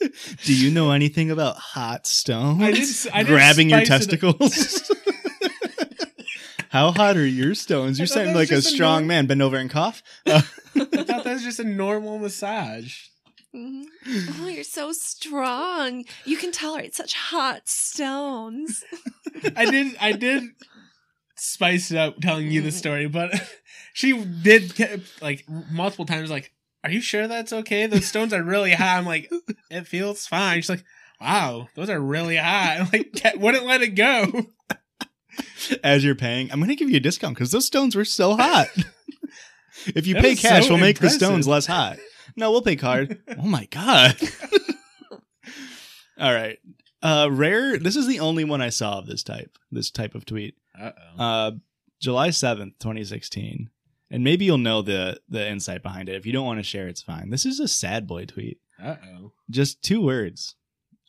Do 0.45 0.55
you 0.55 0.71
know 0.71 0.91
anything 0.91 1.29
about 1.29 1.57
hot 1.57 2.07
stones? 2.07 2.61
I 2.61 2.71
did- 2.71 2.89
I 3.13 3.23
did 3.23 3.27
Grabbing 3.27 3.69
your 3.69 3.83
spice 3.85 4.05
it 4.07 4.23
up. 4.23 4.37
testicles. 4.39 4.91
How 6.69 6.91
hot 6.91 7.17
are 7.17 7.25
your 7.25 7.55
stones? 7.55 7.97
You're 7.99 8.05
sound 8.07 8.29
that 8.29 8.35
like 8.35 8.49
a 8.51 8.55
just 8.55 8.67
a 8.67 8.71
strong 8.71 9.01
norm- 9.01 9.07
man. 9.07 9.25
Bend 9.27 9.41
over 9.41 9.57
and 9.57 9.69
cough. 9.69 10.03
Uh, 10.25 10.41
I 10.75 10.85
thought 10.85 11.07
that 11.23 11.25
was 11.25 11.43
just 11.43 11.59
a 11.59 11.63
normal 11.63 12.19
massage. 12.19 12.95
Mhm. 13.55 13.85
oh 14.41 14.47
you're 14.47 14.63
so 14.63 14.91
strong 14.91 16.05
you 16.23 16.37
can 16.37 16.51
tolerate 16.51 16.93
such 16.93 17.15
hot 17.15 17.67
stones 17.67 18.83
I 19.55 19.65
did 19.65 19.95
I 19.99 20.11
did 20.11 20.43
spice 21.39 21.91
it 21.91 21.97
up 21.97 22.19
telling 22.21 22.51
you 22.51 22.61
the 22.61 22.71
story, 22.71 23.07
but 23.07 23.31
she 23.93 24.13
did 24.23 25.03
like 25.21 25.45
multiple 25.47 26.05
times 26.05 26.29
like, 26.29 26.53
"Are 26.83 26.91
you 26.91 27.01
sure 27.01 27.27
that's 27.27 27.53
okay? 27.53 27.85
Those 27.87 28.05
stones 28.05 28.33
are 28.33 28.43
really 28.43 28.71
hot." 28.73 28.99
I'm 28.99 29.05
like, 29.05 29.31
"It 29.71 29.87
feels 29.87 30.27
fine." 30.27 30.59
She's 30.59 30.69
like, 30.69 30.85
"Wow, 31.21 31.69
those 31.75 31.89
are 31.89 31.99
really 31.99 32.37
hot." 32.37 32.77
I'm 32.79 32.89
like, 32.91 33.13
"Cat 33.13 33.39
wouldn't 33.39 33.65
let 33.65 33.81
it 33.81 33.95
go." 33.95 34.47
as 35.83 36.03
you're 36.03 36.15
paying, 36.15 36.51
I'm 36.51 36.59
going 36.59 36.69
to 36.69 36.75
give 36.75 36.89
you 36.89 36.97
a 36.97 37.01
discount 37.01 37.35
because 37.35 37.51
those 37.51 37.65
stones 37.65 37.95
were 37.95 38.05
so 38.05 38.35
hot. 38.35 38.67
if 39.87 40.07
you 40.07 40.15
That 40.15 40.23
pay 40.23 40.35
cash, 40.35 40.65
so 40.65 40.73
we'll 40.73 40.81
make 40.81 40.99
the 40.99 41.09
stones 41.09 41.47
less 41.47 41.65
hot. 41.65 41.97
No, 42.35 42.51
we'll 42.51 42.61
pay 42.61 42.75
card. 42.75 43.21
oh 43.37 43.47
my 43.47 43.65
god. 43.65 44.17
All 46.19 46.33
right. 46.33 46.59
Uh 47.01 47.29
rare, 47.31 47.77
this 47.77 47.95
is 47.95 48.07
the 48.07 48.19
only 48.19 48.43
one 48.43 48.61
I 48.61 48.69
saw 48.69 48.99
of 48.99 49.05
this 49.05 49.23
type, 49.23 49.57
this 49.71 49.89
type 49.89 50.15
of 50.15 50.25
tweet. 50.25 50.55
Uh 50.79 50.91
oh. 51.17 51.23
Uh 51.23 51.51
July 51.99 52.29
7th, 52.29 52.79
2016. 52.79 53.69
And 54.11 54.23
maybe 54.23 54.45
you'll 54.45 54.57
know 54.57 54.81
the 54.81 55.19
the 55.29 55.47
insight 55.47 55.83
behind 55.83 56.09
it. 56.09 56.15
If 56.15 56.25
you 56.25 56.31
don't 56.31 56.45
want 56.45 56.59
to 56.59 56.63
share, 56.63 56.87
it's 56.87 57.01
fine. 57.01 57.29
This 57.29 57.45
is 57.45 57.59
a 57.59 57.67
sad 57.67 58.07
boy 58.07 58.25
tweet. 58.25 58.59
Uh 58.81 58.95
oh. 59.15 59.33
Just 59.49 59.81
two 59.81 60.01
words. 60.01 60.55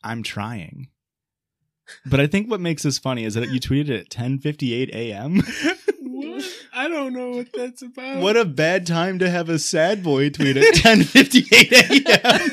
I'm 0.03 0.23
trying. 0.23 0.89
But 2.05 2.19
I 2.19 2.27
think 2.27 2.49
what 2.49 2.61
makes 2.61 2.83
this 2.83 2.97
funny 2.97 3.25
is 3.25 3.33
that 3.33 3.49
you 3.49 3.59
tweeted 3.59 3.89
it 3.89 4.01
at 4.01 4.09
10:58 4.09 4.89
a.m. 4.93 5.41
What? 6.13 6.43
I 6.73 6.87
don't 6.87 7.13
know 7.13 7.31
what 7.31 7.47
that's 7.51 7.81
about. 7.81 8.21
What 8.21 8.37
a 8.37 8.45
bad 8.45 8.85
time 8.85 9.19
to 9.19 9.29
have 9.29 9.49
a 9.49 9.57
sad 9.57 10.03
boy 10.03 10.29
tweet 10.29 10.55
at 10.57 10.75
10:58 10.75 11.71
a.m. 11.71 12.49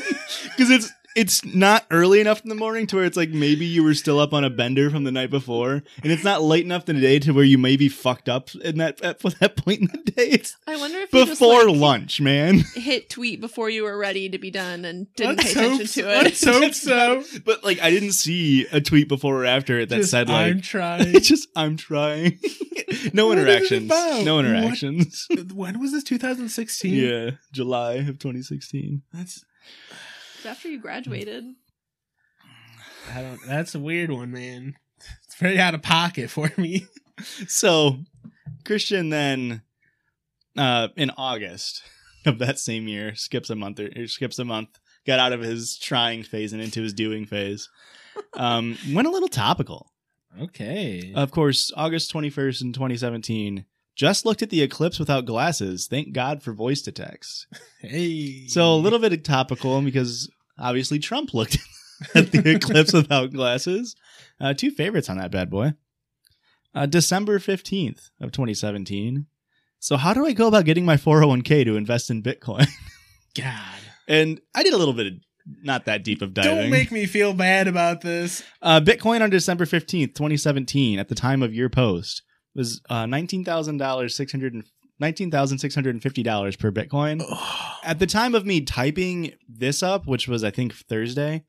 Because 0.49 0.71
it's 0.71 0.91
it's 1.15 1.43
not 1.43 1.85
early 1.91 2.21
enough 2.21 2.41
in 2.43 2.49
the 2.49 2.55
morning 2.55 2.85
to 2.87 2.97
where 2.97 3.05
it's 3.05 3.17
like 3.17 3.29
maybe 3.29 3.65
you 3.65 3.83
were 3.83 3.93
still 3.93 4.19
up 4.19 4.33
on 4.33 4.43
a 4.43 4.49
bender 4.49 4.89
from 4.89 5.03
the 5.03 5.11
night 5.11 5.29
before, 5.29 5.81
and 6.03 6.11
it's 6.11 6.23
not 6.23 6.41
late 6.41 6.63
enough 6.65 6.87
in 6.87 6.95
the 6.95 7.01
day 7.01 7.19
to 7.19 7.31
where 7.31 7.43
you 7.43 7.57
may 7.57 7.75
be 7.75 7.89
fucked 7.89 8.29
up 8.29 8.53
in 8.55 8.77
that 8.77 9.01
at 9.01 9.19
that 9.39 9.57
point 9.57 9.81
in 9.81 9.87
the 9.87 10.11
day. 10.11 10.27
It's 10.29 10.55
i 10.67 10.75
wonder 10.77 10.99
if 10.99 11.11
you 11.13 11.25
just, 11.25 11.39
before 11.39 11.65
like, 11.67 11.77
lunch, 11.77 12.21
man. 12.21 12.59
hit 12.75 13.09
tweet 13.09 13.41
before 13.41 13.69
you 13.69 13.83
were 13.83 13.97
ready 13.97 14.29
to 14.29 14.37
be 14.37 14.51
done 14.51 14.85
and 14.85 15.13
didn't 15.15 15.37
Let's 15.37 15.53
pay 15.53 15.65
attention 15.65 16.03
hope, 16.03 16.13
to 16.13 16.23
let's 16.23 16.43
it 16.43 16.53
hope 16.53 17.23
so. 17.23 17.39
But 17.45 17.63
like, 17.63 17.81
I 17.81 17.89
didn't 17.89 18.11
see 18.13 18.67
a 18.71 18.79
tweet 18.79 19.07
before 19.09 19.41
or 19.41 19.45
after 19.45 19.79
it 19.79 19.89
that 19.89 19.97
Just, 19.97 20.11
said 20.11 20.29
like. 20.29 20.51
"I'm 20.51 20.61
trying." 20.61 21.15
It's 21.15 21.27
just 21.27 21.49
I'm 21.55 21.75
trying. 21.77 22.39
no 23.13 23.27
What 23.27 23.37
is 23.39 23.45
it 23.45 23.49
interactions. 23.49 23.85
about? 23.85 24.23
No 24.25 24.35
What? 24.35 24.45
interactions. 24.45 25.27
when 25.53 25.79
was 25.79 25.91
this? 25.91 26.03
2016. 26.03 26.93
yeah, 26.93 27.31
July 27.51 27.93
of 27.95 28.19
2016. 28.19 29.01
That's 29.13 29.43
It's 30.39 30.45
after 30.45 30.69
you 30.69 30.79
graduated 30.79 31.53
I 33.13 33.21
don't. 33.21 33.39
That's 33.45 33.75
a 33.75 33.79
weird 33.79 34.09
one, 34.09 34.31
man. 34.31 34.75
It's 35.25 35.35
very 35.35 35.59
out 35.59 35.75
of 35.75 35.81
pocket 35.81 36.29
for 36.29 36.49
me. 36.57 36.87
So 37.49 37.97
Christian 38.63 39.09
then 39.09 39.63
uh 40.57 40.87
in 40.95 41.11
August 41.17 41.83
of 42.25 42.39
that 42.39 42.57
same 42.57 42.87
year 42.87 43.13
skips 43.15 43.49
a 43.49 43.57
month 43.57 43.81
or, 43.81 43.89
or 43.93 44.07
skips 44.07 44.39
a 44.39 44.45
month, 44.45 44.79
got 45.05 45.19
out 45.19 45.33
of 45.33 45.41
his 45.41 45.77
trying 45.77 46.23
phase 46.23 46.53
and 46.53 46.61
into 46.61 46.81
his 46.81 46.93
doing 46.93 47.25
phase. 47.25 47.67
Um 48.35 48.77
went 48.93 49.09
a 49.09 49.11
little 49.11 49.27
topical. 49.27 49.91
Okay. 50.41 51.11
Of 51.13 51.31
course, 51.31 51.73
August 51.75 52.13
21st 52.13 52.61
in 52.61 52.71
2017 52.71 53.65
just 53.99 54.25
looked 54.25 54.41
at 54.41 54.49
the 54.49 54.61
eclipse 54.61 54.97
without 54.97 55.25
glasses. 55.25 55.87
Thank 55.87 56.13
God 56.13 56.41
for 56.41 56.53
voice 56.53 56.81
to 56.83 56.91
text. 56.93 57.47
hey. 57.81 58.47
So 58.47 58.73
a 58.73 58.77
little 58.77 58.97
bit 58.97 59.25
topical 59.25 59.81
because 59.81 60.31
obviously 60.57 60.99
Trump 60.99 61.33
looked 61.33 61.57
at 62.15 62.31
the 62.31 62.49
eclipse 62.49 62.93
without 62.93 63.33
glasses. 63.33 63.97
Uh, 64.39 64.53
two 64.53 64.71
favorites 64.71 65.09
on 65.09 65.17
that 65.17 65.31
bad 65.31 65.49
boy. 65.49 65.73
Uh, 66.73 66.85
December 66.85 67.39
15th 67.39 68.09
of 68.21 68.31
2017. 68.31 69.25
So 69.79 69.97
how 69.97 70.13
do 70.13 70.25
I 70.25 70.31
go 70.31 70.47
about 70.47 70.63
getting 70.63 70.85
my 70.85 70.95
401k 70.95 71.65
to 71.65 71.75
invest 71.75 72.09
in 72.09 72.23
Bitcoin? 72.23 72.69
God. 73.37 73.79
and 74.07 74.39
I 74.55 74.63
did 74.63 74.71
a 74.73 74.77
little 74.77 74.93
bit 74.93 75.07
of 75.07 75.13
not 75.61 75.83
that 75.85 76.05
deep 76.05 76.21
of 76.21 76.33
diving. 76.33 76.55
Don't 76.55 76.69
make 76.69 76.93
me 76.93 77.05
feel 77.05 77.33
bad 77.33 77.67
about 77.67 77.99
this. 77.99 78.43
uh, 78.61 78.79
Bitcoin 78.79 79.21
on 79.21 79.29
December 79.29 79.65
15th, 79.65 80.15
2017 80.15 80.99
at 80.99 81.09
the 81.09 81.15
time 81.15 81.43
of 81.43 81.53
your 81.53 81.67
post 81.67 82.21
was 82.55 82.81
uh, 82.89 83.05
$19,000 83.05 84.11
600 84.11 84.63
$19,650 85.01 86.59
per 86.59 86.71
Bitcoin. 86.71 87.23
At 87.83 87.99
the 87.99 88.05
time 88.05 88.35
of 88.35 88.45
me 88.45 88.61
typing 88.61 89.31
this 89.47 89.81
up, 89.81 90.05
which 90.05 90.27
was 90.27 90.43
I 90.43 90.51
think 90.51 90.73
Thursday, 90.73 91.45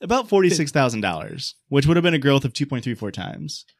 about 0.00 0.28
forty 0.28 0.50
six 0.50 0.70
thousand 0.70 1.00
dollars, 1.00 1.56
which 1.68 1.86
would 1.86 1.96
have 1.96 2.04
been 2.04 2.14
a 2.14 2.18
growth 2.18 2.44
of 2.44 2.52
two 2.52 2.66
point 2.66 2.84
three 2.84 2.94
four 2.94 3.10
times. 3.10 3.64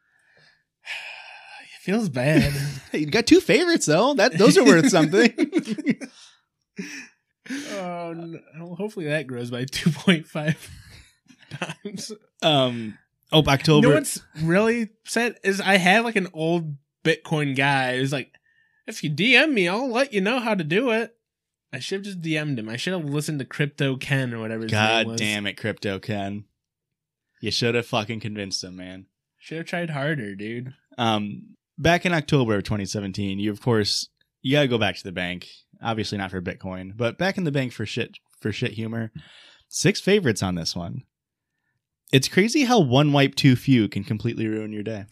It 1.75 1.85
feels 1.85 2.09
bad. 2.09 2.53
you 2.93 3.07
got 3.07 3.27
two 3.27 3.41
favorites 3.41 3.87
though. 3.87 4.14
That 4.14 4.39
those 4.39 4.57
are 4.57 4.64
worth 4.64 4.89
something. 4.89 5.33
oh, 7.73 8.12
no. 8.14 8.75
Hopefully 8.77 9.07
that 9.07 9.27
grows 9.27 9.51
by 9.51 9.64
2.5 9.64 10.57
times. 11.85 12.12
um. 12.41 12.99
Oh, 13.33 13.43
October. 13.47 13.87
You 13.87 13.93
know 13.95 13.99
what's 13.99 14.20
really 14.41 14.91
sad 15.05 15.39
is 15.43 15.61
I 15.61 15.76
had 15.76 16.05
like 16.05 16.16
an 16.16 16.28
old 16.33 16.76
Bitcoin 17.05 17.57
guy 17.57 17.97
who's 17.97 18.12
like, 18.12 18.33
if 18.87 19.03
you 19.03 19.11
DM 19.11 19.53
me, 19.53 19.68
I'll 19.68 19.91
let 19.91 20.12
you 20.12 20.20
know 20.20 20.41
how 20.41 20.55
to 20.55 20.64
do 20.64 20.91
it. 20.91 21.16
I 21.72 21.78
should 21.78 21.99
have 21.99 22.05
just 22.05 22.20
DM'd 22.20 22.59
him. 22.59 22.68
I 22.68 22.76
should 22.76 22.93
have 22.93 23.05
listened 23.05 23.39
to 23.39 23.45
Crypto 23.45 23.97
Ken 23.97 24.35
or 24.35 24.41
whatever. 24.41 24.66
God 24.66 25.16
damn 25.16 25.47
it, 25.47 25.57
Crypto 25.57 25.99
Ken. 25.99 26.45
You 27.41 27.51
should 27.51 27.74
have 27.74 27.87
fucking 27.87 28.20
convinced 28.20 28.62
him, 28.62 28.76
man. 28.76 29.07
Should 29.39 29.59
have 29.59 29.66
tried 29.66 29.91
harder, 29.91 30.35
dude. 30.35 30.74
Um, 30.99 31.57
back 31.78 32.05
in 32.05 32.12
October 32.12 32.57
of 32.57 32.64
2017, 32.64 33.39
you 33.39 33.51
of 33.51 33.61
course 33.61 34.09
you 34.43 34.53
gotta 34.53 34.68
go 34.68 34.78
back 34.78 34.97
to 34.97 35.05
the 35.05 35.12
bank. 35.12 35.49
Obviously 35.83 36.18
not 36.18 36.30
for 36.30 36.43
Bitcoin, 36.43 36.97
but 36.97 37.18
back 37.18 37.39
in 37.39 37.45
the 37.45 37.51
bank 37.51 37.72
for 37.72 37.87
shit 37.87 38.18
for 38.41 38.53
shit 38.53 38.72
humor. 38.72 39.11
Six 39.68 40.01
favorites 40.01 40.43
on 40.43 40.55
this 40.55 40.76
one. 40.76 41.03
It's 42.12 42.28
crazy 42.28 42.64
how 42.64 42.80
one 42.80 43.12
wipe 43.12 43.34
too 43.34 43.56
few 43.56 43.88
can 43.88 44.04
completely 44.04 44.46
ruin 44.46 44.72
your 44.72 44.82
day. 44.82 45.06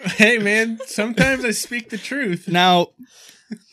hey, 0.00 0.38
man. 0.38 0.78
Sometimes 0.86 1.44
I 1.44 1.50
speak 1.50 1.90
the 1.90 1.98
truth. 1.98 2.46
Now, 2.46 2.88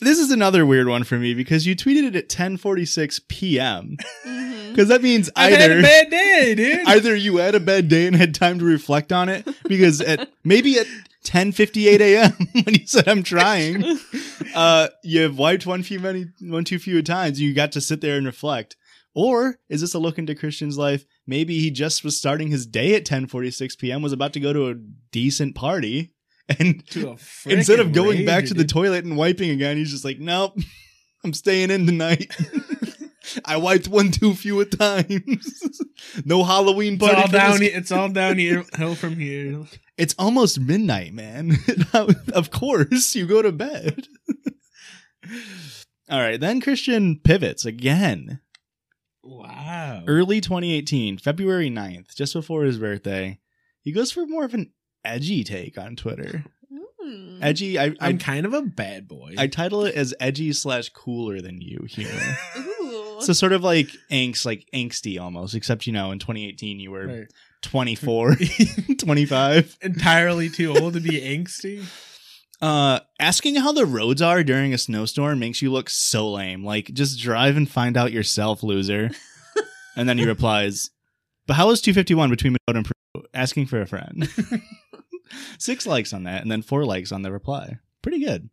this 0.00 0.18
is 0.18 0.30
another 0.30 0.66
weird 0.66 0.88
one 0.88 1.04
for 1.04 1.18
me 1.18 1.34
because 1.34 1.66
you 1.66 1.76
tweeted 1.76 2.08
it 2.08 2.16
at 2.16 2.28
10:46 2.28 3.20
p.m. 3.28 3.96
Because 4.70 4.88
that 4.88 5.02
means 5.02 5.30
I've 5.36 5.52
had 5.52 5.70
either 5.70 5.78
a 5.78 5.82
bad 5.82 6.10
day, 6.10 6.54
dude. 6.54 6.88
either 6.88 7.14
you 7.14 7.36
had 7.36 7.54
a 7.54 7.60
bad 7.60 7.88
day 7.88 8.06
and 8.06 8.16
had 8.16 8.34
time 8.34 8.58
to 8.58 8.64
reflect 8.64 9.12
on 9.12 9.28
it 9.28 9.46
because 9.64 10.00
at 10.00 10.30
maybe 10.44 10.78
at 10.78 10.86
10:58 11.24 12.00
a.m. 12.00 12.32
when 12.64 12.74
you 12.74 12.86
said 12.86 13.08
I'm 13.08 13.22
trying, 13.22 13.84
uh, 14.54 14.88
you've 15.02 15.38
wiped 15.38 15.66
one 15.66 15.82
few 15.82 16.00
many 16.00 16.26
one 16.40 16.64
too 16.64 16.78
few 16.78 17.02
times. 17.02 17.40
You 17.40 17.54
got 17.54 17.72
to 17.72 17.80
sit 17.80 18.00
there 18.00 18.16
and 18.16 18.26
reflect, 18.26 18.76
Or 19.14 19.56
is 19.68 19.80
this 19.82 19.94
a 19.94 19.98
look 19.98 20.18
into 20.18 20.34
Christian's 20.34 20.78
life? 20.78 21.04
Maybe 21.26 21.58
he 21.58 21.70
just 21.70 22.02
was 22.02 22.16
starting 22.16 22.48
his 22.48 22.64
day 22.66 22.94
at 22.94 23.04
10:46 23.04 23.78
p.m. 23.78 24.00
was 24.02 24.12
about 24.12 24.32
to 24.34 24.40
go 24.40 24.52
to 24.52 24.70
a 24.70 24.74
decent 25.10 25.54
party 25.54 26.14
and 26.58 26.82
instead 27.46 27.78
of 27.80 27.92
going 27.92 28.24
back 28.24 28.44
rager, 28.44 28.48
to 28.48 28.54
the 28.54 28.64
dude. 28.64 28.70
toilet 28.70 29.04
and 29.04 29.16
wiping 29.16 29.50
again, 29.50 29.76
he's 29.76 29.90
just 29.90 30.04
like, 30.04 30.18
"Nope. 30.18 30.58
I'm 31.24 31.32
staying 31.34 31.70
in 31.70 31.86
tonight." 31.86 32.34
I 33.44 33.56
wiped 33.56 33.86
one 33.86 34.10
too 34.10 34.34
few 34.34 34.60
at 34.60 34.72
times. 34.76 35.62
no 36.24 36.42
Halloween 36.42 36.98
party. 36.98 37.14
it's 37.14 37.22
all 37.22 37.28
this 37.28 37.40
down. 37.40 37.60
he- 37.60 37.66
It's 37.68 37.92
all 37.92 38.08
down 38.08 38.38
here, 38.38 38.64
hill 38.76 38.96
from 38.96 39.14
here. 39.16 39.62
It's 39.96 40.14
almost 40.18 40.58
midnight, 40.58 41.14
man. 41.14 41.56
of 42.34 42.50
course, 42.50 43.14
you 43.14 43.26
go 43.26 43.40
to 43.40 43.52
bed. 43.52 44.08
All 46.10 46.18
right, 46.20 46.40
then 46.40 46.60
Christian 46.60 47.20
pivots 47.22 47.64
again. 47.64 48.40
Wow. 49.24 50.04
Early 50.06 50.40
2018, 50.40 51.18
February 51.18 51.70
9th, 51.70 52.14
just 52.14 52.34
before 52.34 52.64
his 52.64 52.78
birthday, 52.78 53.38
he 53.80 53.92
goes 53.92 54.10
for 54.12 54.26
more 54.26 54.44
of 54.44 54.54
an 54.54 54.72
edgy 55.04 55.44
take 55.44 55.78
on 55.78 55.96
Twitter. 55.96 56.44
Mm. 57.04 57.38
Edgy, 57.40 57.78
I, 57.78 57.86
I'm 57.86 57.96
I, 58.00 58.12
kind 58.14 58.46
of 58.46 58.54
a 58.54 58.62
bad 58.62 59.08
boy. 59.08 59.34
I 59.36 59.46
title 59.48 59.84
it 59.84 59.94
as 59.94 60.14
edgy 60.20 60.52
slash 60.52 60.88
cooler 60.90 61.40
than 61.40 61.60
you 61.60 61.84
here. 61.88 62.36
Ooh. 62.56 63.16
so 63.20 63.32
sort 63.32 63.52
of 63.52 63.62
like 63.64 63.88
angst, 64.10 64.46
like 64.46 64.68
angsty 64.72 65.20
almost, 65.20 65.54
except, 65.54 65.86
you 65.86 65.92
know, 65.92 66.12
in 66.12 66.18
2018 66.18 66.80
you 66.80 66.90
were 66.90 67.06
Right. 67.06 67.32
24, 67.62 68.36
25. 68.98 69.78
entirely 69.82 70.48
too 70.48 70.76
old 70.76 70.94
to 70.94 71.00
be 71.00 71.20
angsty. 71.20 71.84
Uh, 72.62 73.00
asking 73.18 73.56
how 73.56 73.72
the 73.72 73.84
roads 73.84 74.22
are 74.22 74.44
during 74.44 74.72
a 74.72 74.78
snowstorm 74.78 75.40
makes 75.40 75.60
you 75.60 75.72
look 75.72 75.90
so 75.90 76.30
lame. 76.30 76.64
Like, 76.64 76.94
just 76.94 77.18
drive 77.18 77.56
and 77.56 77.68
find 77.68 77.96
out 77.96 78.12
yourself, 78.12 78.62
loser. 78.62 79.10
and 79.96 80.08
then 80.08 80.16
he 80.16 80.24
replies, 80.24 80.90
"But 81.46 81.54
how 81.54 81.70
is 81.70 81.80
251 81.80 82.30
between 82.30 82.52
Minnesota 82.68 82.78
and 82.78 82.86
Peru?" 82.86 83.26
Asking 83.34 83.66
for 83.66 83.80
a 83.80 83.86
friend. 83.86 84.28
Six 85.58 85.86
likes 85.86 86.12
on 86.12 86.22
that, 86.22 86.42
and 86.42 86.50
then 86.50 86.62
four 86.62 86.84
likes 86.84 87.10
on 87.10 87.22
the 87.22 87.32
reply. 87.32 87.78
Pretty 88.00 88.24
good. 88.24 88.48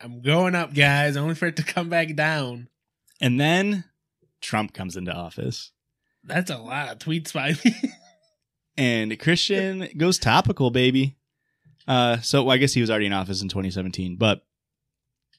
I'm 0.00 0.20
going 0.20 0.54
up, 0.54 0.72
guys, 0.72 1.16
only 1.16 1.34
for 1.34 1.46
it 1.46 1.56
to 1.56 1.64
come 1.64 1.88
back 1.88 2.14
down. 2.14 2.68
And 3.20 3.40
then 3.40 3.84
Trump 4.40 4.72
comes 4.72 4.96
into 4.96 5.12
office, 5.12 5.72
That's 6.22 6.50
a 6.50 6.58
lot 6.58 6.92
of 6.92 6.98
tweets 6.98 7.32
by 7.32 7.56
me. 7.64 7.74
and 8.76 9.18
Christian 9.18 9.88
goes 9.96 10.18
topical, 10.18 10.70
baby. 10.70 11.16
Uh, 11.86 12.20
so 12.20 12.48
I 12.48 12.58
guess 12.58 12.72
he 12.72 12.80
was 12.80 12.90
already 12.90 13.06
in 13.06 13.12
office 13.12 13.42
in 13.42 13.48
2017, 13.48 14.16
but 14.16 14.42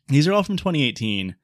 these 0.08 0.28
are 0.28 0.34
all 0.34 0.44
from 0.44 0.58
2018. 0.58 1.36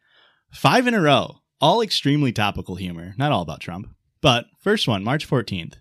Five 0.51 0.87
in 0.87 0.93
a 0.93 1.01
row, 1.01 1.37
all 1.61 1.81
extremely 1.81 2.31
topical 2.31 2.75
humor. 2.75 3.13
Not 3.17 3.31
all 3.31 3.41
about 3.41 3.61
Trump, 3.61 3.87
but 4.21 4.45
first 4.59 4.87
one, 4.87 5.03
March 5.03 5.29
14th. 5.29 5.75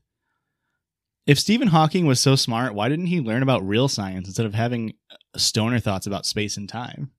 If 1.27 1.39
Stephen 1.39 1.69
Hawking 1.69 2.07
was 2.07 2.21
so 2.21 2.37
smart, 2.37 2.75
why 2.75 2.89
didn't 2.89 3.07
he 3.07 3.21
learn 3.21 3.43
about 3.43 3.66
real 3.66 3.89
science 3.89 4.29
instead 4.29 4.47
of 4.47 4.55
having 4.55 4.95
stoner 5.37 5.79
thoughts 5.79 6.07
about 6.07 6.27
space 6.27 6.57
and 6.57 6.69
time? 6.69 7.11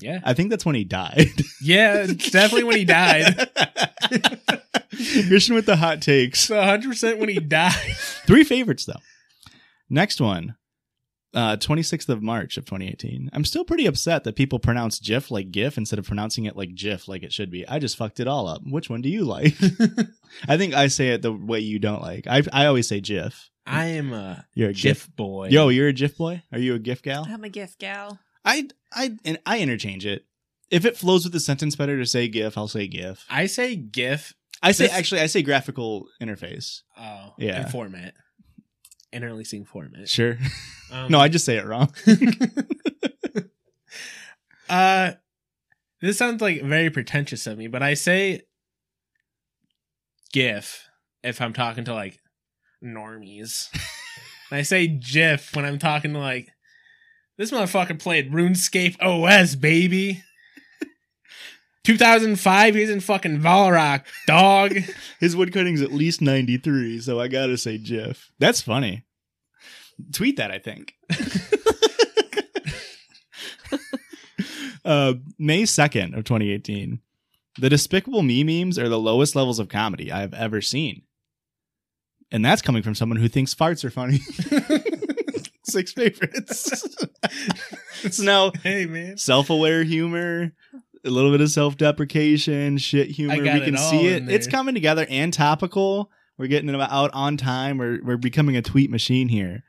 yeah. 0.00 0.20
I 0.24 0.32
think 0.34 0.50
that's 0.50 0.64
when 0.64 0.74
he 0.74 0.84
died. 0.84 1.28
Yeah, 1.62 2.04
it's 2.08 2.30
definitely 2.30 2.64
when 2.64 2.76
he 2.78 2.86
died. 2.86 3.34
Christian 5.28 5.54
with 5.54 5.66
the 5.66 5.76
hot 5.76 6.00
takes. 6.00 6.48
100% 6.48 7.18
when 7.18 7.28
he 7.28 7.38
died. 7.38 7.74
Three 8.26 8.44
favorites 8.44 8.86
though. 8.86 8.94
Next 9.90 10.20
one, 10.20 10.54
uh, 11.34 11.56
26th 11.56 12.08
of 12.08 12.22
March 12.22 12.56
of 12.56 12.64
2018. 12.64 13.28
I'm 13.32 13.44
still 13.44 13.64
pretty 13.64 13.86
upset 13.86 14.24
that 14.24 14.36
people 14.36 14.58
pronounce 14.58 14.98
GIF 15.00 15.30
like 15.30 15.50
GIF 15.50 15.76
instead 15.76 15.98
of 15.98 16.06
pronouncing 16.06 16.44
it 16.44 16.56
like 16.56 16.74
GIF 16.74 17.08
like 17.08 17.22
it 17.22 17.32
should 17.32 17.50
be. 17.50 17.66
I 17.68 17.78
just 17.80 17.96
fucked 17.96 18.20
it 18.20 18.28
all 18.28 18.46
up. 18.48 18.62
Which 18.64 18.88
one 18.88 19.02
do 19.02 19.08
you 19.08 19.24
like? 19.24 19.54
I 20.48 20.56
think 20.56 20.74
I 20.74 20.86
say 20.86 21.08
it 21.10 21.22
the 21.22 21.32
way 21.32 21.60
you 21.60 21.78
don't 21.78 22.02
like. 22.02 22.26
I 22.26 22.42
I 22.52 22.66
always 22.66 22.88
say 22.88 23.00
GIF. 23.00 23.50
I 23.66 23.86
am 23.86 24.12
a 24.12 24.46
You're 24.54 24.70
a 24.70 24.72
GIF. 24.72 25.06
GIF 25.06 25.16
boy. 25.16 25.48
Yo, 25.48 25.68
you're 25.68 25.88
a 25.88 25.92
GIF 25.92 26.16
boy. 26.16 26.42
Are 26.52 26.58
you 26.58 26.74
a 26.74 26.78
GIF 26.78 27.02
gal? 27.02 27.26
I'm 27.28 27.44
a 27.44 27.48
GIF 27.48 27.76
gal. 27.78 28.18
I 28.44 28.68
I 28.92 29.16
and 29.24 29.38
I 29.44 29.60
interchange 29.60 30.06
it. 30.06 30.24
If 30.70 30.84
it 30.84 30.96
flows 30.96 31.24
with 31.24 31.32
the 31.32 31.40
sentence 31.40 31.74
better 31.76 31.98
to 31.98 32.06
say 32.06 32.28
GIF, 32.28 32.56
I'll 32.56 32.68
say 32.68 32.86
GIF. 32.86 33.24
I 33.28 33.46
say 33.46 33.74
GIF. 33.76 34.34
I 34.62 34.72
say 34.72 34.84
This- 34.86 34.92
actually 34.94 35.20
I 35.22 35.26
say 35.26 35.42
graphical 35.42 36.06
interface. 36.22 36.80
Oh, 36.98 37.34
Yeah. 37.38 37.68
Format. 37.68 38.14
Interlacing 39.12 39.64
format. 39.64 40.08
Sure. 40.08 40.36
Um, 40.92 41.12
no, 41.12 41.20
I 41.20 41.28
just 41.28 41.44
say 41.44 41.56
it 41.56 41.66
wrong. 41.66 41.94
uh, 44.68 45.12
this 46.00 46.18
sounds 46.18 46.42
like 46.42 46.62
very 46.62 46.90
pretentious 46.90 47.46
of 47.46 47.56
me, 47.56 47.68
but 47.68 47.80
I 47.80 47.94
say 47.94 48.42
GIF 50.32 50.88
if 51.22 51.40
I'm 51.40 51.52
talking 51.52 51.84
to 51.84 51.94
like 51.94 52.18
normies. 52.82 53.68
and 54.50 54.58
I 54.58 54.62
say 54.62 54.88
GIF 54.88 55.54
when 55.54 55.64
I'm 55.64 55.78
talking 55.78 56.12
to 56.14 56.18
like 56.18 56.48
this 57.38 57.52
motherfucker 57.52 57.98
played 57.98 58.32
RuneScape 58.32 58.96
OS, 59.00 59.54
baby. 59.54 60.24
2005, 61.96 62.74
he's 62.76 62.88
in 62.88 63.00
fucking 63.00 63.40
Varrock, 63.40 64.04
dog. 64.26 64.76
His 65.20 65.34
woodcutting's 65.34 65.82
at 65.82 65.90
least 65.90 66.20
93, 66.20 67.00
so 67.00 67.18
I 67.18 67.26
gotta 67.26 67.58
say 67.58 67.78
Jeff. 67.78 68.30
That's 68.38 68.60
funny. 68.60 69.02
Tweet 70.12 70.36
that, 70.36 70.52
I 70.52 70.58
think. 70.58 70.94
uh, 74.84 75.14
May 75.36 75.64
2nd 75.64 76.16
of 76.16 76.22
2018. 76.24 77.00
The 77.58 77.68
Despicable 77.68 78.22
Me 78.22 78.44
memes 78.44 78.78
are 78.78 78.88
the 78.88 78.98
lowest 78.98 79.34
levels 79.34 79.58
of 79.58 79.68
comedy 79.68 80.12
I 80.12 80.20
have 80.20 80.32
ever 80.32 80.60
seen. 80.60 81.02
And 82.30 82.44
that's 82.44 82.62
coming 82.62 82.84
from 82.84 82.94
someone 82.94 83.18
who 83.18 83.28
thinks 83.28 83.52
farts 83.52 83.84
are 83.84 83.90
funny. 83.90 84.20
Six 85.64 85.92
favorites. 85.92 86.84
so 88.10 88.22
now, 88.22 88.52
hey, 88.62 88.86
man. 88.86 89.18
self-aware 89.18 89.82
humor, 89.82 90.52
a 91.04 91.10
little 91.10 91.30
bit 91.30 91.40
of 91.40 91.50
self-deprecation, 91.50 92.78
shit 92.78 93.10
humor. 93.10 93.36
We 93.42 93.60
can 93.60 93.76
see 93.76 94.06
it. 94.08 94.28
It's 94.28 94.46
coming 94.46 94.74
together 94.74 95.06
and 95.08 95.32
topical. 95.32 96.10
We're 96.38 96.46
getting 96.48 96.68
it 96.70 96.80
out 96.80 97.10
on 97.12 97.36
time. 97.36 97.78
We're 97.78 98.00
we're 98.02 98.16
becoming 98.16 98.56
a 98.56 98.62
tweet 98.62 98.90
machine 98.90 99.28
here. 99.28 99.62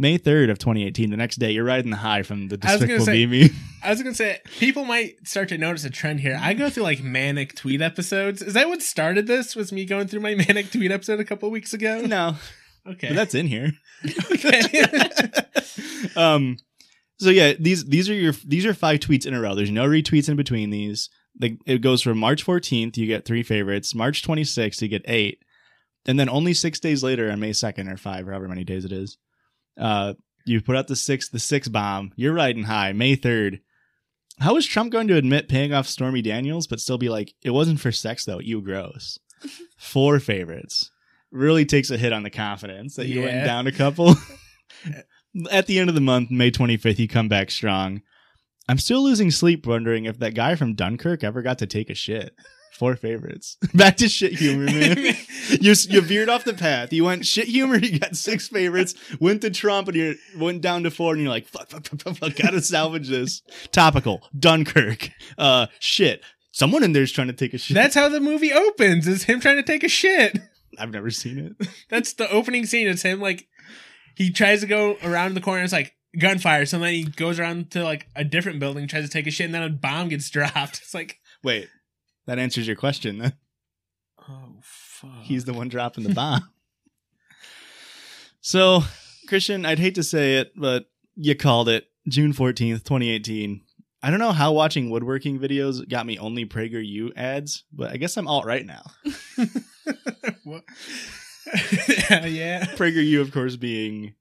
May 0.00 0.16
3rd 0.16 0.50
of 0.52 0.58
2018, 0.60 1.10
the 1.10 1.16
next 1.16 1.36
day, 1.36 1.50
you're 1.50 1.64
riding 1.64 1.90
the 1.90 1.96
high 1.96 2.22
from 2.22 2.46
the 2.48 2.58
I 2.62 2.74
was 2.76 2.82
gonna 2.82 2.98
Despicable 2.98 3.04
say- 3.06 3.26
Me. 3.26 3.50
I 3.82 3.90
was 3.90 4.00
gonna 4.02 4.14
say 4.14 4.38
people 4.58 4.84
might 4.84 5.14
start 5.26 5.48
to 5.50 5.58
notice 5.58 5.84
a 5.84 5.90
trend 5.90 6.20
here. 6.20 6.38
I 6.40 6.54
go 6.54 6.70
through 6.70 6.84
like 6.84 7.02
manic 7.02 7.56
tweet 7.56 7.80
episodes. 7.82 8.40
Is 8.42 8.54
that 8.54 8.68
what 8.68 8.80
started 8.82 9.26
this? 9.26 9.56
Was 9.56 9.72
me 9.72 9.84
going 9.84 10.06
through 10.06 10.20
my 10.20 10.34
manic 10.48 10.70
tweet 10.70 10.90
episode 10.92 11.18
a 11.18 11.24
couple 11.24 11.50
weeks 11.50 11.72
ago? 11.74 12.00
no, 12.02 12.36
Okay. 12.86 13.08
but 13.08 13.16
that's 13.16 13.34
in 13.34 13.46
here. 13.48 13.72
okay. 14.32 14.62
um 16.16 16.56
so 17.18 17.30
yeah 17.30 17.54
these 17.58 17.84
these 17.84 18.08
are 18.08 18.14
your 18.14 18.32
these 18.46 18.64
are 18.64 18.74
five 18.74 19.00
tweets 19.00 19.26
in 19.26 19.34
a 19.34 19.40
row. 19.40 19.54
There's 19.54 19.70
no 19.70 19.86
retweets 19.86 20.28
in 20.28 20.36
between 20.36 20.70
these. 20.70 21.10
Like 21.40 21.58
it 21.66 21.80
goes 21.82 22.02
from 22.02 22.18
march 22.18 22.44
14th 22.44 22.96
you 22.96 23.06
get 23.06 23.24
three 23.24 23.42
favorites. 23.42 23.94
March 23.94 24.22
26th 24.22 24.80
you 24.82 24.88
get 24.88 25.02
eight. 25.06 25.42
And 26.06 26.18
then 26.18 26.28
only 26.28 26.54
six 26.54 26.80
days 26.80 27.02
later 27.02 27.30
on 27.30 27.40
may 27.40 27.50
2nd 27.50 27.92
or 27.92 27.96
five 27.96 28.26
or 28.26 28.32
however 28.32 28.48
many 28.48 28.64
days 28.64 28.84
it 28.84 28.92
is 28.92 29.18
uh 29.78 30.14
you 30.44 30.60
put 30.62 30.76
out 30.76 30.88
the 30.88 30.96
six 30.96 31.28
the 31.28 31.38
six 31.38 31.68
bomb. 31.68 32.12
You're 32.16 32.34
riding 32.34 32.64
high 32.64 32.92
may 32.92 33.16
3rd 33.16 33.60
how 34.40 34.56
is 34.56 34.66
trump 34.66 34.92
going 34.92 35.08
to 35.08 35.16
admit 35.16 35.48
paying 35.48 35.72
off 35.72 35.88
stormy 35.88 36.22
daniels 36.22 36.68
but 36.68 36.78
still 36.80 36.98
be 36.98 37.08
like 37.08 37.34
it 37.42 37.50
wasn't 37.50 37.80
for 37.80 37.92
sex 37.92 38.24
though. 38.24 38.40
You 38.40 38.60
gross. 38.62 39.18
Four 39.76 40.20
favorites. 40.20 40.90
Really 41.30 41.66
takes 41.66 41.90
a 41.90 41.98
hit 41.98 42.12
on 42.12 42.22
the 42.22 42.30
confidence 42.30 42.96
that 42.96 43.06
you 43.06 43.22
went 43.22 43.44
down 43.44 43.66
a 43.66 43.72
couple 43.72 44.14
at 45.50 45.66
the 45.66 45.78
end 45.78 45.88
of 45.88 45.94
the 45.94 46.00
month, 46.00 46.30
May 46.30 46.50
25th, 46.50 46.98
you 46.98 47.08
come 47.08 47.28
back 47.28 47.50
strong. 47.50 48.02
I'm 48.68 48.78
still 48.78 49.02
losing 49.02 49.30
sleep 49.30 49.66
wondering 49.66 50.04
if 50.04 50.18
that 50.18 50.34
guy 50.34 50.54
from 50.54 50.74
Dunkirk 50.74 51.24
ever 51.24 51.42
got 51.42 51.58
to 51.58 51.66
take 51.66 51.90
a 51.90 51.94
shit. 51.94 52.34
Four 52.72 52.94
favorites. 52.94 53.56
Back 53.74 53.96
to 53.96 54.08
shit 54.08 54.34
humor, 54.34 54.66
man. 54.66 54.98
you 55.60 55.74
you 55.88 56.00
veered 56.00 56.28
off 56.28 56.44
the 56.44 56.54
path. 56.54 56.92
You 56.92 57.02
went 57.02 57.26
shit 57.26 57.48
humor. 57.48 57.76
You 57.76 57.98
got 57.98 58.14
six 58.14 58.46
favorites. 58.46 58.94
Went 59.18 59.40
to 59.40 59.50
Trump, 59.50 59.88
and 59.88 59.96
you 59.96 60.14
went 60.38 60.60
down 60.60 60.84
to 60.84 60.92
four, 60.92 61.14
and 61.14 61.20
you're 61.20 61.30
like, 61.30 61.48
fuck, 61.48 61.68
fuck, 61.70 61.84
fuck, 61.88 62.00
fuck, 62.02 62.16
fuck. 62.18 62.36
Gotta 62.36 62.62
salvage 62.62 63.08
this. 63.08 63.42
Topical. 63.72 64.22
Dunkirk. 64.38 65.10
Uh, 65.36 65.66
shit. 65.80 66.22
Someone 66.52 66.84
in 66.84 66.92
there's 66.92 67.10
trying 67.10 67.26
to 67.26 67.32
take 67.32 67.52
a 67.52 67.58
shit. 67.58 67.74
That's 67.74 67.96
how 67.96 68.08
the 68.08 68.20
movie 68.20 68.52
opens. 68.52 69.08
Is 69.08 69.24
him 69.24 69.40
trying 69.40 69.56
to 69.56 69.64
take 69.64 69.82
a 69.82 69.88
shit. 69.88 70.38
I've 70.78 70.92
never 70.92 71.10
seen 71.10 71.38
it. 71.38 71.68
That's 71.88 72.12
the 72.12 72.30
opening 72.30 72.64
scene. 72.64 72.86
It's 72.86 73.02
him 73.02 73.20
like 73.20 73.48
he 74.18 74.32
tries 74.32 74.62
to 74.62 74.66
go 74.66 74.98
around 75.04 75.34
the 75.34 75.40
corner. 75.40 75.62
It's 75.62 75.72
like 75.72 75.94
gunfire. 76.18 76.66
So 76.66 76.80
then 76.80 76.92
he 76.92 77.04
goes 77.04 77.38
around 77.38 77.70
to 77.70 77.84
like 77.84 78.08
a 78.16 78.24
different 78.24 78.58
building, 78.58 78.88
tries 78.88 79.04
to 79.04 79.10
take 79.10 79.28
a 79.28 79.30
shit, 79.30 79.46
and 79.46 79.54
then 79.54 79.62
a 79.62 79.68
bomb 79.70 80.08
gets 80.08 80.28
dropped. 80.30 80.78
It's 80.78 80.92
like, 80.92 81.20
Wait, 81.44 81.68
that 82.26 82.40
answers 82.40 82.66
your 82.66 82.74
question. 82.74 83.18
Then 83.18 83.34
oh 84.28 84.56
fuck. 84.60 85.22
he's 85.22 85.44
the 85.44 85.54
one 85.54 85.68
dropping 85.68 86.02
the 86.02 86.12
bomb. 86.12 86.50
so, 88.40 88.82
Christian, 89.28 89.64
I'd 89.64 89.78
hate 89.78 89.94
to 89.94 90.02
say 90.02 90.38
it, 90.38 90.52
but 90.56 90.86
you 91.14 91.36
called 91.36 91.68
it. 91.68 91.84
June 92.08 92.32
14th, 92.32 92.82
2018. 92.84 93.60
I 94.02 94.10
don't 94.10 94.18
know 94.18 94.32
how 94.32 94.52
watching 94.52 94.90
woodworking 94.90 95.38
videos 95.38 95.88
got 95.88 96.06
me 96.06 96.18
only 96.18 96.44
PragerU 96.44 97.10
ads, 97.16 97.62
but 97.72 97.92
I 97.92 97.98
guess 97.98 98.16
I'm 98.16 98.26
alt 98.26 98.46
right 98.46 98.66
now. 98.66 98.82
Yeah. 102.10 102.64
PragerU, 102.76 103.20
of 103.20 103.32
course, 103.32 103.56
being 103.56 104.14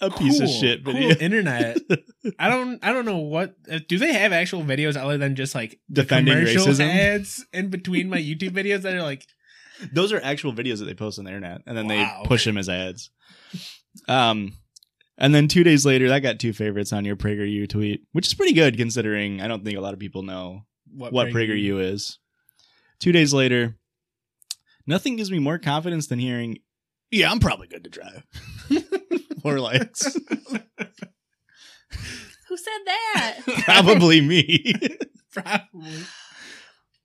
a 0.00 0.10
piece 0.10 0.40
of 0.40 0.46
Cool, 0.46 0.54
shit 0.60 0.84
cool 0.84 0.96
internet. 0.96 1.78
I 2.38 2.48
don't. 2.48 2.78
I 2.84 2.92
don't 2.92 3.04
know 3.04 3.18
what. 3.18 3.54
uh, 3.70 3.80
Do 3.88 3.98
they 3.98 4.12
have 4.12 4.32
actual 4.32 4.62
videos 4.62 4.96
other 4.96 5.18
than 5.18 5.36
just 5.36 5.54
like 5.54 5.78
Defending 5.92 6.34
commercial 6.34 6.66
racism? 6.66 6.88
ads 6.88 7.44
in 7.52 7.68
between 7.68 8.08
my 8.08 8.18
YouTube 8.18 8.50
videos 8.52 8.82
that 8.82 8.94
are 8.94 9.02
like, 9.02 9.26
Those 9.92 10.12
are 10.12 10.20
actual 10.22 10.52
videos 10.52 10.78
that 10.78 10.86
they 10.86 10.94
post 10.94 11.18
on 11.18 11.24
the 11.26 11.30
internet, 11.30 11.62
and 11.66 11.76
then 11.76 11.86
Wow. 11.88 12.20
they 12.22 12.28
push 12.28 12.44
them 12.44 12.56
as 12.58 12.68
ads. 12.68 13.10
Um, 14.08 14.54
and 15.18 15.34
then 15.34 15.48
two 15.48 15.64
days 15.64 15.84
later, 15.84 16.08
that 16.08 16.20
got 16.20 16.38
two 16.38 16.52
favorites 16.52 16.92
on 16.92 17.04
your 17.04 17.16
PragerU 17.16 17.68
tweet, 17.68 18.02
which 18.12 18.26
is 18.26 18.34
pretty 18.34 18.54
good 18.54 18.76
considering 18.76 19.40
I 19.42 19.48
don't 19.48 19.64
think 19.64 19.76
a 19.76 19.80
lot 19.82 19.92
of 19.92 19.98
people 20.00 20.22
know 20.22 20.62
what, 20.92 21.12
what 21.12 21.28
PragerU 21.28 21.80
is. 21.92 22.18
Two 23.00 23.12
days 23.12 23.32
later, 23.34 23.76
nothing 24.90 25.16
gives 25.16 25.30
me 25.30 25.38
more 25.38 25.58
confidence 25.58 26.08
than 26.08 26.18
hearing, 26.18 26.58
"Yeah, 27.10 27.30
I'm 27.30 27.40
probably 27.40 27.68
good 27.68 27.84
to 27.84 27.90
drive." 27.90 28.24
More 29.44 29.58
likes, 29.58 30.04
Who 32.48 32.56
said 32.56 32.80
that? 32.84 33.38
probably 33.64 34.20
me. 34.20 34.74
Probably. 35.32 35.92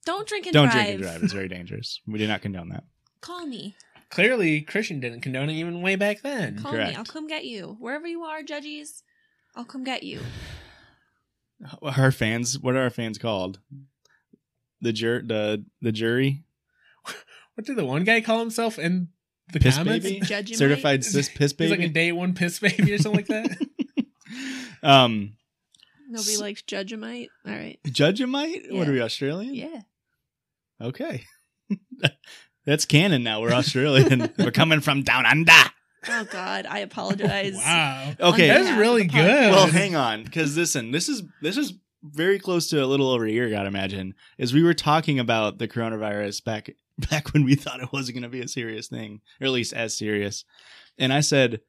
Don't 0.06 0.28
drink 0.28 0.48
and 0.48 0.54
don't 0.54 0.72
drive. 0.72 0.74
drink 0.74 0.90
and 0.96 1.02
drive; 1.02 1.24
it's 1.24 1.32
very 1.32 1.48
dangerous. 1.48 2.02
We 2.08 2.18
do 2.20 2.28
not 2.28 2.42
condone 2.42 2.70
that. 2.70 2.84
Call 3.22 3.46
me. 3.46 3.76
Clearly, 4.10 4.62
Christian 4.62 5.00
didn't 5.00 5.22
condone 5.22 5.50
it 5.50 5.54
even 5.54 5.82
way 5.82 5.96
back 5.96 6.22
then. 6.24 6.58
Call 6.60 6.72
Correct. 6.72 6.92
me. 6.92 6.96
I'll 6.98 7.06
come 7.06 7.28
get 7.28 7.46
you. 7.46 7.78
Wherever 7.80 8.08
you 8.08 8.24
are, 8.24 8.42
judges, 8.44 9.04
I'll 9.56 9.64
come 9.64 9.84
get 9.84 10.04
you. 10.04 10.20
Our 11.82 12.12
fans, 12.12 12.60
what 12.60 12.76
are 12.76 12.82
our 12.82 12.90
fans 12.90 13.18
called? 13.18 13.60
The 14.82 14.92
jur, 14.92 15.22
the 15.22 15.64
the 15.82 15.92
jury, 15.92 16.44
What 17.56 17.66
did 17.66 17.78
the 17.78 17.86
one 17.86 18.04
guy 18.04 18.22
call 18.22 18.40
himself 18.40 18.78
in 18.78 19.10
the 19.52 19.60
Piss 19.60 19.78
comments? 19.78 20.06
baby? 20.06 20.26
Certified 20.56 21.04
cis 21.04 21.30
piss 21.30 21.54
He's 21.58 21.72
like 21.72 21.80
a 21.80 21.88
day 21.90 22.12
one 22.12 22.34
piss 22.34 22.60
baby 22.60 22.94
or 22.94 22.98
something 22.98 23.26
like 23.26 23.28
that. 23.28 24.06
um, 24.84 25.34
Nobody 26.10 26.38
likes 26.38 26.62
Judgeamite. 26.62 27.30
All 27.48 27.54
right. 27.54 27.80
Judgeamite. 27.88 28.72
What 28.74 28.88
are 28.88 28.92
we 28.92 29.02
Australian? 29.02 29.56
Yeah. 29.56 29.82
Okay. 30.82 31.24
That's 32.66 32.86
canon 32.86 33.24
now. 33.24 33.42
We're 33.42 33.54
Australian. 33.54 34.34
We're 34.38 34.52
coming 34.52 34.82
from 34.82 35.04
down 35.04 35.26
under. 35.26 35.52
Oh 36.08 36.24
God, 36.26 36.68
I 36.68 36.80
apologize. 36.80 37.56
wow. 37.56 38.14
Okay. 38.20 38.48
That's 38.48 38.78
really 38.78 39.06
good. 39.06 39.52
Well, 39.52 39.68
hang 39.68 39.96
on, 39.96 40.24
because 40.24 40.56
listen, 40.56 40.92
this 40.92 41.10
is 41.10 41.24
this 41.42 41.58
is 41.58 41.74
very 42.04 42.38
close 42.38 42.68
to 42.70 42.84
a 42.84 42.86
little 42.86 43.10
over 43.10 43.26
a 43.26 43.32
year. 43.32 43.50
Gotta 43.50 43.68
imagine, 43.68 44.14
is 44.38 44.54
we 44.54 44.62
were 44.62 44.76
talking 44.76 45.20
about 45.20 45.58
the 45.58 45.68
coronavirus 45.68 46.44
back 46.44 46.70
back 47.10 47.34
when 47.34 47.44
we 47.44 47.56
thought 47.56 47.82
it 47.82 47.92
wasn't 47.92 48.16
going 48.16 48.24
to 48.24 48.30
be 48.30 48.42
a 48.42 48.48
serious 48.48 48.88
thing, 48.88 49.22
or 49.42 49.46
at 49.48 49.52
least 49.54 49.74
as 49.74 49.98
serious. 49.98 50.46
And 50.98 51.12
I 51.14 51.22
said 51.22 51.62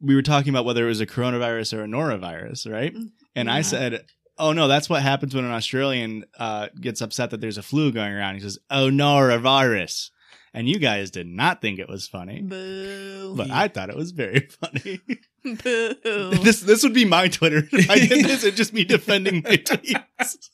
we 0.00 0.14
were 0.14 0.22
talking 0.22 0.48
about 0.50 0.64
whether 0.64 0.84
it 0.84 0.88
was 0.88 1.00
a 1.00 1.06
coronavirus 1.06 1.76
or 1.76 1.84
a 1.84 1.86
norovirus, 1.86 2.70
right? 2.70 2.94
And 3.36 3.50
I 3.50 3.60
said, 3.62 4.06
"Oh 4.38 4.52
no, 4.52 4.66
that's 4.66 4.88
what 4.88 5.02
happens 5.02 5.34
when 5.34 5.44
an 5.44 5.50
Australian 5.52 6.24
uh, 6.38 6.68
gets 6.80 7.00
upset 7.02 7.30
that 7.30 7.40
there's 7.40 7.58
a 7.58 7.62
flu 7.62 7.92
going 7.92 8.12
around." 8.12 8.34
He 8.36 8.40
says, 8.40 8.58
"Oh 8.70 8.88
norovirus," 8.88 10.10
and 10.54 10.66
you 10.68 10.78
guys 10.78 11.10
did 11.10 11.26
not 11.26 11.60
think 11.60 11.78
it 11.78 11.88
was 11.88 12.08
funny, 12.08 12.40
Boo. 12.40 13.34
but 13.36 13.50
I 13.50 13.68
thought 13.68 13.90
it 13.90 13.96
was 13.96 14.12
very 14.12 14.48
funny. 14.60 15.00
Boo. 15.44 16.30
This 16.42 16.60
this 16.62 16.82
would 16.82 16.94
be 16.94 17.04
my 17.04 17.28
Twitter. 17.28 17.68
If 17.70 17.90
I 17.90 17.98
did 17.98 18.24
this, 18.24 18.42
it'd 18.42 18.56
just 18.56 18.72
be 18.72 18.84
defending 18.84 19.42
my 19.44 19.56
tweets. 19.58 20.48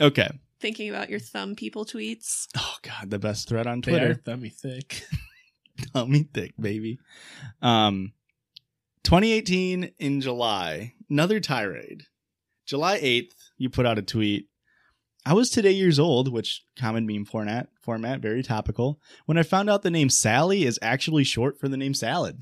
okay. 0.00 0.30
Thinking 0.62 0.88
about 0.90 1.10
your 1.10 1.18
thumb 1.18 1.56
people 1.56 1.84
tweets. 1.84 2.46
Oh 2.56 2.76
God, 2.82 3.10
the 3.10 3.18
best 3.18 3.48
thread 3.48 3.66
on 3.66 3.80
They 3.80 3.94
are 3.94 3.98
Twitter. 3.98 4.14
thummy 4.24 4.48
thick. 4.48 5.02
Tummy 5.92 6.22
thick, 6.32 6.54
baby. 6.60 7.00
Um, 7.60 8.12
2018 9.02 9.90
in 9.98 10.20
July, 10.20 10.94
another 11.10 11.40
tirade. 11.40 12.04
July 12.64 13.00
8th, 13.00 13.32
you 13.58 13.70
put 13.70 13.86
out 13.86 13.98
a 13.98 14.02
tweet. 14.02 14.46
I 15.26 15.34
was 15.34 15.50
today 15.50 15.72
years 15.72 15.98
old, 15.98 16.32
which 16.32 16.64
common 16.78 17.06
meme 17.08 17.24
format, 17.24 17.68
format, 17.80 18.20
very 18.20 18.44
topical. 18.44 19.00
When 19.26 19.36
I 19.38 19.42
found 19.42 19.68
out 19.68 19.82
the 19.82 19.90
name 19.90 20.10
Sally 20.10 20.64
is 20.64 20.78
actually 20.80 21.24
short 21.24 21.58
for 21.58 21.68
the 21.68 21.76
name 21.76 21.94
salad. 21.94 22.40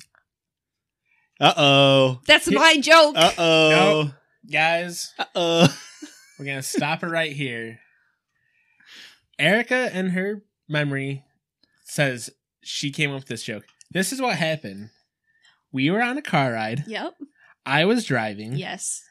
Uh 1.41 1.55
oh. 1.57 2.21
That's 2.27 2.51
my 2.51 2.77
joke. 2.79 3.15
Uh 3.17 3.33
oh. 3.39 4.15
Guys, 4.51 5.15
Uh 5.19 5.25
oh. 5.35 5.79
we're 6.39 6.45
gonna 6.45 6.63
stop 6.63 7.03
it 7.03 7.07
right 7.09 7.33
here. 7.33 7.79
Erica 9.41 9.97
in 9.97 10.11
her 10.11 10.43
memory 10.69 11.25
says 11.85 12.31
she 12.63 12.91
came 12.91 13.11
up 13.11 13.17
with 13.21 13.27
this 13.27 13.43
joke. 13.43 13.65
This 13.91 14.13
is 14.13 14.21
what 14.21 14.37
happened. 14.37 14.91
We 15.73 15.91
were 15.91 16.03
on 16.03 16.19
a 16.19 16.23
car 16.23 16.53
ride. 16.53 16.85
yep. 16.87 17.15
I 17.67 17.85
was 17.85 18.05
driving. 18.05 18.55
Yes. 18.55 19.03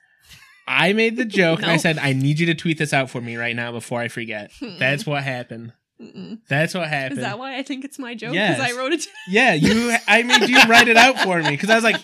I 0.67 0.93
made 0.93 1.17
the 1.17 1.25
joke 1.25 1.61
and 1.61 1.71
I 1.71 1.77
said, 1.85 1.97
I 1.97 2.13
need 2.13 2.39
you 2.39 2.45
to 2.47 2.55
tweet 2.55 2.77
this 2.77 2.93
out 2.93 3.09
for 3.09 3.21
me 3.21 3.35
right 3.37 3.55
now 3.55 3.71
before 3.71 3.99
I 4.01 4.07
forget. 4.07 4.51
Hmm. 4.59 4.77
That's 4.77 5.05
what 5.05 5.23
happened. 5.23 5.73
Mm-mm. 6.01 6.39
That's 6.47 6.73
what 6.73 6.87
happened. 6.87 7.19
Is 7.19 7.25
that 7.25 7.37
why 7.39 7.57
I 7.57 7.63
think 7.63 7.83
it's 7.83 7.99
my 7.99 8.15
joke? 8.15 8.33
Yes. 8.33 8.57
Because 8.57 8.71
I 8.71 8.77
wrote 8.77 8.93
it. 8.93 9.05
Yeah, 9.27 9.53
you. 9.53 9.95
I 10.07 10.23
made 10.23 10.47
you 10.47 10.61
write 10.63 10.87
it 10.87 10.95
out 10.95 11.19
for 11.19 11.41
me 11.41 11.49
because 11.51 11.69
I 11.69 11.75
was 11.75 11.83
like, 11.83 11.97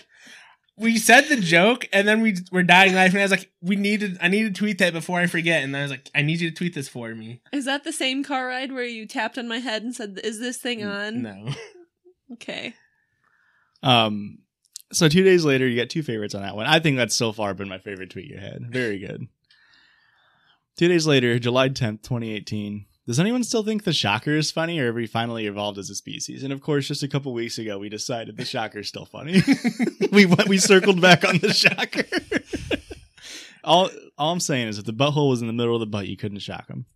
we 0.78 0.98
said 0.98 1.22
the 1.22 1.36
joke 1.36 1.88
and 1.92 2.06
then 2.06 2.20
we 2.20 2.36
were 2.52 2.62
dying 2.62 2.94
laughing. 2.94 3.14
And 3.16 3.20
I 3.20 3.24
was 3.24 3.30
like, 3.30 3.50
we 3.62 3.76
needed. 3.76 4.18
I 4.20 4.28
need 4.28 4.42
to 4.42 4.52
tweet 4.58 4.78
that 4.78 4.92
before 4.92 5.18
I 5.18 5.26
forget. 5.26 5.62
And 5.62 5.76
I 5.76 5.82
was 5.82 5.90
like, 5.90 6.10
I 6.14 6.22
need 6.22 6.40
you 6.40 6.50
to 6.50 6.56
tweet 6.56 6.74
this 6.74 6.88
for 6.88 7.14
me. 7.14 7.40
Is 7.52 7.64
that 7.64 7.84
the 7.84 7.92
same 7.92 8.22
car 8.22 8.46
ride 8.46 8.72
where 8.72 8.84
you 8.84 9.06
tapped 9.06 9.38
on 9.38 9.48
my 9.48 9.58
head 9.58 9.82
and 9.82 9.94
said, 9.94 10.20
"Is 10.22 10.38
this 10.38 10.58
thing 10.58 10.84
on?" 10.84 11.22
No. 11.22 11.48
Okay. 12.32 12.74
Um, 13.84 14.38
so 14.92 15.08
two 15.08 15.22
days 15.22 15.44
later, 15.44 15.66
you 15.68 15.76
get 15.76 15.90
two 15.90 16.02
favorites 16.02 16.34
on 16.34 16.42
that 16.42 16.56
one. 16.56 16.66
I 16.66 16.80
think 16.80 16.96
that's 16.96 17.14
so 17.14 17.30
far 17.30 17.54
been 17.54 17.68
my 17.68 17.78
favorite 17.78 18.10
tweet 18.10 18.28
you 18.28 18.36
had. 18.36 18.66
Very 18.68 18.98
good. 18.98 19.28
Two 20.76 20.88
days 20.88 21.06
later, 21.06 21.38
July 21.38 21.68
10th, 21.68 22.02
2018. 22.02 22.86
Does 23.06 23.20
anyone 23.20 23.44
still 23.44 23.62
think 23.62 23.84
the 23.84 23.92
shocker 23.92 24.32
is 24.32 24.50
funny, 24.50 24.80
or 24.80 24.86
have 24.86 24.96
we 24.96 25.06
finally 25.06 25.46
evolved 25.46 25.78
as 25.78 25.88
a 25.90 25.94
species? 25.94 26.42
And 26.42 26.52
of 26.52 26.60
course, 26.60 26.88
just 26.88 27.04
a 27.04 27.08
couple 27.08 27.32
weeks 27.32 27.56
ago, 27.56 27.78
we 27.78 27.88
decided 27.88 28.36
the 28.36 28.44
shocker 28.44 28.80
is 28.80 28.88
still 28.88 29.04
funny. 29.04 29.42
we 30.12 30.26
went, 30.26 30.48
we 30.48 30.58
circled 30.58 31.00
back 31.00 31.24
on 31.24 31.38
the 31.38 31.52
shocker. 31.52 32.04
all, 33.64 33.90
all 34.18 34.32
I'm 34.32 34.40
saying 34.40 34.68
is, 34.68 34.78
if 34.78 34.86
the 34.86 34.92
butthole 34.92 35.30
was 35.30 35.40
in 35.40 35.46
the 35.46 35.52
middle 35.52 35.74
of 35.74 35.80
the 35.80 35.86
butt, 35.86 36.08
you 36.08 36.16
couldn't 36.16 36.40
shock 36.40 36.66
him. 36.68 36.86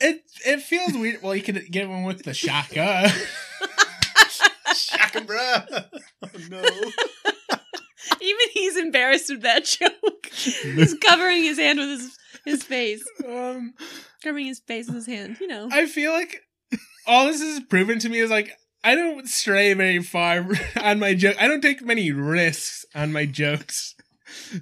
It 0.00 0.22
it 0.44 0.62
feels 0.62 0.92
weird. 0.94 1.22
Well, 1.22 1.34
you 1.34 1.42
could 1.42 1.70
get 1.70 1.88
one 1.88 2.02
with 2.02 2.24
the 2.24 2.34
shocker. 2.34 3.06
Shock 4.74 5.26
bro. 5.26 5.38
Oh 6.22 6.30
no. 6.50 6.62
Even 8.20 8.46
he's 8.52 8.76
embarrassed 8.76 9.30
of 9.30 9.40
that 9.42 9.64
joke. 9.64 10.26
he's 10.26 10.94
covering 10.94 11.44
his 11.44 11.58
hand 11.58 11.78
with 11.78 11.88
his 11.88 12.18
his 12.44 12.62
face, 12.62 13.04
um, 13.26 13.74
covering 14.26 14.46
his 14.46 14.60
face 14.60 14.86
with 14.86 14.96
his 14.96 15.06
hand. 15.06 15.38
You 15.40 15.46
know. 15.46 15.68
I 15.70 15.86
feel 15.86 16.12
like 16.12 16.42
all 17.06 17.26
this 17.26 17.40
is 17.40 17.60
proven 17.60 17.98
to 18.00 18.08
me 18.08 18.18
is 18.18 18.30
like 18.30 18.52
I 18.82 18.94
don't 18.94 19.28
stray 19.28 19.72
very 19.74 20.02
far 20.02 20.46
on 20.80 20.98
my 20.98 21.14
joke. 21.14 21.36
I 21.40 21.48
don't 21.48 21.60
take 21.60 21.82
many 21.82 22.12
risks 22.12 22.84
on 22.94 23.12
my 23.12 23.26
jokes. 23.26 23.94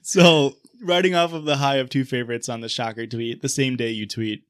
So, 0.03 0.55
riding 0.83 1.15
off 1.15 1.33
of 1.33 1.45
the 1.45 1.57
high 1.57 1.77
of 1.77 1.91
two 1.91 2.05
favorites 2.05 2.49
on 2.49 2.61
the 2.61 2.69
shocker 2.69 3.07
tweet, 3.07 3.43
the 3.43 3.49
same 3.49 3.77
day 3.77 3.91
you 3.91 4.07
tweet, 4.07 4.45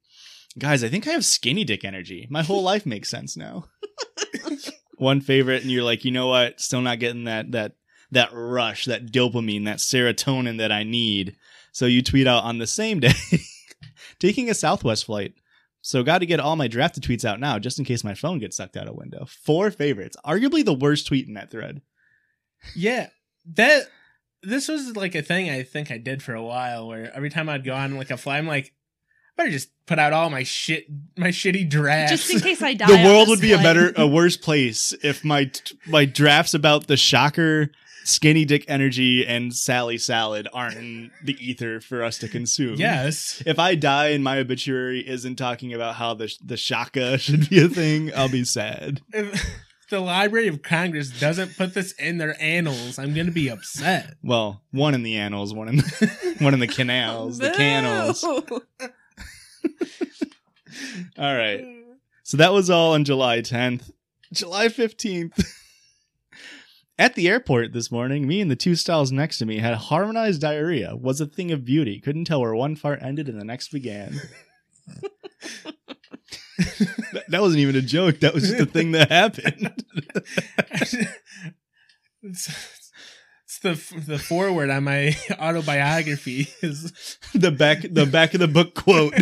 guys, 0.57 0.83
I 0.83 0.89
think 0.89 1.07
I 1.07 1.11
have 1.11 1.25
skinny 1.25 1.63
dick 1.63 1.83
energy. 1.83 2.27
My 2.29 2.43
whole 2.43 2.63
life 2.71 2.85
makes 2.85 3.09
sense 3.09 3.35
now. 3.35 3.65
One 4.97 5.19
favorite, 5.19 5.61
and 5.61 5.71
you're 5.71 5.83
like, 5.83 6.05
you 6.05 6.11
know 6.11 6.27
what? 6.27 6.61
Still 6.61 6.81
not 6.81 6.99
getting 6.99 7.25
that 7.25 7.51
that 7.51 7.73
that 8.11 8.29
rush, 8.31 8.85
that 8.85 9.07
dopamine, 9.11 9.65
that 9.65 9.79
serotonin 9.79 10.57
that 10.59 10.71
I 10.71 10.83
need. 10.83 11.35
So 11.73 11.85
you 11.85 12.01
tweet 12.01 12.27
out 12.27 12.45
on 12.45 12.59
the 12.59 12.67
same 12.67 13.01
day, 13.01 13.11
taking 14.19 14.49
a 14.49 14.53
Southwest 14.53 15.05
flight. 15.05 15.33
So 15.81 16.01
got 16.03 16.19
to 16.19 16.25
get 16.25 16.39
all 16.39 16.55
my 16.55 16.67
drafted 16.67 17.03
tweets 17.03 17.23
out 17.23 17.39
now, 17.39 17.59
just 17.59 17.77
in 17.77 17.85
case 17.85 18.03
my 18.03 18.15
phone 18.15 18.39
gets 18.39 18.57
sucked 18.57 18.75
out 18.75 18.87
a 18.87 18.93
window. 18.93 19.25
Four 19.27 19.69
favorites, 19.69 20.17
arguably 20.25 20.65
the 20.65 20.73
worst 20.73 21.05
tweet 21.05 21.27
in 21.27 21.35
that 21.35 21.51
thread. 21.51 21.81
Yeah, 22.75 23.09
that 23.53 23.83
this 24.41 24.67
was 24.67 24.95
like 24.95 25.13
a 25.13 25.21
thing 25.21 25.49
I 25.49 25.61
think 25.61 25.91
I 25.91 25.99
did 25.99 26.23
for 26.23 26.33
a 26.33 26.43
while, 26.43 26.87
where 26.87 27.15
every 27.15 27.29
time 27.29 27.49
I'd 27.49 27.63
go 27.63 27.75
on 27.75 27.97
like 27.97 28.09
a 28.09 28.17
fly, 28.17 28.39
I'm 28.39 28.47
like, 28.47 28.73
I 29.37 29.43
better 29.43 29.51
just 29.51 29.69
put 29.85 29.99
out 29.99 30.13
all 30.13 30.29
my 30.31 30.43
shit, 30.43 30.85
my 31.17 31.27
shitty 31.27 31.69
drafts. 31.69 32.11
Just 32.11 32.33
in 32.33 32.39
case 32.39 32.61
I 32.61 32.73
die. 32.75 32.87
the 32.87 33.07
world 33.07 33.27
would 33.27 33.41
be 33.41 33.51
a 33.51 33.57
better 33.57 33.93
a 33.95 34.07
worse 34.07 34.37
place 34.37 34.93
if 35.03 35.23
my 35.23 35.51
my 35.85 36.05
drafts 36.05 36.53
about 36.53 36.87
the 36.87 36.97
shocker 36.97 37.69
skinny 38.05 38.45
dick 38.45 38.63
energy 38.67 39.25
and 39.25 39.53
sally 39.53 39.97
salad 39.97 40.47
aren't 40.53 40.77
in 40.77 41.11
the 41.23 41.35
ether 41.45 41.79
for 41.81 42.03
us 42.03 42.17
to 42.17 42.27
consume 42.27 42.75
yes, 42.75 43.41
if 43.45 43.59
i 43.59 43.75
die 43.75 44.09
and 44.09 44.23
my 44.23 44.39
obituary 44.39 45.07
isn't 45.07 45.35
talking 45.35 45.73
about 45.73 45.95
how 45.95 46.13
the 46.13 46.31
the 46.43 46.57
shocker 46.57 47.17
should 47.25 47.49
be 47.49 47.63
a 47.63 47.67
thing 47.67 48.11
i'll 48.15 48.29
be 48.29 48.43
sad 48.43 49.01
If 49.11 49.43
the 49.89 49.99
Library 49.99 50.47
of 50.47 50.63
Congress 50.63 51.19
doesn't 51.19 51.57
put 51.57 51.75
this 51.75 51.91
in 51.93 52.17
their 52.17 52.35
annals, 52.41 52.97
I'm 52.97 53.13
gonna 53.13 53.29
be 53.31 53.49
upset. 53.49 54.15
Well, 54.23 54.63
one 54.71 54.95
in 54.95 55.03
the 55.03 55.15
annals, 55.15 55.53
one 55.53 55.67
in 55.67 55.77
the, 55.77 56.35
one 56.39 56.55
in 56.55 56.59
the 56.59 56.67
canals, 56.67 57.37
the 57.37 57.51
canals. 57.51 58.23
All 58.23 58.41
right. 61.35 61.63
So 62.23 62.37
that 62.37 62.51
was 62.51 62.69
all 62.69 62.93
on 62.93 63.05
July 63.05 63.41
10th. 63.41 63.91
July 64.33 64.67
15th. 64.67 65.39
At 66.97 67.15
the 67.15 67.27
airport 67.27 67.73
this 67.73 67.91
morning, 67.91 68.25
me 68.25 68.39
and 68.39 68.49
the 68.49 68.55
two 68.55 68.75
stalls 68.75 69.11
next 69.11 69.39
to 69.39 69.45
me 69.45 69.57
had 69.57 69.75
harmonized 69.75 70.39
diarrhea. 70.39 70.95
Was 70.95 71.19
a 71.19 71.25
thing 71.25 71.51
of 71.51 71.65
beauty. 71.65 71.99
Couldn't 71.99 72.23
tell 72.23 72.39
where 72.39 72.55
one 72.55 72.77
fart 72.77 73.01
ended 73.01 73.27
and 73.27 73.39
the 73.39 73.43
next 73.43 73.69
began. 73.69 74.21
that, 76.57 77.25
that 77.27 77.41
wasn't 77.41 77.59
even 77.59 77.75
a 77.75 77.81
joke. 77.81 78.21
That 78.21 78.33
was 78.33 78.43
just 78.43 78.61
a 78.61 78.65
thing 78.65 78.93
that 78.93 79.11
happened. 79.11 79.83
it's, 82.23 82.89
it's 83.43 83.59
the 83.61 83.73
the 84.07 84.17
forward 84.17 84.69
on 84.69 84.85
my 84.85 85.17
autobiography 85.39 86.47
is 86.61 87.17
the 87.33 87.51
back 87.51 87.81
the 87.91 88.05
back 88.05 88.33
of 88.33 88.39
the 88.39 88.47
book 88.47 88.73
quote. 88.73 89.13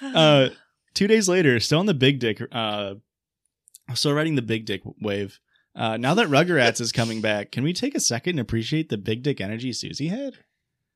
Uh, 0.00 0.48
two 0.94 1.06
days 1.06 1.28
later, 1.28 1.60
still 1.60 1.80
on 1.80 1.86
the 1.86 1.92
big 1.92 2.18
dick. 2.18 2.40
Uh, 2.50 2.94
still 3.92 4.14
riding 4.14 4.36
the 4.36 4.42
big 4.42 4.64
dick 4.64 4.80
wave. 5.02 5.38
Uh, 5.76 5.96
now 5.98 6.14
that 6.14 6.28
Rugrats 6.28 6.80
is 6.80 6.90
coming 6.90 7.20
back, 7.20 7.52
can 7.52 7.62
we 7.62 7.72
take 7.74 7.94
a 7.94 8.00
second 8.00 8.30
and 8.30 8.40
appreciate 8.40 8.88
the 8.88 8.96
big 8.96 9.22
dick 9.22 9.40
energy 9.40 9.72
Susie 9.72 10.08
had? 10.08 10.34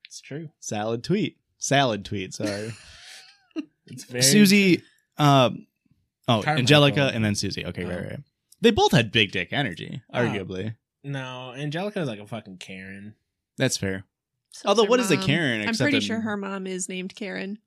it's 0.07 0.21
true. 0.21 0.49
Salad 0.59 1.05
tweet. 1.05 1.37
Salad 1.59 2.05
tweet. 2.05 2.33
Sorry, 2.35 2.73
It's 3.87 4.05
very 4.05 4.23
Susie. 4.23 4.83
Um, 5.19 5.67
oh, 6.27 6.41
Carmichael. 6.43 6.59
Angelica 6.61 7.11
and 7.15 7.25
then 7.25 7.35
Susie. 7.35 7.65
Okay, 7.67 7.85
right, 7.85 7.99
Oh. 7.99 8.03
right. 8.11 8.21
They 8.63 8.71
both 8.71 8.93
had 8.93 9.13
big 9.13 9.33
dick 9.33 9.53
energy, 9.53 10.03
Oh. 10.13 10.19
arguably. 10.21 10.77
No, 11.05 11.53
Angelica 11.57 12.01
is 12.01 12.09
like 12.09 12.19
a 12.21 12.27
fucking 12.27 12.59
Karen. 12.59 13.15
That's 13.59 13.77
fair. 13.77 14.05
So 14.53 14.69
Although, 14.69 14.83
is 14.83 14.87
her 14.87 14.91
what 14.91 15.01
is 15.01 15.11
a. 15.11 15.17
Karen 15.19 15.67
I'm 15.69 15.75
pretty 15.75 15.99
a- 15.99 16.01
sure 16.01 16.21
her 16.21 16.37
mom 16.37 16.67
is 16.67 16.89
named 16.89 17.15
Karen. 17.15 17.59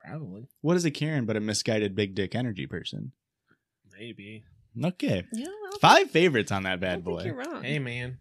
Probably. 0.00 0.48
What 0.60 0.76
is 0.76 0.84
a 0.84 0.90
Karen 0.90 1.24
but 1.26 1.36
a 1.36 1.40
misguided 1.40 1.94
big 1.94 2.14
dick 2.14 2.34
energy 2.34 2.66
person? 2.66 3.12
Maybe. 3.98 4.44
Okay, 4.82 5.24
Yeah, 5.32 5.46
five 5.80 6.10
favorites 6.10 6.50
on 6.50 6.64
that 6.64 6.80
bad 6.80 7.04
don't 7.04 7.16
think 7.18 7.34
boy. 7.36 7.42
you're 7.42 7.52
wrong. 7.54 7.62
Hey 7.62 7.78
man. 7.78 8.18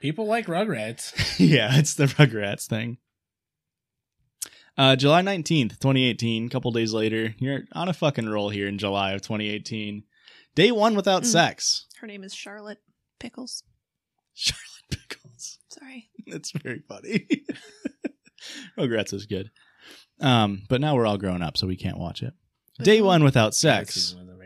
People 0.00 0.26
like 0.26 0.46
Rugrats. 0.46 1.12
yeah, 1.38 1.78
it's 1.78 1.94
the 1.94 2.06
Rugrats 2.06 2.66
thing. 2.66 2.98
Uh, 4.76 4.96
July 4.96 5.20
19th, 5.22 5.78
2018, 5.80 6.48
couple 6.48 6.70
days 6.72 6.92
later. 6.94 7.34
You're 7.38 7.62
on 7.72 7.88
a 7.88 7.92
fucking 7.92 8.28
roll 8.28 8.48
here 8.48 8.66
in 8.68 8.78
July 8.78 9.12
of 9.12 9.20
2018. 9.22 10.04
Day 10.54 10.72
one 10.72 10.94
without 10.96 11.22
Mm. 11.22 11.26
sex. 11.26 11.86
Her 12.00 12.06
name 12.06 12.24
is 12.24 12.34
Charlotte 12.34 12.78
Pickles. 13.20 13.64
Charlotte 14.34 14.62
Pickles. 14.90 15.58
Sorry. 15.68 16.08
That's 16.26 16.50
very 16.52 16.82
funny. 16.88 17.26
Rugrats 18.78 19.12
is 19.12 19.26
good. 19.26 19.50
Um, 20.20 20.62
but 20.68 20.80
now 20.80 20.94
we're 20.94 21.06
all 21.06 21.18
grown 21.18 21.42
up, 21.42 21.56
so 21.56 21.66
we 21.66 21.76
can't 21.76 21.98
watch 21.98 22.22
it. 22.22 22.32
Day 22.80 23.00
one 23.02 23.22
without 23.22 23.54
sex. 23.54 23.94
season 23.94 24.18
wasn't 24.20 24.38
very 24.38 24.38
good. 24.38 24.41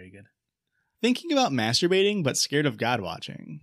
Thinking 1.06 1.30
about 1.30 1.52
masturbating, 1.52 2.24
but 2.24 2.36
scared 2.36 2.66
of 2.66 2.78
God 2.78 3.00
watching. 3.00 3.60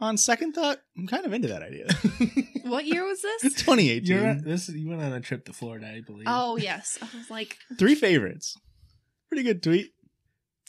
On 0.00 0.18
second 0.18 0.52
thought, 0.52 0.76
I'm 0.98 1.06
kind 1.06 1.24
of 1.24 1.32
into 1.32 1.48
that 1.48 1.62
idea. 1.62 1.86
What 2.64 2.84
year 2.84 3.04
was 3.06 3.22
this? 3.22 3.42
2018. 3.42 4.04
You're 4.04 4.34
this 4.34 4.68
you 4.68 4.88
went 4.88 5.00
on 5.00 5.14
a 5.14 5.20
trip 5.20 5.46
to 5.46 5.54
Florida, 5.54 5.86
I 5.86 6.02
believe. 6.02 6.26
oh 6.28 6.58
yes. 6.58 6.98
I 7.00 7.08
was 7.16 7.30
like, 7.30 7.56
Three 7.78 7.94
favorites. 7.94 8.54
Pretty 9.30 9.44
good 9.44 9.62
tweet. 9.62 9.92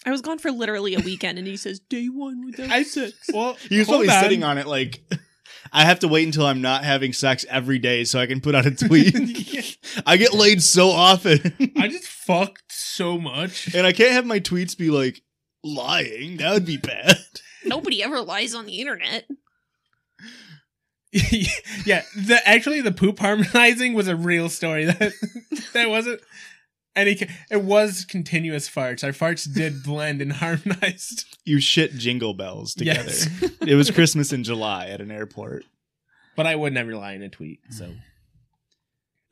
I 0.05 0.11
was 0.11 0.21
gone 0.21 0.39
for 0.39 0.51
literally 0.51 0.95
a 0.95 0.99
weekend, 0.99 1.37
and 1.37 1.45
he 1.45 1.57
says 1.57 1.81
day 1.81 2.05
one 2.05 2.45
without 2.45 2.69
I 2.71 2.83
sex. 2.83 3.13
well 3.33 3.57
He 3.67 3.79
was 3.79 3.87
hold 3.87 4.05
probably 4.05 4.21
sitting 4.23 4.43
on 4.45 4.57
it 4.57 4.67
like, 4.67 5.01
I 5.73 5.83
have 5.83 5.99
to 5.99 6.07
wait 6.07 6.25
until 6.25 6.45
I'm 6.45 6.61
not 6.61 6.85
having 6.85 7.11
sex 7.11 7.45
every 7.49 7.79
day 7.79 8.05
so 8.05 8.19
I 8.19 8.25
can 8.27 8.39
put 8.39 8.55
out 8.55 8.65
a 8.65 8.71
tweet. 8.71 9.77
I 10.05 10.15
get 10.15 10.33
laid 10.33 10.63
so 10.63 10.89
often. 10.91 11.73
I 11.77 11.89
just 11.89 12.07
fucked 12.07 12.71
so 12.71 13.17
much. 13.17 13.73
and 13.73 13.85
I 13.85 13.91
can't 13.91 14.11
have 14.13 14.25
my 14.25 14.39
tweets 14.39 14.77
be 14.77 14.89
like 14.91 15.21
lying. 15.65 16.37
That 16.37 16.53
would 16.53 16.65
be 16.65 16.77
bad. 16.77 17.17
Nobody 17.65 18.03
ever 18.03 18.21
lies 18.21 18.53
on 18.53 18.65
the 18.65 18.79
internet. 18.79 19.27
yeah, 21.11 22.03
the 22.15 22.39
actually 22.45 22.81
the 22.81 22.91
poop 22.91 23.19
harmonizing 23.19 23.93
was 23.93 24.07
a 24.07 24.15
real 24.15 24.49
story. 24.49 24.85
That 24.85 25.13
that 25.73 25.89
wasn't 25.89 26.21
any. 26.95 27.17
It 27.49 27.63
was 27.63 28.05
continuous 28.05 28.69
farts. 28.69 29.03
Our 29.03 29.11
farts 29.11 29.51
did 29.51 29.81
blend 29.81 30.21
and 30.21 30.33
harmonized. 30.33 31.37
You 31.45 31.59
shit 31.59 31.93
jingle 31.93 32.33
bells 32.33 32.73
together. 32.73 33.03
Yes. 33.03 33.29
it 33.61 33.75
was 33.75 33.91
Christmas 33.91 34.33
in 34.33 34.43
July 34.43 34.87
at 34.87 34.99
an 34.99 35.09
airport. 35.09 35.63
But 36.35 36.47
I 36.47 36.55
would 36.55 36.73
never 36.73 36.95
lie 36.95 37.13
in 37.13 37.23
a 37.23 37.29
tweet. 37.29 37.59
So 37.69 37.85
mm. 37.85 37.97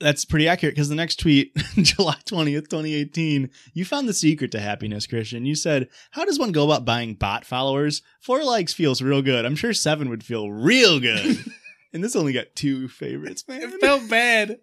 That's 0.03 0.25
pretty 0.25 0.49
accurate 0.49 0.75
because 0.75 0.89
the 0.89 0.95
next 0.95 1.15
tweet, 1.17 1.55
July 1.75 2.17
20th, 2.25 2.67
2018, 2.69 3.49
you 3.73 3.85
found 3.85 4.09
the 4.09 4.13
secret 4.13 4.51
to 4.51 4.59
happiness, 4.59 5.07
Christian. 5.07 5.45
You 5.45 5.55
said, 5.55 5.87
How 6.11 6.25
does 6.25 6.37
one 6.37 6.51
go 6.51 6.65
about 6.65 6.83
buying 6.83 7.13
bot 7.13 7.45
followers? 7.45 8.01
Four 8.19 8.43
likes 8.43 8.73
feels 8.73 9.01
real 9.01 9.21
good. 9.21 9.45
I'm 9.45 9.55
sure 9.55 9.73
seven 9.73 10.09
would 10.09 10.21
feel 10.21 10.51
real 10.51 10.99
good. 10.99 11.37
and 11.93 12.03
this 12.03 12.17
only 12.17 12.33
got 12.33 12.47
two 12.53 12.89
favorites, 12.89 13.45
man. 13.47 13.61
it 13.61 13.79
felt 13.79 14.09
bad. 14.09 14.59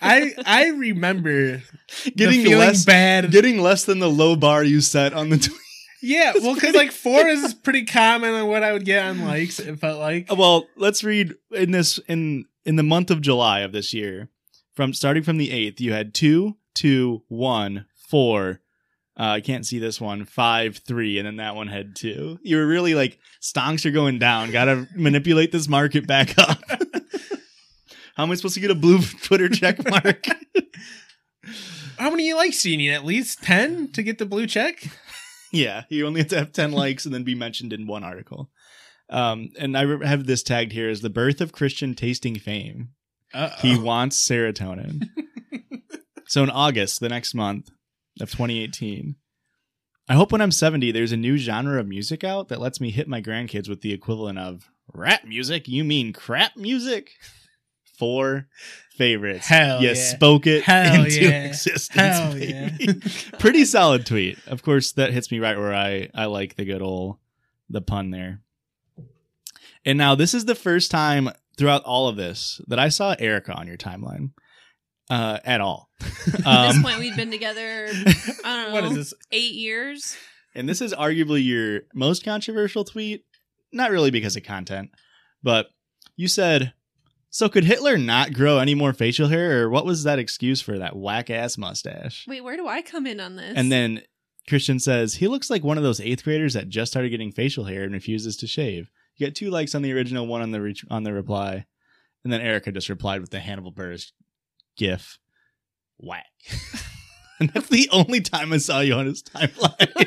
I 0.00 0.34
I 0.46 0.68
remember 0.68 1.62
getting 2.16 2.44
less 2.56 2.84
bad. 2.84 3.32
getting 3.32 3.60
less 3.60 3.84
than 3.84 3.98
the 3.98 4.08
low 4.10 4.36
bar 4.36 4.62
you 4.62 4.80
set 4.80 5.12
on 5.14 5.30
the 5.30 5.38
tweet. 5.38 5.58
yeah, 6.00 6.32
well, 6.40 6.54
because 6.54 6.76
like 6.76 6.92
four 6.92 7.26
is 7.26 7.54
pretty 7.54 7.86
common 7.86 8.34
on 8.34 8.46
what 8.46 8.62
I 8.62 8.72
would 8.72 8.84
get 8.84 9.04
on 9.04 9.24
likes. 9.24 9.58
It 9.58 9.80
felt 9.80 9.98
like 9.98 10.30
Well, 10.30 10.68
let's 10.76 11.02
read 11.02 11.34
in 11.50 11.72
this 11.72 11.98
in 12.06 12.44
in 12.64 12.76
the 12.76 12.84
month 12.84 13.10
of 13.10 13.20
July 13.20 13.60
of 13.62 13.72
this 13.72 13.92
year. 13.92 14.28
From 14.74 14.94
starting 14.94 15.22
from 15.22 15.36
the 15.36 15.50
eighth, 15.50 15.80
you 15.80 15.92
had 15.92 16.14
two, 16.14 16.56
two, 16.74 17.22
one, 17.28 17.86
four. 18.08 18.60
Uh, 19.18 19.24
I 19.24 19.40
can't 19.40 19.66
see 19.66 19.78
this 19.78 20.00
one. 20.00 20.24
Five, 20.24 20.78
three, 20.78 21.18
and 21.18 21.26
then 21.26 21.36
that 21.36 21.56
one 21.56 21.68
had 21.68 21.96
two. 21.96 22.38
You 22.42 22.56
were 22.56 22.66
really 22.66 22.94
like 22.94 23.18
stonks 23.42 23.84
are 23.84 23.90
going 23.90 24.18
down. 24.18 24.50
Got 24.50 24.66
to 24.66 24.88
manipulate 24.94 25.52
this 25.52 25.68
market 25.68 26.06
back 26.06 26.38
up. 26.38 26.62
How 28.16 28.24
am 28.24 28.30
I 28.30 28.34
supposed 28.34 28.54
to 28.54 28.60
get 28.60 28.70
a 28.70 28.74
blue 28.74 29.00
Twitter 29.22 29.48
check 29.48 29.84
mark? 29.88 30.24
how 31.98 32.10
many 32.10 32.32
likes 32.32 32.62
do 32.62 32.70
you 32.70 32.76
need? 32.76 32.92
At 32.92 33.04
least 33.04 33.42
ten 33.42 33.92
to 33.92 34.02
get 34.02 34.18
the 34.18 34.26
blue 34.26 34.46
check. 34.46 34.88
Yeah, 35.52 35.84
you 35.88 36.06
only 36.06 36.20
have 36.20 36.28
to 36.28 36.38
have 36.38 36.52
10 36.52 36.72
likes 36.72 37.04
and 37.04 37.14
then 37.14 37.24
be 37.24 37.34
mentioned 37.34 37.72
in 37.72 37.86
one 37.86 38.04
article. 38.04 38.50
Um, 39.08 39.50
and 39.58 39.76
I 39.76 40.06
have 40.06 40.26
this 40.26 40.42
tagged 40.42 40.72
here 40.72 40.88
as 40.88 41.00
the 41.00 41.10
birth 41.10 41.40
of 41.40 41.52
Christian 41.52 41.94
tasting 41.94 42.38
fame. 42.38 42.90
Uh-oh. 43.32 43.56
He 43.60 43.78
wants 43.78 44.26
serotonin. 44.26 45.08
so 46.26 46.42
in 46.42 46.50
August, 46.50 47.00
the 47.00 47.08
next 47.08 47.34
month 47.34 47.70
of 48.20 48.30
2018, 48.30 49.16
I 50.08 50.14
hope 50.14 50.32
when 50.32 50.40
I'm 50.40 50.50
70, 50.50 50.90
there's 50.90 51.12
a 51.12 51.16
new 51.16 51.36
genre 51.36 51.78
of 51.78 51.86
music 51.86 52.24
out 52.24 52.48
that 52.48 52.60
lets 52.60 52.80
me 52.80 52.90
hit 52.90 53.06
my 53.06 53.22
grandkids 53.22 53.68
with 53.68 53.80
the 53.80 53.92
equivalent 53.92 54.38
of 54.38 54.68
rap 54.92 55.24
music. 55.24 55.68
You 55.68 55.84
mean 55.84 56.12
crap 56.12 56.56
music? 56.56 57.12
Four 57.96 58.48
favorites. 58.96 59.46
Hell 59.46 59.80
you 59.80 59.88
yeah. 59.88 59.94
spoke 59.94 60.46
it 60.46 60.64
Hell 60.64 61.04
into 61.04 61.22
yeah. 61.22 61.44
existence. 61.44 61.88
Hell 61.94 62.32
baby. 62.32 63.00
Pretty 63.38 63.64
solid 63.64 64.04
tweet. 64.04 64.38
Of 64.46 64.62
course, 64.62 64.92
that 64.92 65.12
hits 65.12 65.30
me 65.30 65.38
right 65.38 65.56
where 65.56 65.74
I 65.74 66.08
I 66.14 66.24
like 66.26 66.56
the 66.56 66.64
good 66.64 66.82
old 66.82 67.18
the 67.68 67.80
pun 67.80 68.10
there. 68.10 68.40
And 69.84 69.96
now 69.96 70.14
this 70.14 70.34
is 70.34 70.44
the 70.44 70.54
first 70.54 70.90
time 70.90 71.30
throughout 71.60 71.84
all 71.84 72.08
of 72.08 72.16
this 72.16 72.60
that 72.66 72.78
I 72.80 72.88
saw 72.88 73.14
Erica 73.18 73.52
on 73.52 73.68
your 73.68 73.76
timeline. 73.76 74.30
Uh, 75.08 75.38
at 75.44 75.60
all. 75.60 75.90
At 76.00 76.06
this 76.36 76.46
Um, 76.76 76.82
point, 76.82 77.00
we've 77.00 77.16
been 77.16 77.30
together. 77.32 77.88
I 78.44 78.44
don't 78.44 78.68
know. 78.68 78.72
What 78.72 78.84
is 78.84 78.94
this? 78.94 79.14
Eight 79.32 79.54
years. 79.54 80.16
and 80.54 80.68
this 80.68 80.80
is 80.80 80.94
arguably 80.94 81.44
your 81.44 81.80
most 81.94 82.24
controversial 82.24 82.84
tweet. 82.84 83.24
Not 83.72 83.90
really 83.90 84.10
because 84.12 84.36
of 84.36 84.44
content, 84.44 84.90
but 85.42 85.66
you 86.16 86.28
said, 86.28 86.74
"So 87.28 87.48
could 87.48 87.64
Hitler 87.64 87.98
not 87.98 88.32
grow 88.32 88.58
any 88.58 88.76
more 88.76 88.92
facial 88.92 89.26
hair, 89.28 89.62
or 89.64 89.68
what 89.70 89.84
was 89.84 90.04
that 90.04 90.20
excuse 90.20 90.60
for 90.60 90.78
that 90.78 90.94
whack 90.96 91.28
ass 91.28 91.58
mustache?" 91.58 92.24
Wait, 92.28 92.42
where 92.44 92.56
do 92.56 92.68
I 92.68 92.80
come 92.80 93.04
in 93.06 93.18
on 93.18 93.34
this? 93.34 93.54
And 93.56 93.70
then 93.72 94.02
Christian 94.48 94.78
says 94.78 95.14
he 95.14 95.26
looks 95.26 95.50
like 95.50 95.64
one 95.64 95.76
of 95.76 95.82
those 95.82 96.00
eighth 96.00 96.22
graders 96.22 96.54
that 96.54 96.68
just 96.68 96.92
started 96.92 97.10
getting 97.10 97.32
facial 97.32 97.64
hair 97.64 97.82
and 97.82 97.92
refuses 97.92 98.36
to 98.38 98.46
shave. 98.46 98.90
You 99.20 99.26
get 99.26 99.34
two 99.34 99.50
likes 99.50 99.74
on 99.74 99.82
the 99.82 99.92
original, 99.92 100.26
one 100.26 100.40
on 100.40 100.50
the 100.50 100.62
re- 100.62 100.74
on 100.90 101.04
the 101.04 101.12
reply, 101.12 101.66
and 102.24 102.32
then 102.32 102.40
Erica 102.40 102.72
just 102.72 102.88
replied 102.88 103.20
with 103.20 103.28
the 103.28 103.38
Hannibal 103.38 103.70
Buress 103.70 104.12
gif. 104.78 105.18
Whack. 105.98 106.24
and 107.38 107.50
that's 107.50 107.68
the 107.68 107.90
only 107.92 108.22
time 108.22 108.50
I 108.50 108.56
saw 108.56 108.80
you 108.80 108.94
on 108.94 109.06
his 109.06 109.22
timeline. 109.22 110.06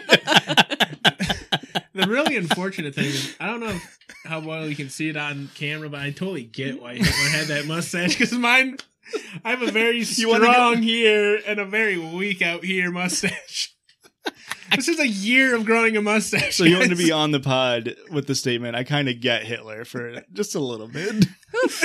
The 1.95 2.07
really 2.07 2.38
unfortunate 2.38 2.95
thing 2.95 3.05
is, 3.05 3.36
I 3.39 3.45
don't 3.45 3.59
know 3.59 3.80
how 4.26 4.39
well 4.39 4.68
you 4.68 4.76
can 4.76 4.89
see 4.89 5.09
it 5.09 5.16
on 5.16 5.51
camera, 5.53 5.89
but 5.89 5.99
I 5.99 6.09
totally 6.09 6.41
get 6.41 6.82
why 6.82 6.95
Hitler 6.95 7.30
had 7.30 7.47
that 7.49 7.68
mustache 7.68 8.18
because 8.18 8.32
mine, 8.34 8.78
I 9.45 9.51
have 9.51 9.61
a 9.61 9.72
very 9.72 10.03
strong 10.03 10.82
here 10.82 11.39
and 11.45 11.59
a 11.59 11.66
very 11.66 11.99
weak 11.99 12.41
out 12.41 12.66
here 12.66 12.89
mustache. 12.89 13.72
This 14.76 14.88
is 14.88 14.99
a 14.99 15.07
year 15.07 15.55
of 15.55 15.65
growing 15.65 15.95
a 15.97 16.01
mustache. 16.01 16.55
So 16.55 16.63
you 16.63 16.78
want 16.78 16.89
to 16.89 16.95
be 16.95 17.11
on 17.11 17.32
the 17.32 17.39
pod 17.39 17.95
with 18.11 18.28
the 18.28 18.36
statement, 18.36 18.76
I 18.76 18.84
kind 18.84 19.07
of 19.09 19.19
get 19.21 19.43
Hitler 19.43 19.86
for 19.86 20.21
just 20.34 20.55
a 20.55 20.59
little 20.59 20.88
bit. 20.88 21.26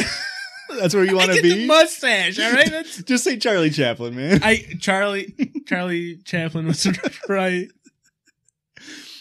That's 0.78 0.95
where 0.95 1.05
you 1.05 1.16
want 1.16 1.32
to 1.32 1.41
be. 1.43 1.66
mustache. 1.66 2.39
All 2.39 2.53
right, 2.53 2.70
that's 2.70 3.03
just 3.05 3.24
say 3.24 3.39
Charlie 3.39 3.70
Chaplin, 3.70 4.14
man. 4.14 4.41
I 4.43 4.64
Charlie 4.80 5.32
Charlie 5.66 6.16
Chaplin 6.26 6.66
was 6.66 6.86
right. 7.28 7.68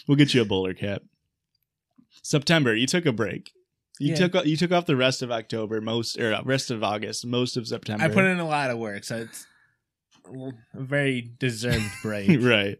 We'll 0.06 0.16
get 0.18 0.34
you 0.34 0.42
a 0.42 0.44
bowler 0.44 0.74
cap. 0.74 1.02
September, 2.22 2.74
you 2.74 2.86
took 2.86 3.06
a 3.06 3.12
break. 3.12 3.50
You 3.98 4.10
Yeah. 4.10 4.28
took 4.28 4.44
you 4.46 4.58
took 4.58 4.72
off 4.72 4.84
the 4.84 4.94
rest 4.96 5.22
of 5.22 5.30
October, 5.30 5.80
most 5.80 6.18
or 6.18 6.34
uh, 6.34 6.42
rest 6.44 6.70
of 6.70 6.84
August, 6.84 7.24
most 7.26 7.56
of 7.56 7.66
September. 7.66 8.04
I 8.04 8.08
put 8.08 8.24
in 8.26 8.38
a 8.40 8.46
lot 8.46 8.70
of 8.70 8.76
work, 8.78 9.04
so 9.04 9.16
it's 9.16 9.46
a 10.26 10.52
very 10.82 11.30
deserved 11.38 11.90
break. 12.02 12.28
right. 12.42 12.78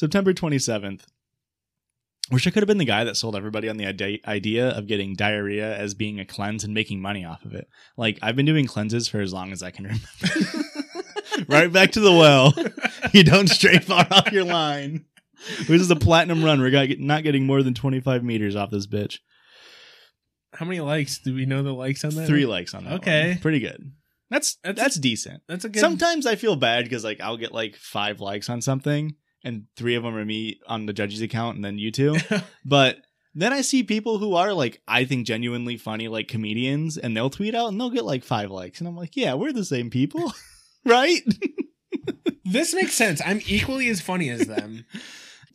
September 0.00 0.32
27th. 0.32 1.02
Wish 2.30 2.46
I 2.46 2.50
could 2.50 2.62
have 2.62 2.68
been 2.68 2.78
the 2.78 2.86
guy 2.86 3.04
that 3.04 3.18
sold 3.18 3.36
everybody 3.36 3.68
on 3.68 3.76
the 3.76 3.84
idea 4.26 4.70
of 4.70 4.86
getting 4.86 5.14
diarrhea 5.14 5.76
as 5.76 5.92
being 5.92 6.18
a 6.18 6.24
cleanse 6.24 6.64
and 6.64 6.72
making 6.72 7.02
money 7.02 7.22
off 7.22 7.44
of 7.44 7.52
it. 7.52 7.68
Like, 7.98 8.18
I've 8.22 8.34
been 8.34 8.46
doing 8.46 8.64
cleanses 8.64 9.08
for 9.08 9.20
as 9.20 9.34
long 9.34 9.52
as 9.52 9.62
I 9.62 9.70
can 9.70 9.84
remember. 9.84 10.64
right 11.48 11.70
back 11.70 11.92
to 11.92 12.00
the 12.00 12.12
well. 12.12 12.54
You 13.12 13.24
don't 13.24 13.48
stray 13.48 13.78
far 13.78 14.06
off 14.10 14.30
your 14.30 14.44
line. 14.44 15.06
This 15.66 15.80
is 15.80 15.90
a 15.90 15.96
platinum 15.96 16.44
run. 16.44 16.60
We're 16.60 16.96
not 16.98 17.22
getting 17.24 17.44
more 17.44 17.62
than 17.62 17.74
25 17.74 18.22
meters 18.22 18.54
off 18.54 18.70
this 18.70 18.86
bitch. 18.86 19.18
How 20.52 20.64
many 20.64 20.80
likes? 20.80 21.18
Do 21.18 21.34
we 21.34 21.46
know 21.46 21.62
the 21.62 21.72
likes 21.72 22.04
on 22.04 22.14
that? 22.14 22.26
Three 22.26 22.46
likes 22.46 22.72
on 22.74 22.84
that. 22.84 22.92
Okay. 23.00 23.30
one. 23.30 23.38
Pretty 23.38 23.58
good. 23.58 23.92
That's 24.30 24.56
That's- 24.62 24.80
that's, 24.80 24.96
decent. 24.96 25.42
That's 25.48 25.64
a 25.64 25.70
good. 25.70 25.80
Sometimes 25.80 26.24
I 26.24 26.36
feel 26.36 26.56
bad 26.56 26.84
because 26.84 27.02
like 27.02 27.20
I'll 27.20 27.38
get 27.38 27.52
like 27.52 27.74
five 27.74 28.20
likes 28.20 28.48
on 28.48 28.60
something, 28.60 29.16
and 29.44 29.64
three 29.76 29.94
of 29.94 30.02
them 30.02 30.14
are 30.16 30.24
me 30.24 30.60
on 30.66 30.86
the 30.86 30.92
judge's 30.92 31.22
account, 31.22 31.56
and 31.56 31.64
then 31.64 31.78
you 31.78 31.90
two. 31.90 32.16
but 32.64 32.98
then 33.34 33.52
I 33.52 33.60
see 33.60 33.82
people 33.82 34.18
who 34.18 34.34
are 34.34 34.52
like 34.52 34.82
I 34.88 35.04
think 35.04 35.26
genuinely 35.26 35.76
funny, 35.76 36.08
like 36.08 36.28
comedians, 36.28 36.98
and 36.98 37.16
they'll 37.16 37.30
tweet 37.30 37.54
out 37.54 37.68
and 37.68 37.80
they'll 37.80 37.90
get 37.90 38.04
like 38.04 38.24
five 38.24 38.50
likes, 38.50 38.80
and 38.80 38.88
I'm 38.88 38.96
like, 38.96 39.16
yeah, 39.16 39.34
we're 39.34 39.52
the 39.52 39.64
same 39.64 39.90
people, 39.90 40.32
right? 40.84 41.20
this 42.44 42.74
makes 42.74 42.94
sense. 42.94 43.20
I'm 43.24 43.40
equally 43.46 43.88
as 43.88 44.00
funny 44.00 44.28
as 44.30 44.46
them. 44.46 44.84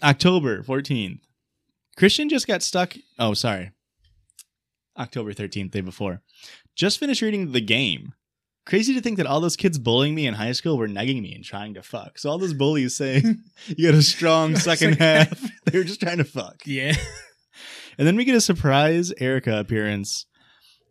October 0.03 0.61
14th. 0.61 1.19
Christian 1.97 2.27
just 2.27 2.47
got 2.47 2.61
stuck. 2.61 2.95
Oh, 3.17 3.33
sorry. 3.33 3.71
October 4.97 5.33
13th, 5.33 5.71
day 5.71 5.81
before. 5.81 6.21
Just 6.75 6.99
finished 6.99 7.21
reading 7.21 7.51
The 7.51 7.61
Game. 7.61 8.13
Crazy 8.65 8.95
to 8.95 9.01
think 9.01 9.17
that 9.17 9.27
all 9.27 9.41
those 9.41 9.55
kids 9.55 9.77
bullying 9.77 10.15
me 10.15 10.25
in 10.25 10.33
high 10.33 10.51
school 10.51 10.77
were 10.77 10.87
negging 10.87 11.21
me 11.21 11.35
and 11.35 11.43
trying 11.43 11.75
to 11.75 11.83
fuck. 11.83 12.17
So 12.17 12.31
all 12.31 12.39
those 12.39 12.53
bullies 12.53 12.95
saying 12.95 13.43
you 13.67 13.91
got 13.91 13.97
a 13.97 14.01
strong 14.01 14.55
second 14.55 14.95
half, 14.95 15.39
they 15.65 15.77
were 15.77 15.83
just 15.83 16.01
trying 16.01 16.17
to 16.17 16.23
fuck. 16.23 16.63
Yeah. 16.65 16.95
And 17.97 18.05
then 18.05 18.17
we 18.17 18.25
get 18.25 18.35
a 18.35 18.41
surprise 18.41 19.13
Erica 19.21 19.57
appearance. 19.57 20.25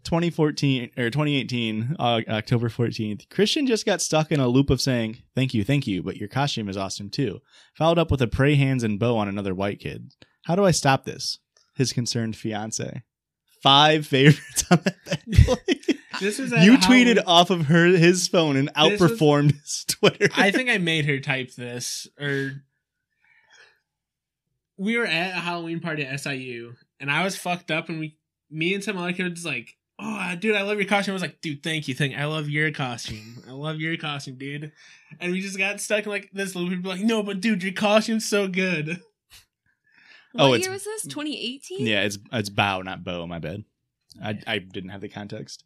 2014 0.04 0.90
or 0.96 1.10
2018, 1.10 1.96
uh, 1.98 2.20
October 2.28 2.70
14th. 2.70 3.28
Christian 3.28 3.66
just 3.66 3.84
got 3.84 4.00
stuck 4.00 4.32
in 4.32 4.40
a 4.40 4.48
loop 4.48 4.70
of 4.70 4.80
saying, 4.80 5.18
Thank 5.34 5.52
you, 5.52 5.64
thank 5.64 5.86
you, 5.86 6.02
but 6.02 6.16
your 6.16 6.28
costume 6.28 6.68
is 6.68 6.78
awesome 6.78 7.10
too. 7.10 7.40
Followed 7.74 7.98
up 7.98 8.10
with 8.10 8.22
a 8.22 8.26
pray 8.26 8.54
hands 8.54 8.82
and 8.82 8.98
bow 8.98 9.18
on 9.18 9.28
another 9.28 9.54
white 9.54 9.80
kid. 9.80 10.12
How 10.44 10.56
do 10.56 10.64
I 10.64 10.70
stop 10.70 11.04
this? 11.04 11.40
His 11.74 11.92
concerned 11.92 12.36
fiance. 12.36 13.02
Five 13.64 14.06
favorites 14.06 14.64
on 14.70 14.80
that. 14.84 15.58
This 16.20 16.38
was 16.38 16.52
you 16.52 16.76
tweeted 16.76 17.20
off 17.26 17.50
of 17.50 17.66
her 17.66 17.86
his 17.86 18.28
phone 18.28 18.56
and 18.56 18.68
This 18.68 19.00
was- 19.00 19.10
outperformed 19.12 19.60
his 19.60 19.84
Twitter. 19.88 20.28
I 20.36 20.52
think 20.52 20.68
I 20.70 20.78
made 20.78 21.06
her 21.06 21.18
type 21.18 21.52
this, 21.56 22.06
or 22.20 22.62
we 24.76 24.96
were 24.98 25.06
at 25.06 25.30
a 25.36 25.40
Halloween 25.40 25.80
party 25.80 26.04
at 26.04 26.20
SIU, 26.20 26.74
and 27.00 27.10
I 27.10 27.24
was 27.24 27.36
fucked 27.36 27.70
up, 27.70 27.88
and 27.88 27.98
we, 28.00 28.16
me 28.50 28.74
and 28.74 28.84
some 28.84 28.96
other 28.96 29.12
kids, 29.12 29.44
like, 29.44 29.74
oh, 29.98 30.34
dude, 30.38 30.54
I 30.54 30.62
love 30.62 30.78
your 30.78 30.86
costume. 30.88 31.12
I 31.12 31.14
was 31.14 31.22
like, 31.22 31.40
dude, 31.40 31.62
thank 31.62 31.88
you, 31.88 31.94
thank. 31.94 32.12
you. 32.12 32.18
I 32.18 32.26
love 32.26 32.48
your 32.48 32.70
costume. 32.70 33.42
I 33.48 33.52
love 33.52 33.80
your 33.80 33.96
costume, 33.96 34.36
dude. 34.36 34.70
And 35.18 35.32
we 35.32 35.40
just 35.40 35.58
got 35.58 35.80
stuck 35.80 36.04
in 36.04 36.10
like 36.12 36.30
this 36.32 36.54
little 36.54 36.70
people 36.70 36.90
like, 36.92 37.00
no, 37.00 37.22
but 37.22 37.40
dude, 37.40 37.62
your 37.64 37.72
costume's 37.72 38.24
so 38.28 38.46
good. 38.46 39.00
Oh, 40.36 40.48
What 40.50 40.54
it's- 40.56 40.66
year 40.66 40.72
was 40.72 40.84
this? 40.84 41.02
2018? 41.04 41.86
yeah, 41.86 42.02
it's 42.02 42.18
it's 42.32 42.48
bow, 42.50 42.82
not 42.82 43.04
bow. 43.04 43.26
My 43.26 43.38
bad. 43.38 43.64
I 44.22 44.38
I 44.46 44.58
didn't 44.58 44.90
have 44.90 45.00
the 45.00 45.08
context. 45.08 45.64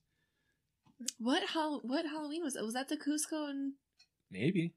What 1.18 1.42
Hall- 1.50 1.80
what 1.84 2.04
Halloween 2.06 2.42
was 2.42 2.56
it? 2.56 2.62
Was 2.64 2.74
that 2.74 2.88
the 2.88 2.96
Kuzco 2.96 3.48
and 3.48 3.74
Maybe 4.30 4.74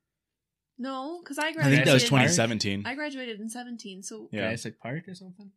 no? 0.77 1.19
Because 1.21 1.37
I 1.37 1.47
I 1.47 1.51
graduated. 1.51 1.75
think 1.77 1.85
that 1.87 1.93
was 1.93 2.03
Jurassic 2.03 2.09
Park? 2.09 2.21
2017. 2.57 2.83
I 2.85 2.95
graduated 2.95 3.39
in 3.39 3.49
17, 3.49 4.03
so 4.03 4.29
Yeah. 4.31 4.41
Jurassic 4.41 4.79
Park 4.79 5.07
or 5.07 5.15
something. 5.15 5.51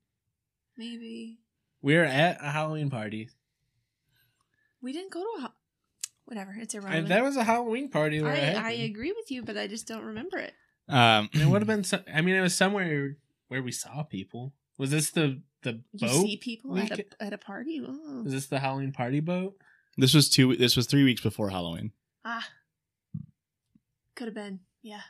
maybe 0.76 1.38
We 1.82 1.94
were 1.96 2.04
at 2.04 2.38
a 2.40 2.50
Halloween 2.50 2.90
party, 2.90 3.30
we 4.80 4.92
didn't 4.92 5.12
go 5.12 5.20
to 5.22 5.38
a. 5.38 5.40
ho- 5.42 5.54
Whatever, 6.26 6.54
it's 6.58 6.72
irrelevant. 6.74 7.00
and 7.04 7.08
that 7.08 7.22
was 7.22 7.36
a 7.36 7.44
Halloween 7.44 7.90
party 7.90 8.22
I, 8.22 8.54
I 8.54 8.70
agree 8.72 9.12
with 9.12 9.30
you, 9.30 9.42
but 9.42 9.58
I 9.58 9.66
just 9.66 9.86
don't 9.86 10.04
remember 10.04 10.38
it. 10.38 10.54
Um, 10.88 11.28
it 11.34 11.46
would 11.46 11.60
have 11.60 11.66
been. 11.74 11.84
So, 11.84 12.02
I 12.12 12.22
mean, 12.22 12.34
it 12.34 12.40
was 12.40 12.54
somewhere 12.54 13.16
where 13.54 13.62
we 13.62 13.70
saw 13.70 14.02
people. 14.02 14.52
Was 14.78 14.90
this 14.90 15.10
the 15.10 15.40
the 15.62 15.80
You 15.92 16.08
boat? 16.08 16.22
see 16.26 16.36
people 16.36 16.76
at 16.76 16.90
week- 16.90 17.14
a 17.20 17.22
at 17.22 17.32
a 17.32 17.38
party. 17.38 17.80
Oh. 17.86 18.22
Was 18.24 18.32
this 18.32 18.46
the 18.46 18.58
Halloween 18.58 18.90
party 18.90 19.20
boat? 19.20 19.54
This 19.96 20.12
was 20.12 20.28
two. 20.28 20.56
This 20.56 20.74
was 20.76 20.86
three 20.88 21.04
weeks 21.04 21.20
before 21.20 21.50
Halloween. 21.50 21.92
Ah, 22.24 22.48
could 24.16 24.26
have 24.26 24.34
been. 24.34 24.60
Yeah, 24.82 25.02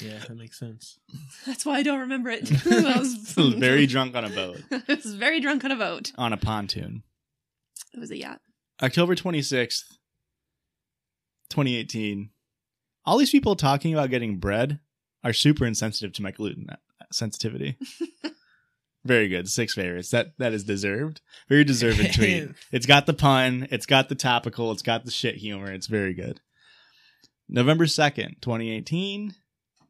Yeah, 0.00 0.18
that 0.26 0.36
makes 0.36 0.58
sense. 0.58 0.98
that's 1.46 1.64
why 1.64 1.76
I 1.78 1.82
don't 1.84 2.00
remember 2.00 2.30
it. 2.30 2.50
I 2.66 2.98
was 2.98 3.14
Very 3.56 3.86
drunk 3.86 4.16
on 4.16 4.24
a 4.24 4.28
boat 4.28 4.58
I 4.72 4.82
was 4.88 5.14
very 5.14 5.38
drunk 5.40 5.64
on 5.64 5.70
a 5.70 5.76
boat. 5.76 6.10
on 6.18 6.32
a 6.32 6.36
pontoon. 6.36 7.04
It 7.94 8.00
was 8.00 8.10
a 8.10 8.16
yacht. 8.18 8.40
October 8.82 9.14
twenty 9.14 9.40
sixth, 9.40 9.96
twenty 11.48 11.76
eighteen. 11.76 12.30
All 13.04 13.18
these 13.18 13.30
people 13.30 13.54
talking 13.54 13.94
about 13.94 14.10
getting 14.10 14.38
bread 14.38 14.80
are 15.22 15.32
super 15.32 15.64
insensitive 15.64 16.12
to 16.14 16.22
my 16.22 16.32
gluten 16.32 16.66
sensitivity. 17.12 17.76
Very 19.04 19.28
good. 19.28 19.48
Six 19.48 19.74
favorites. 19.74 20.10
That 20.10 20.32
that 20.38 20.52
is 20.52 20.64
deserved. 20.64 21.20
Very 21.48 21.62
deserved 21.64 21.98
tweet. 22.14 22.48
It's 22.72 22.86
got 22.86 23.06
the 23.06 23.12
pun. 23.14 23.68
It's 23.70 23.86
got 23.86 24.08
the 24.08 24.14
topical. 24.16 24.72
It's 24.72 24.82
got 24.82 25.04
the 25.04 25.12
shit 25.12 25.36
humor. 25.36 25.70
It's 25.72 25.86
very 25.86 26.12
good. 26.12 26.40
November 27.48 27.86
second, 27.86 28.36
twenty 28.40 28.72
eighteen. 28.72 29.34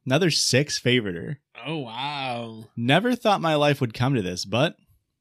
Another 0.04 0.30
six 0.30 0.78
favoriter. 0.80 1.38
Oh 1.66 1.78
wow! 1.78 2.64
Never 2.76 3.14
thought 3.16 3.40
my 3.40 3.54
life 3.54 3.80
would 3.80 3.94
come 3.94 4.14
to 4.14 4.22
this, 4.22 4.44
but 4.44 4.76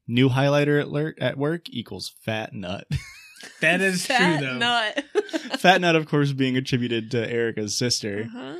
new 0.06 0.28
highlighter 0.28 0.82
alert 0.82 1.18
at 1.20 1.38
work 1.38 1.62
equals 1.70 2.12
fat 2.20 2.52
nut. 2.52 2.86
That 3.60 3.80
is 3.80 4.04
Fat 4.06 4.38
true 4.38 4.46
though. 4.46 4.58
nut. 4.58 5.04
fat 5.60 5.80
nut, 5.80 5.94
of 5.94 6.06
course, 6.08 6.32
being 6.32 6.56
attributed 6.56 7.10
to 7.12 7.30
Erica's 7.30 7.78
sister. 7.78 8.22
uh-huh. 8.28 8.56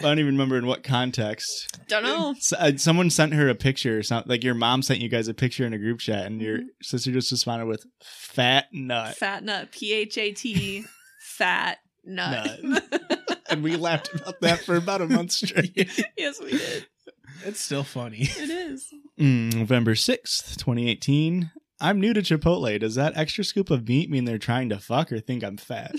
I 0.00 0.04
don't 0.04 0.18
even 0.20 0.34
remember 0.34 0.56
in 0.56 0.66
what 0.66 0.84
context. 0.84 1.76
Don't 1.88 2.04
know. 2.04 2.30
S- 2.30 2.52
uh, 2.52 2.76
someone 2.76 3.10
sent 3.10 3.34
her 3.34 3.48
a 3.48 3.54
picture, 3.54 4.02
some, 4.02 4.22
like 4.26 4.44
your 4.44 4.54
mom 4.54 4.82
sent 4.82 5.00
you 5.00 5.08
guys 5.08 5.26
a 5.28 5.34
picture 5.34 5.66
in 5.66 5.72
a 5.72 5.78
group 5.78 5.98
chat, 5.98 6.26
and 6.26 6.40
your 6.40 6.58
Mhm. 6.58 6.66
sister 6.82 7.10
just 7.12 7.32
responded 7.32 7.66
with 7.66 7.84
"fat 8.02 8.66
nut," 8.72 9.16
Fat 9.16 9.42
nut. 9.42 9.72
P 9.72 9.92
H 9.92 10.16
A 10.18 10.32
T. 10.32 10.84
Fat 11.20 11.78
nut. 12.04 12.60
and 13.50 13.62
we 13.62 13.76
laughed 13.76 14.10
about 14.14 14.40
that 14.40 14.60
for 14.60 14.76
about 14.76 15.00
a 15.00 15.06
month 15.08 15.32
straight. 15.32 15.74
yes, 16.16 16.40
we 16.40 16.52
did. 16.52 16.86
It's 17.44 17.60
still 17.60 17.84
funny. 17.84 18.22
It 18.22 18.50
is. 18.50 18.92
Mm, 19.18 19.54
November 19.54 19.94
6th, 19.94 20.56
2018. 20.58 21.50
I'm 21.80 22.00
new 22.00 22.12
to 22.12 22.22
Chipotle. 22.22 22.78
Does 22.80 22.96
that 22.96 23.16
extra 23.16 23.44
scoop 23.44 23.70
of 23.70 23.86
meat 23.88 24.10
mean 24.10 24.24
they're 24.24 24.38
trying 24.38 24.68
to 24.70 24.78
fuck 24.78 25.12
or 25.12 25.20
think 25.20 25.44
I'm 25.44 25.56
fat? 25.56 25.92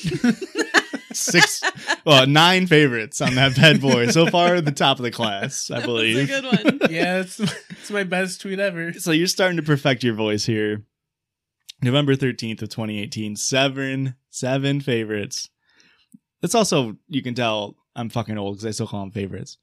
Six, 1.19 1.61
well, 2.05 2.25
nine 2.27 2.67
favorites 2.67 3.21
on 3.21 3.35
that 3.35 3.55
bad 3.55 3.81
boy. 3.81 4.07
So 4.11 4.27
far, 4.27 4.61
the 4.61 4.71
top 4.71 4.97
of 4.99 5.03
the 5.03 5.11
class, 5.11 5.69
I 5.71 5.81
believe. 5.85 6.27
That's 6.27 6.45
a 6.45 6.63
good 6.63 6.79
one. 6.79 6.79
yeah, 6.91 7.19
it's 7.19 7.39
it's 7.39 7.91
my 7.91 8.03
best 8.03 8.41
tweet 8.41 8.59
ever. 8.59 8.93
So 8.93 9.11
you're 9.11 9.27
starting 9.27 9.57
to 9.57 9.63
perfect 9.63 10.03
your 10.03 10.13
voice 10.15 10.45
here. 10.45 10.85
November 11.81 12.15
13th 12.15 12.61
of 12.61 12.69
2018. 12.69 13.35
Seven, 13.35 14.15
seven 14.29 14.81
favorites. 14.81 15.49
That's 16.41 16.55
also, 16.55 16.97
you 17.07 17.21
can 17.21 17.35
tell 17.35 17.75
I'm 17.95 18.09
fucking 18.09 18.37
old 18.37 18.55
because 18.55 18.65
I 18.65 18.71
still 18.71 18.87
call 18.87 19.01
them 19.01 19.11
favorites. 19.11 19.57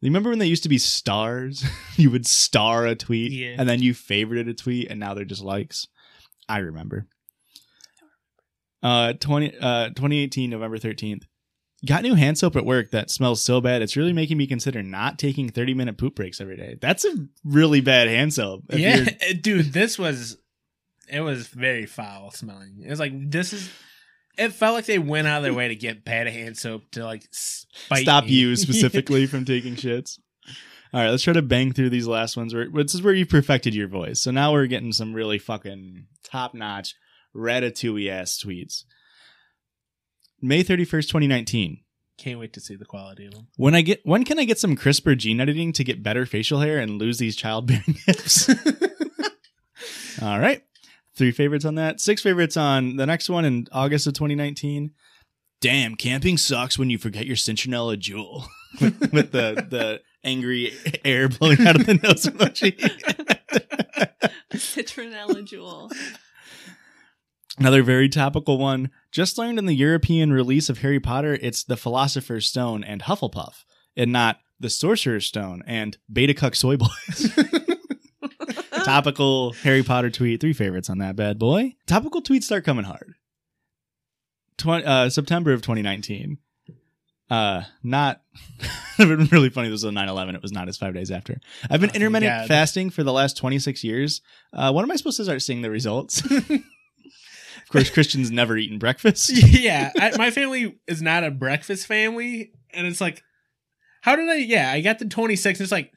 You 0.00 0.10
remember 0.10 0.30
when 0.30 0.38
they 0.38 0.46
used 0.46 0.64
to 0.64 0.68
be 0.68 0.76
stars? 0.78 1.64
you 1.96 2.10
would 2.10 2.26
star 2.26 2.86
a 2.86 2.94
tweet 2.94 3.32
Yeah. 3.32 3.56
and 3.58 3.66
then 3.68 3.80
you 3.80 3.94
favorited 3.94 4.48
a 4.50 4.54
tweet 4.54 4.90
and 4.90 5.00
now 5.00 5.14
they're 5.14 5.24
just 5.24 5.42
likes. 5.42 5.86
I 6.48 6.58
remember. 6.58 7.06
Uh, 8.84 9.14
20, 9.14 9.56
uh, 9.60 9.88
2018, 9.88 10.50
November 10.50 10.76
13th. 10.76 11.22
Got 11.86 12.02
new 12.02 12.14
hand 12.14 12.36
soap 12.38 12.54
at 12.54 12.66
work 12.66 12.90
that 12.90 13.10
smells 13.10 13.42
so 13.42 13.60
bad 13.60 13.82
it's 13.82 13.96
really 13.96 14.12
making 14.12 14.38
me 14.38 14.46
consider 14.46 14.82
not 14.82 15.18
taking 15.18 15.48
30 15.48 15.74
minute 15.74 15.98
poop 15.98 16.14
breaks 16.14 16.40
every 16.40 16.56
day. 16.56 16.76
That's 16.80 17.04
a 17.04 17.14
really 17.44 17.80
bad 17.80 18.08
hand 18.08 18.32
soap. 18.32 18.64
Yeah, 18.70 19.06
dude, 19.40 19.72
this 19.72 19.98
was 19.98 20.38
it 21.08 21.20
was 21.20 21.46
very 21.48 21.86
foul 21.86 22.30
smelling. 22.30 22.82
It 22.84 22.90
was 22.90 23.00
like 23.00 23.12
this 23.30 23.52
is. 23.52 23.70
It 24.36 24.52
felt 24.52 24.74
like 24.74 24.86
they 24.86 24.98
went 24.98 25.28
out 25.28 25.38
of 25.38 25.42
their 25.44 25.54
way 25.54 25.68
to 25.68 25.76
get 25.76 26.04
bad 26.04 26.26
hand 26.26 26.56
soap 26.56 26.90
to 26.92 27.04
like 27.04 27.22
spite 27.30 28.02
stop 28.02 28.24
me. 28.24 28.32
you 28.32 28.56
specifically 28.56 29.26
from 29.26 29.44
taking 29.44 29.74
shits. 29.76 30.18
All 30.92 31.00
right, 31.00 31.10
let's 31.10 31.22
try 31.22 31.34
to 31.34 31.42
bang 31.42 31.72
through 31.72 31.90
these 31.90 32.06
last 32.06 32.36
ones. 32.36 32.54
Where 32.54 32.68
this 32.70 32.94
is 32.94 33.02
where 33.02 33.14
you 33.14 33.26
perfected 33.26 33.74
your 33.74 33.88
voice. 33.88 34.20
So 34.20 34.30
now 34.30 34.52
we're 34.52 34.66
getting 34.66 34.92
some 34.92 35.12
really 35.12 35.38
fucking 35.38 36.06
top 36.24 36.54
notch 36.54 36.94
ratatouille 37.34 38.10
ass 38.10 38.42
tweets. 38.44 38.84
May 40.40 40.62
thirty 40.62 40.84
first, 40.84 41.10
twenty 41.10 41.26
nineteen. 41.26 41.80
Can't 42.16 42.38
wait 42.38 42.52
to 42.52 42.60
see 42.60 42.76
the 42.76 42.84
quality 42.84 43.26
of 43.26 43.32
them. 43.34 43.48
When 43.56 43.74
I 43.74 43.80
get 43.80 44.00
when 44.04 44.24
can 44.24 44.38
I 44.38 44.44
get 44.44 44.58
some 44.58 44.76
CRISPR 44.76 45.16
gene 45.16 45.40
editing 45.40 45.72
to 45.72 45.84
get 45.84 46.02
better 46.02 46.26
facial 46.26 46.60
hair 46.60 46.78
and 46.78 46.98
lose 46.98 47.18
these 47.18 47.36
childbearing 47.36 47.96
hips? 48.06 48.48
All 50.22 50.38
right. 50.38 50.62
Three 51.16 51.32
favorites 51.32 51.64
on 51.64 51.76
that. 51.76 52.00
Six 52.00 52.22
favorites 52.22 52.56
on 52.56 52.96
the 52.96 53.06
next 53.06 53.28
one 53.28 53.44
in 53.44 53.66
August 53.72 54.06
of 54.06 54.14
2019. 54.14 54.92
Damn, 55.60 55.94
camping 55.94 56.36
sucks 56.36 56.78
when 56.78 56.90
you 56.90 56.98
forget 56.98 57.26
your 57.26 57.36
citronella 57.36 57.96
Juul. 57.96 58.44
with, 58.80 59.12
with 59.12 59.32
the 59.32 59.66
the 59.68 60.00
angry 60.22 60.72
air 61.04 61.28
blowing 61.28 61.66
out 61.66 61.76
of 61.76 61.86
the 61.86 61.94
nose 61.94 62.26
emoji. 62.26 62.76
Citronella 64.52 65.46
Juul. 65.46 65.90
Another 67.58 67.82
very 67.82 68.08
topical 68.08 68.58
one. 68.58 68.90
Just 69.12 69.38
learned 69.38 69.58
in 69.58 69.66
the 69.66 69.74
European 69.76 70.32
release 70.32 70.68
of 70.68 70.78
Harry 70.78 70.98
Potter, 71.00 71.38
it's 71.40 71.62
the 71.62 71.76
Philosopher's 71.76 72.46
Stone 72.48 72.82
and 72.82 73.02
Hufflepuff, 73.02 73.64
and 73.96 74.10
not 74.12 74.38
the 74.58 74.70
Sorcerer's 74.70 75.26
Stone 75.26 75.62
and 75.66 75.96
Beta 76.12 76.34
Cuck 76.34 76.54
Soy 76.56 76.76
Boys. 76.76 77.30
Topical 78.84 79.52
Harry 79.62 79.82
Potter 79.82 80.10
tweet. 80.10 80.40
Three 80.40 80.52
favorites 80.52 80.90
on 80.90 80.98
that 80.98 81.16
bad 81.16 81.38
boy. 81.38 81.74
Topical 81.86 82.22
tweets 82.22 82.44
start 82.44 82.64
coming 82.64 82.84
hard. 82.84 83.14
Uh, 84.66 85.08
September 85.08 85.52
of 85.52 85.62
2019. 85.62 86.38
Uh, 87.30 87.62
not. 87.82 88.20
It'd 88.98 89.18
been 89.18 89.26
really 89.28 89.48
funny. 89.48 89.68
This 89.68 89.76
was 89.82 89.84
on 89.86 89.94
9 89.94 90.08
11. 90.08 90.34
It 90.34 90.42
was 90.42 90.52
not 90.52 90.68
as 90.68 90.76
five 90.76 90.92
days 90.94 91.10
after. 91.10 91.40
I've 91.70 91.80
been 91.80 91.90
Oh, 91.90 91.94
intermittent 91.94 92.46
fasting 92.48 92.90
for 92.90 93.02
the 93.02 93.12
last 93.12 93.36
26 93.36 93.82
years. 93.82 94.20
Uh, 94.52 94.72
when 94.72 94.84
am 94.84 94.90
I 94.90 94.96
supposed 94.96 95.16
to 95.16 95.24
start 95.24 95.40
seeing 95.42 95.62
the 95.62 95.70
results? 95.70 96.22
of 97.74 97.80
course, 97.80 97.90
Christian's 97.90 98.30
never 98.30 98.56
eaten 98.56 98.78
breakfast. 98.78 99.30
yeah, 99.34 99.92
I, 99.98 100.16
my 100.16 100.30
family 100.30 100.78
is 100.86 101.02
not 101.02 101.24
a 101.24 101.30
breakfast 101.30 101.86
family, 101.86 102.52
and 102.72 102.86
it's 102.86 103.00
like, 103.00 103.22
how 104.02 104.16
did 104.16 104.28
I? 104.28 104.36
Yeah, 104.36 104.70
I 104.70 104.80
got 104.80 104.98
the 104.98 105.06
26. 105.06 105.60
It's 105.60 105.72
like, 105.72 105.90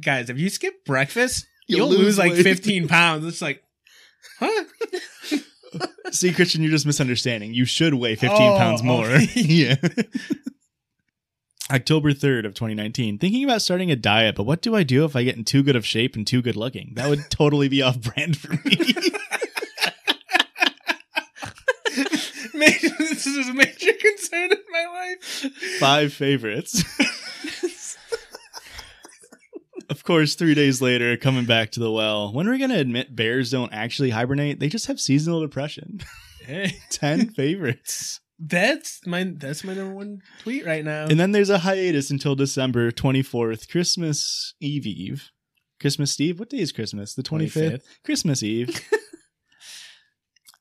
guys, 0.00 0.30
if 0.30 0.38
you 0.38 0.48
skip 0.50 0.84
breakfast, 0.84 1.46
You'll 1.66 1.78
you'll, 1.90 1.98
lose 1.98 2.00
lose, 2.00 2.18
like 2.18 2.32
15 2.34 2.88
pounds. 2.88 3.26
It's 3.26 3.42
like, 3.42 3.62
huh? 4.38 4.64
See, 6.12 6.32
Christian, 6.32 6.62
you're 6.62 6.70
just 6.70 6.86
misunderstanding. 6.86 7.52
You 7.52 7.66
should 7.66 7.92
weigh 7.94 8.14
15 8.14 8.30
Oh, 8.40 8.56
pounds 8.56 8.82
more. 8.82 9.04
okay. 9.04 9.28
yeah. 9.34 9.74
October 11.70 12.12
3rd 12.14 12.46
of 12.46 12.54
2019. 12.54 13.18
Thinking 13.18 13.44
about 13.44 13.60
starting 13.60 13.90
a 13.90 13.96
diet, 13.96 14.34
but 14.36 14.44
what 14.44 14.62
do 14.62 14.74
I 14.74 14.82
do 14.82 15.04
if 15.04 15.14
I 15.14 15.22
get 15.22 15.36
in 15.36 15.44
too 15.44 15.62
good 15.62 15.76
of 15.76 15.84
shape 15.84 16.16
and 16.16 16.26
too 16.26 16.40
good 16.40 16.56
looking? 16.56 16.92
That 16.94 17.10
would 17.10 17.30
totally 17.30 17.68
be 17.68 17.82
off 17.82 18.00
brand 18.00 18.38
for 18.38 18.52
me. 18.66 18.94
Major, 22.58 22.88
this 22.98 23.26
is 23.26 23.48
a 23.48 23.54
major 23.54 23.92
concern 23.92 24.52
in 24.52 24.58
my 24.70 24.86
life. 24.92 25.52
Five 25.78 26.12
favorites. 26.12 26.82
of 29.90 30.04
course, 30.04 30.34
three 30.34 30.54
days 30.54 30.82
later, 30.82 31.16
coming 31.16 31.44
back 31.46 31.70
to 31.72 31.80
the 31.80 31.90
well. 31.90 32.32
When 32.32 32.46
are 32.48 32.50
we 32.52 32.58
going 32.58 32.70
to 32.70 32.78
admit 32.78 33.14
bears 33.16 33.50
don't 33.50 33.72
actually 33.72 34.10
hibernate? 34.10 34.60
They 34.60 34.68
just 34.68 34.86
have 34.86 35.00
seasonal 35.00 35.40
depression. 35.40 36.00
Hey, 36.44 36.76
10 36.90 37.30
favorites. 37.30 38.20
that's 38.38 39.00
my 39.06 39.32
that's 39.36 39.64
my 39.64 39.74
number 39.74 39.94
one 39.94 40.20
tweet 40.42 40.64
right 40.66 40.84
now. 40.84 41.04
And 41.06 41.18
then 41.18 41.32
there's 41.32 41.50
a 41.50 41.58
hiatus 41.58 42.10
until 42.10 42.34
December 42.34 42.90
24th, 42.90 43.70
Christmas 43.70 44.54
Eve 44.60 44.86
Eve. 44.86 45.30
Christmas 45.80 46.18
Eve? 46.20 46.38
What 46.40 46.50
day 46.50 46.58
is 46.58 46.72
Christmas? 46.72 47.14
The 47.14 47.22
25th? 47.22 47.52
25th. 47.52 47.82
Christmas 48.04 48.42
Eve. 48.42 48.80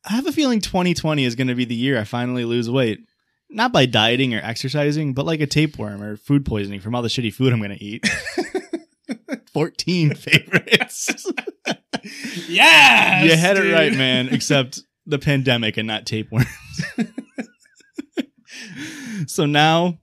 I 0.09 0.13
have 0.13 0.25
a 0.25 0.31
feeling 0.31 0.61
2020 0.61 1.25
is 1.25 1.35
going 1.35 1.47
to 1.47 1.55
be 1.55 1.65
the 1.65 1.75
year 1.75 1.99
I 1.99 2.05
finally 2.05 2.45
lose 2.45 2.69
weight. 2.69 2.99
Not 3.49 3.71
by 3.71 3.85
dieting 3.85 4.33
or 4.33 4.41
exercising, 4.41 5.13
but 5.13 5.25
like 5.25 5.41
a 5.41 5.47
tapeworm 5.47 6.01
or 6.01 6.17
food 6.17 6.45
poisoning 6.45 6.79
from 6.79 6.95
all 6.95 7.01
the 7.01 7.07
shitty 7.07 7.33
food 7.33 7.53
I'm 7.53 7.59
going 7.59 7.77
to 7.77 7.83
eat. 7.83 8.07
14 9.53 10.15
favorites. 10.15 11.25
yes, 12.47 13.25
you 13.25 13.35
had 13.35 13.57
it 13.57 13.73
right, 13.73 13.93
man, 13.93 14.29
except 14.29 14.83
the 15.05 15.19
pandemic 15.19 15.77
and 15.77 15.87
not 15.87 16.05
tapeworms. 16.05 16.47
so 19.27 19.45
now, 19.45 19.97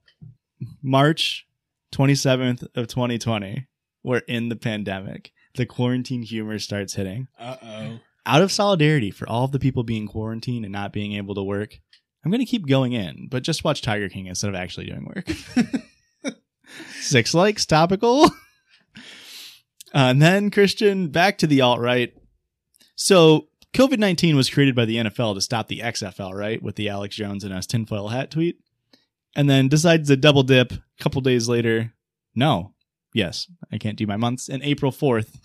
March 0.83 1.47
27th 1.95 2.67
of 2.75 2.89
2020, 2.89 3.67
we're 4.03 4.19
in 4.27 4.49
the 4.49 4.57
pandemic. 4.57 5.33
The 5.55 5.67
quarantine 5.67 6.23
humor 6.23 6.59
starts 6.59 6.95
hitting. 6.95 7.29
Uh 7.39 7.57
oh. 7.63 8.01
Out 8.27 8.43
of 8.43 8.53
solidarity 8.53 9.11
for 9.11 9.29
all 9.29 9.45
of 9.45 9.53
the 9.53 9.59
people 9.59 9.83
being 9.83 10.07
quarantined 10.07 10.64
and 10.64 10.72
not 10.72 10.93
being 10.93 11.12
able 11.14 11.35
to 11.35 11.43
work, 11.43 11.79
I'm 12.25 12.31
going 12.31 12.41
to 12.41 12.51
keep 12.51 12.66
going 12.66 12.93
in, 12.93 13.29
but 13.31 13.43
just 13.43 13.64
watch 13.64 13.83
Tiger 13.83 14.09
King 14.09 14.27
instead 14.27 14.49
of 14.49 14.55
actually 14.55 14.87
doing 14.87 15.05
work. 15.05 15.31
Six 17.01 17.35
likes, 17.35 17.66
topical. 17.66 18.31
Uh, 19.95 20.11
and 20.11 20.20
then, 20.20 20.51
Christian, 20.51 21.07
back 21.07 21.39
to 21.39 21.47
the 21.47 21.61
alt 21.61 21.79
right. 21.79 22.12
So, 22.97 23.47
COVID 23.75 23.99
19 23.99 24.35
was 24.35 24.51
created 24.51 24.75
by 24.75 24.87
the 24.87 24.97
NFL 24.97 25.37
to 25.37 25.41
stop 25.41 25.68
the 25.68 25.79
XFL, 25.79 26.35
right? 26.35 26.61
With 26.61 26.75
the 26.75 26.89
Alex 26.89 27.14
Jones 27.14 27.45
and 27.45 27.55
us 27.55 27.64
tinfoil 27.64 28.09
hat 28.09 28.33
tweet. 28.33 28.59
And 29.37 29.49
then 29.49 29.68
decides 29.68 30.09
to 30.09 30.16
double 30.16 30.43
dip 30.43 30.72
a 30.72 30.83
couple 30.99 31.20
days 31.20 31.49
later. 31.49 31.93
No. 32.35 32.75
Yes, 33.14 33.49
I 33.70 33.79
can't 33.79 33.97
do 33.97 34.09
my 34.09 34.16
months. 34.16 34.49
And 34.49 34.64
April 34.64 34.91
4th, 34.91 35.39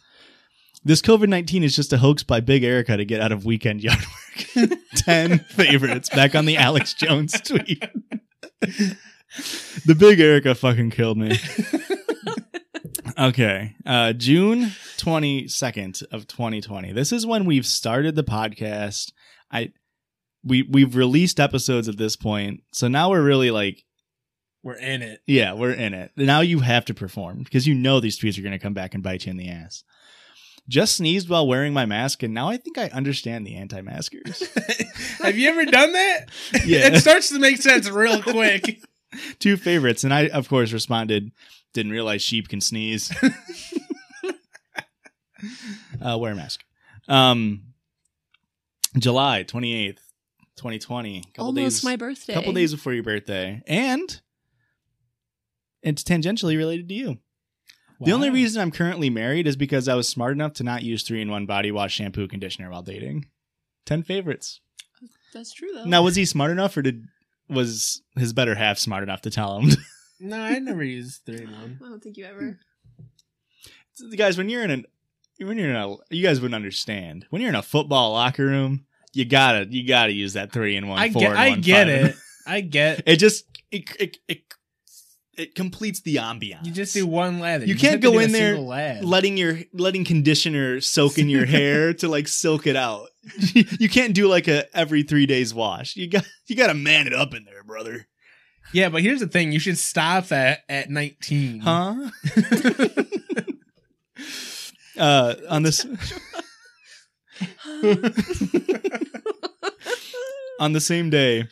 this 0.84 1.02
COVID 1.02 1.30
19 1.30 1.64
is 1.64 1.76
just 1.76 1.94
a 1.94 1.98
hoax 1.98 2.24
by 2.24 2.40
Big 2.40 2.64
Erica 2.64 2.98
to 2.98 3.06
get 3.06 3.22
out 3.22 3.32
of 3.32 3.46
weekend 3.46 3.82
yard 3.82 4.00
work. 4.00 4.70
10 4.96 5.40
favorites 5.40 6.10
back 6.10 6.36
on 6.36 6.46
the 6.46 6.58
Alex 6.58 6.94
Jones 6.94 7.40
tweet. 7.42 7.84
the 8.62 9.96
Big 9.98 10.20
Erica 10.20 10.56
fucking 10.56 10.92
killed 10.92 11.18
me. 11.18 11.38
Okay. 13.18 13.76
Uh 13.86 14.14
June 14.14 14.72
22nd 14.98 16.04
of 16.12 16.26
2020. 16.28 16.94
This 16.94 17.12
is 17.12 17.26
when 17.26 17.44
we've 17.44 17.66
started 17.66 18.16
the 18.16 18.24
podcast. 18.24 19.12
I 19.52 19.74
we 20.44 20.62
we've 20.62 20.96
released 20.96 21.38
episodes 21.40 21.90
at 21.90 21.98
this 21.98 22.16
point. 22.16 22.62
So 22.72 22.88
now 22.88 23.10
we're 23.10 23.24
really 23.24 23.52
like 23.52 23.84
We're 24.64 24.78
in 24.78 25.02
it. 25.02 25.20
yeah, 25.28 25.52
we're 25.54 25.74
in 25.74 25.94
it. 25.94 26.12
Now 26.16 26.40
you 26.40 26.60
have 26.60 26.86
to 26.86 26.94
perform 26.94 27.40
because 27.44 27.68
you 27.68 27.76
know 27.76 28.00
these 28.00 28.18
tweets 28.18 28.38
are 28.38 28.42
going 28.44 28.54
to 28.54 28.60
come 28.60 28.74
back 28.76 28.94
and 28.94 29.04
bite 29.04 29.26
you 29.26 29.32
in 29.32 29.38
the 29.38 29.50
ass. 29.50 29.84
Just 30.70 30.96
sneezed 30.98 31.28
while 31.28 31.46
wearing 31.48 31.74
my 31.74 31.86
mask 31.86 32.24
and 32.24 32.34
now 32.34 32.48
I 32.48 32.56
think 32.58 32.78
I 32.78 32.86
understand 32.90 33.46
the 33.46 33.56
anti-maskers. 33.56 34.48
Have 35.18 35.38
you 35.38 35.50
ever 35.50 35.66
done 35.66 35.92
that? 35.94 36.30
Yeah. 36.66 36.88
it 36.94 37.02
starts 37.02 37.30
to 37.30 37.40
make 37.40 37.58
sense 37.62 37.90
real 37.90 38.22
quick. 38.22 38.82
Two 39.40 39.58
favorites 39.58 40.04
and 40.04 40.14
I 40.14 40.28
of 40.30 40.48
course 40.48 40.72
responded 40.72 41.32
didn't 41.74 41.92
realize 41.92 42.22
sheep 42.22 42.48
can 42.50 42.62
sneeze. 42.62 43.12
uh, 46.02 46.18
wear 46.18 46.34
a 46.34 46.36
mask. 46.36 46.62
Um, 47.08 47.64
July 48.98 49.44
28th, 49.44 49.98
2020. 50.58 51.22
Couple 51.34 51.46
Almost 51.46 51.78
days, 51.78 51.84
my 51.84 51.96
birthday. 51.96 52.34
couple 52.34 52.54
days 52.54 52.74
before 52.74 52.94
your 52.94 53.04
birthday. 53.04 53.62
And 53.68 54.22
it's 55.82 56.04
tangentially 56.04 56.58
related 56.58 56.88
to 56.90 56.94
you. 56.96 57.18
The 58.02 58.14
only 58.14 58.30
reason 58.30 58.62
I'm 58.62 58.72
currently 58.72 59.10
married 59.10 59.46
is 59.46 59.56
because 59.56 59.88
I 59.88 59.96
was 59.96 60.08
smart 60.08 60.32
enough 60.32 60.54
to 60.54 60.64
not 60.64 60.84
use 60.84 61.04
three 61.04 61.22
in 61.22 61.30
one 61.30 61.46
body 61.46 61.72
wash, 61.72 61.96
shampoo, 61.96 62.28
conditioner 62.28 62.70
while 62.70 62.82
dating. 62.82 63.26
10 63.86 64.04
favorites. 64.04 64.62
That's 65.34 65.54
true 65.54 65.70
though. 65.74 65.86
Now, 65.86 66.04
was 66.04 66.16
he 66.16 66.26
smart 66.26 66.52
enough 66.52 66.76
or 66.78 66.82
did 66.82 67.06
was 67.50 68.02
his 68.16 68.34
better 68.34 68.56
half 68.56 68.78
smart 68.78 69.04
enough 69.04 69.22
to 69.22 69.30
tell 69.30 69.60
him? 69.60 69.72
No, 70.22 70.38
I 70.38 70.60
never 70.60 70.84
used 70.84 71.22
three 71.26 71.44
in 71.44 71.52
one. 71.52 71.80
I 71.82 71.88
don't 71.88 72.04
think 72.04 72.18
you 72.18 72.26
ever. 72.26 72.60
guys, 74.18 74.38
when 74.38 74.50
you're 74.50 74.64
in 74.64 74.72
a 74.72 75.46
when 75.46 75.58
you're 75.58 75.70
in 75.70 75.76
a 75.78 75.96
you 76.10 76.22
guys 76.22 76.42
wouldn't 76.42 76.56
understand. 76.56 77.26
When 77.30 77.42
you're 77.42 77.48
in 77.50 77.56
a 77.56 77.62
football 77.62 78.12
locker 78.12 78.46
room, 78.46 78.86
you 79.14 79.24
gotta 79.24 79.66
you 79.70 79.88
gotta 79.88 80.12
use 80.12 80.34
that 80.34 80.52
three 80.52 80.76
in 80.76 80.90
one. 80.90 81.00
I 81.00 81.10
four 81.10 81.22
get, 81.22 81.32
in 81.32 81.38
I 81.38 81.50
one, 81.52 81.62
get 81.62 81.88
five 81.88 82.06
it. 82.06 82.16
I 82.46 82.62
get. 82.62 83.04
It 83.08 83.16
just 83.16 83.46
it, 83.72 83.90
it 83.98 84.18
it 84.28 84.42
it 85.40 85.56
completes 85.56 86.02
the 86.02 86.18
ambiance. 86.18 86.66
You 86.66 86.72
just 86.72 86.94
do 86.94 87.08
one 87.08 87.40
lather. 87.40 87.66
You 87.66 87.74
just 87.76 87.86
can't 87.86 88.02
go 88.02 88.20
in 88.20 88.34
there 88.34 88.58
letting 88.58 89.38
your 89.38 89.60
letting 89.74 90.04
conditioner 90.04 90.82
soak 90.82 91.18
in 91.18 91.30
your 91.30 91.46
hair 91.48 91.94
to 91.96 92.10
like 92.10 92.28
silk 92.28 92.68
it 92.68 92.76
out. 92.76 93.08
you 93.54 93.88
can't 93.88 94.14
do 94.14 94.28
like 94.28 94.50
a 94.50 94.66
every 94.76 95.04
three 95.04 95.26
days 95.26 95.54
wash. 95.54 95.96
You 95.96 96.10
got 96.10 96.26
you 96.48 96.58
got 96.58 96.68
to 96.68 96.74
man 96.74 97.08
it 97.08 97.14
up 97.14 97.34
in 97.34 97.46
there, 97.46 97.64
brother. 97.64 98.06
Yeah, 98.74 98.90
but 98.90 99.02
here's 99.02 99.22
the 99.22 99.28
thing: 99.28 99.54
you 99.54 99.60
should 99.60 99.78
stop 99.78 100.30
at 100.32 100.60
at 100.68 100.90
19. 100.90 101.62
Huh? 101.62 102.10
uh, 105.00 105.36
on 105.50 105.64
this 105.64 105.86
on 110.60 110.74
the 110.74 110.82
same 110.82 111.10
day, 111.10 111.48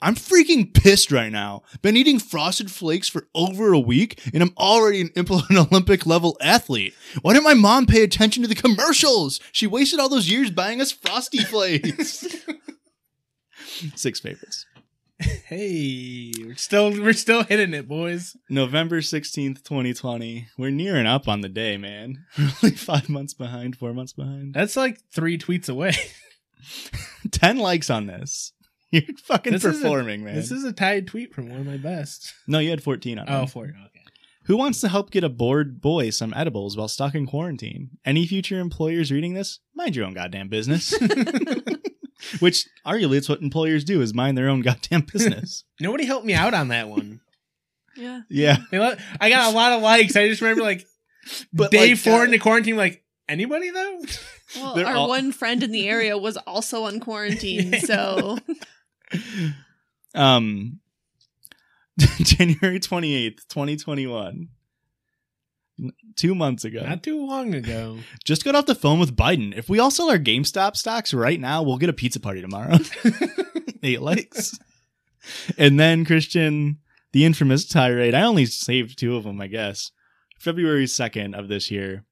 I'm 0.00 0.14
freaking 0.14 0.72
pissed 0.72 1.10
right 1.10 1.32
now. 1.32 1.62
Been 1.82 1.96
eating 1.96 2.18
frosted 2.18 2.70
flakes 2.70 3.08
for 3.08 3.28
over 3.34 3.72
a 3.72 3.80
week 3.80 4.20
and 4.32 4.42
I'm 4.42 4.54
already 4.56 5.00
an, 5.16 5.26
Olympic 5.50 6.06
level 6.06 6.36
athlete. 6.40 6.94
Why 7.22 7.32
didn't 7.32 7.44
my 7.44 7.54
mom 7.54 7.86
pay 7.86 8.02
attention 8.02 8.42
to 8.42 8.48
the 8.48 8.54
commercials? 8.54 9.40
She 9.52 9.66
wasted 9.66 9.98
all 9.98 10.08
those 10.08 10.30
years 10.30 10.50
buying 10.50 10.80
us 10.80 10.92
frosty 10.92 11.38
flakes. 11.38 12.26
Six 13.94 14.20
favorites. 14.20 14.66
Hey, 15.20 16.32
we're 16.38 16.54
still 16.54 16.90
we're 16.90 17.12
still 17.12 17.42
hitting 17.42 17.74
it, 17.74 17.88
boys. 17.88 18.36
November 18.48 19.00
16th, 19.00 19.64
2020. 19.64 20.46
We're 20.56 20.70
nearing 20.70 21.06
up 21.06 21.26
on 21.26 21.40
the 21.40 21.48
day, 21.48 21.76
man. 21.76 22.24
We're 22.38 22.52
only 22.62 22.76
five 22.76 23.08
months 23.08 23.34
behind, 23.34 23.76
four 23.76 23.92
months 23.92 24.12
behind. 24.12 24.54
That's 24.54 24.76
like 24.76 25.00
three 25.12 25.36
tweets 25.36 25.68
away. 25.68 25.94
10 27.32 27.58
likes 27.58 27.90
on 27.90 28.06
this. 28.06 28.52
You're 28.90 29.02
fucking 29.24 29.52
This 29.52 29.64
is 29.64 29.78
a- 29.78 29.82
performing, 29.82 30.24
man. 30.24 30.34
This 30.34 30.50
is 30.50 30.64
a 30.64 30.72
tied 30.72 31.06
tweet 31.06 31.34
from 31.34 31.48
one 31.50 31.60
of 31.60 31.66
my 31.66 31.76
best. 31.76 32.32
no, 32.46 32.58
you 32.58 32.70
had 32.70 32.82
14 32.82 33.18
on 33.18 33.26
Oh, 33.28 33.42
it. 33.42 33.50
four. 33.50 33.64
Okay. 33.64 33.74
Who 34.44 34.56
wants 34.56 34.80
to 34.80 34.88
help 34.88 35.10
get 35.10 35.24
a 35.24 35.28
bored 35.28 35.80
boy 35.82 36.08
some 36.08 36.32
edibles 36.34 36.74
while 36.76 36.88
stuck 36.88 37.14
in 37.14 37.26
quarantine? 37.26 37.90
Any 38.06 38.26
future 38.26 38.58
employers 38.60 39.12
reading 39.12 39.34
this? 39.34 39.60
Mind 39.74 39.94
your 39.94 40.06
own 40.06 40.14
goddamn 40.14 40.48
business. 40.48 40.94
Which 42.40 42.66
arguably 42.86 43.16
it's 43.18 43.28
what 43.28 43.42
employers 43.42 43.84
do 43.84 44.00
is 44.00 44.12
mind 44.14 44.36
their 44.36 44.48
own 44.48 44.60
goddamn 44.62 45.02
business. 45.02 45.64
Nobody 45.80 46.04
helped 46.04 46.24
me 46.26 46.34
out 46.34 46.52
on 46.54 46.68
that 46.68 46.88
one. 46.88 47.20
Yeah. 47.96 48.22
yeah. 48.30 48.56
I 49.20 49.28
got 49.30 49.52
a 49.52 49.54
lot 49.56 49.72
of 49.72 49.82
likes. 49.82 50.16
I 50.16 50.28
just 50.28 50.40
remember 50.40 50.62
like 50.62 50.84
But 51.52 51.70
day 51.70 51.90
like, 51.90 51.98
four 51.98 52.20
uh, 52.22 52.24
into 52.24 52.38
quarantine, 52.38 52.76
like 52.76 53.04
anybody 53.28 53.70
though. 53.70 54.00
Well, 54.56 54.74
They're 54.74 54.86
our 54.86 54.96
all- 54.96 55.08
one 55.08 55.30
friend 55.32 55.62
in 55.62 55.70
the 55.72 55.88
area 55.88 56.16
was 56.18 56.36
also 56.38 56.84
on 56.84 57.00
quarantine, 57.00 57.74
so 57.80 58.38
um 60.14 60.80
January 62.18 62.78
28th, 62.78 63.48
2021. 63.48 64.48
Two 66.16 66.34
months 66.34 66.64
ago. 66.64 66.82
Not 66.84 67.02
too 67.02 67.24
long 67.24 67.54
ago. 67.54 67.98
Just 68.24 68.44
got 68.44 68.54
off 68.54 68.66
the 68.66 68.74
phone 68.74 68.98
with 68.98 69.16
Biden. 69.16 69.56
If 69.56 69.68
we 69.68 69.78
all 69.78 69.90
sell 69.90 70.10
our 70.10 70.18
GameStop 70.18 70.76
stocks 70.76 71.14
right 71.14 71.38
now, 71.38 71.62
we'll 71.62 71.78
get 71.78 71.88
a 71.88 71.92
pizza 71.92 72.18
party 72.18 72.40
tomorrow. 72.40 72.78
Eight 73.82 74.02
likes. 74.02 74.58
And 75.56 75.78
then 75.78 76.04
Christian, 76.04 76.78
the 77.12 77.24
infamous 77.24 77.66
tirade. 77.66 78.14
I 78.14 78.22
only 78.22 78.46
saved 78.46 78.98
two 78.98 79.16
of 79.16 79.24
them, 79.24 79.40
I 79.40 79.46
guess. 79.46 79.92
February 80.38 80.86
2nd 80.86 81.38
of 81.38 81.48
this 81.48 81.70
year. 81.70 82.04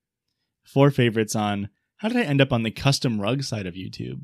Four 0.65 0.91
favorites 0.91 1.35
on 1.35 1.69
how 1.97 2.09
did 2.09 2.19
I 2.19 2.23
end 2.23 2.41
up 2.41 2.53
on 2.53 2.63
the 2.63 2.71
custom 2.71 3.21
rug 3.21 3.43
side 3.43 3.67
of 3.67 3.75
YouTube? 3.75 4.21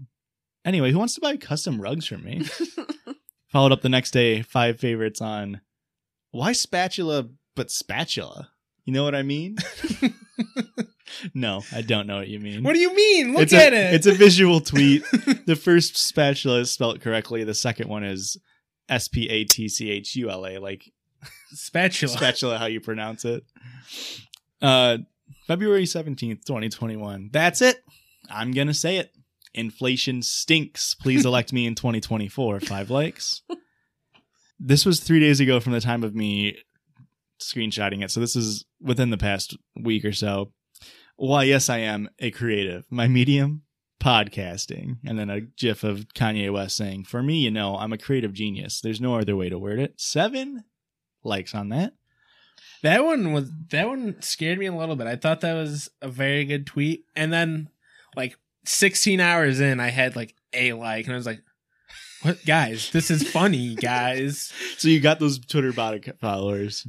Anyway, 0.65 0.93
who 0.93 0.99
wants 0.99 1.15
to 1.15 1.21
buy 1.21 1.37
custom 1.37 1.81
rugs 1.81 2.07
from 2.07 2.25
me? 2.25 2.45
Followed 3.53 3.73
up 3.73 3.83
the 3.83 3.89
next 3.89 4.13
day, 4.13 4.43
five 4.43 4.79
favorites 4.79 5.21
on 5.21 5.61
why 6.31 6.53
spatula 6.53 7.29
but 7.55 7.71
spatula? 7.71 8.51
You 8.85 8.93
know 8.93 9.05
what 9.05 9.15
I 9.15 9.23
mean? 9.23 9.57
no, 11.35 11.63
I 11.73 11.83
don't 11.83 12.07
know 12.07 12.17
what 12.17 12.29
you 12.29 12.41
mean. 12.41 12.63
What 12.63 12.75
do 12.75 12.81
you 12.81 12.95
mean? 12.95 13.33
Look 13.33 13.43
it's 13.43 13.53
at 13.53 13.73
a, 13.73 13.77
it. 13.77 13.95
It's 13.95 14.07
a 14.07 14.15
visual 14.15 14.61
tweet. 14.61 15.05
the 15.47 15.57
first 15.57 15.97
spatula 15.97 16.61
is 16.61 16.71
spelled 16.71 17.01
correctly. 17.01 17.45
The 17.45 17.55
second 17.55 17.89
one 17.89 18.03
is 18.03 18.37
S 18.89 19.09
P 19.09 19.29
A 19.29 19.45
T 19.45 19.69
C 19.69 19.91
H 19.91 20.17
U 20.17 20.31
L 20.31 20.47
A, 20.47 20.59
like 20.59 20.91
spatula. 21.51 22.17
spatula, 22.17 22.59
how 22.59 22.67
you 22.67 22.81
pronounce 22.81 23.25
it. 23.25 23.45
Uh, 24.61 24.99
February 25.47 25.85
17th, 25.85 26.45
2021. 26.45 27.31
That's 27.33 27.63
it. 27.63 27.83
I'm 28.31 28.53
going 28.53 28.69
to 28.69 28.75
say 28.75 28.97
it. 28.97 29.13
Inflation 29.55 30.23
stinks. 30.23 30.95
Please 30.95 31.25
elect 31.25 31.53
me 31.53 31.67
in 31.67 31.75
2024. 31.75 32.61
Five 32.61 32.91
likes. 32.91 33.43
This 34.65 34.87
was 34.87 35.01
three 35.01 35.19
days 35.19 35.41
ago 35.41 35.59
from 35.59 35.73
the 35.73 35.81
time 35.81 36.05
of 36.05 36.15
me 36.15 36.57
screenshotting 37.41 38.05
it. 38.05 38.13
So 38.13 38.21
this 38.21 38.37
is 38.37 38.65
within 38.81 39.11
the 39.11 39.19
past 39.19 39.57
week 39.75 40.05
or 40.05 40.13
so. 40.13 40.53
Why, 41.17 41.43
yes, 41.43 41.69
I 41.69 41.79
am 41.79 42.09
a 42.21 42.31
creative. 42.31 42.85
My 42.89 43.09
medium, 43.09 43.63
podcasting. 44.01 44.99
And 45.05 45.19
then 45.19 45.31
a 45.31 45.41
gif 45.41 45.85
of 45.85 46.07
Kanye 46.15 46.53
West 46.53 46.77
saying, 46.77 47.05
For 47.05 47.23
me, 47.23 47.41
you 47.41 47.51
know, 47.51 47.77
I'm 47.77 47.93
a 47.93 47.99
creative 47.99 48.33
genius. 48.33 48.81
There's 48.81 49.01
no 49.01 49.17
other 49.17 49.37
way 49.37 49.49
to 49.49 49.59
word 49.59 49.81
it. 49.81 49.95
Seven 49.97 50.65
likes 51.25 51.55
on 51.55 51.71
that. 51.71 51.95
That 52.83 53.05
one 53.05 53.33
was 53.33 53.51
that 53.71 53.89
one 53.89 54.17
scared 54.21 54.59
me 54.59 54.67
a 54.67 54.75
little 54.75 54.97
bit. 54.97 55.07
I 55.07 55.17
thought 55.17 55.41
that 55.43 55.55
was 55.55 55.89
a 56.01 56.09
very 56.09 56.45
good 56.45 56.67
tweet, 56.67 57.05
and 57.15 57.33
then 57.33 57.69
like 58.17 58.37
16 58.65 59.21
hours 59.21 59.61
in, 59.61 59.81
I 59.81 59.89
had 59.89 60.17
like 60.17 60.35
a 60.53 60.73
like, 60.75 61.07
and 61.07 61.15
I 61.15 61.17
was 61.17 61.27
like, 61.27 61.43
"What, 62.23 62.45
guys? 62.45 62.91
This 62.91 63.11
is 63.11 63.29
funny, 63.29 63.75
guys." 63.81 64.53
So 64.79 64.89
you 64.89 65.01
got 65.01 65.19
those 65.19 65.39
Twitter 65.39 65.73
bot 65.73 65.99
followers. 66.21 66.87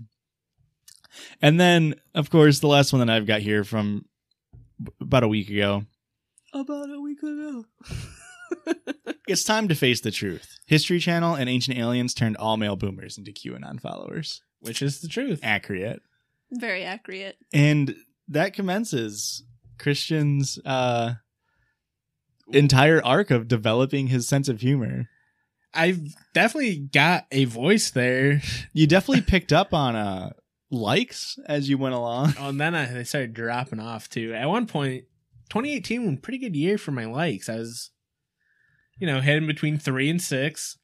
And 1.42 1.60
then, 1.60 1.96
of 2.16 2.30
course, 2.30 2.60
the 2.60 2.68
last 2.68 2.92
one 2.92 3.06
that 3.06 3.14
I've 3.14 3.28
got 3.28 3.42
here 3.42 3.64
from 3.64 4.06
about 5.00 5.24
a 5.24 5.28
week 5.28 5.50
ago. 5.50 5.84
About 6.54 6.90
a 6.90 7.00
week 7.00 7.22
ago. 7.22 7.66
it's 9.28 9.44
time 9.44 9.68
to 9.68 9.76
face 9.76 10.02
the 10.02 10.12
truth. 10.12 10.58
History 10.66 11.00
Channel 11.00 11.36
and 11.36 11.50
Ancient 11.50 11.78
Aliens 11.78 12.14
turned 12.14 12.38
all 12.38 12.58
male 12.58 12.76
boomers 12.76 13.18
into 13.18 13.32
QAnon 13.32 13.80
followers. 13.80 14.42
Which 14.60 14.82
is 14.82 15.02
the 15.02 15.08
truth. 15.08 15.40
Accurate. 15.44 16.02
very 16.52 16.84
accurate. 16.84 17.38
And 17.54 17.96
that 18.30 18.54
commences 18.54 19.44
Christian's 19.78 20.58
uh, 20.66 21.16
entire 22.52 23.04
arc 23.04 23.32
of 23.32 23.48
developing 23.48 24.08
his 24.08 24.28
sense 24.28 24.50
of 24.50 24.62
humor. 24.62 25.10
I've 25.74 26.00
definitely 26.34 26.78
got 26.78 27.26
a 27.32 27.46
voice 27.46 27.90
there. 27.90 28.42
You 28.74 28.86
definitely 28.88 29.22
picked 29.22 29.52
up 29.52 29.74
on 29.74 29.96
uh, 29.96 30.34
likes 30.70 31.40
as 31.48 31.70
you 31.70 31.78
went 31.78 31.96
along. 31.96 32.34
Oh, 32.40 32.50
and 32.50 32.60
then 32.60 32.76
I, 32.76 32.86
they 32.86 33.04
started 33.04 33.34
dropping 33.34 33.80
off 33.80 34.10
too. 34.10 34.34
At 34.34 34.48
one 34.50 34.68
point, 34.68 35.06
2018 35.50 36.06
was 36.06 36.14
a 36.16 36.22
pretty 36.22 36.38
good 36.40 36.56
year 36.56 36.78
for 36.78 36.92
my 36.92 37.06
likes. 37.06 37.50
I 37.50 37.56
was, 37.56 37.92
you 39.00 39.08
know, 39.08 39.22
heading 39.22 39.48
between 39.48 39.78
three 39.78 40.10
and 40.10 40.22
six. 40.22 40.78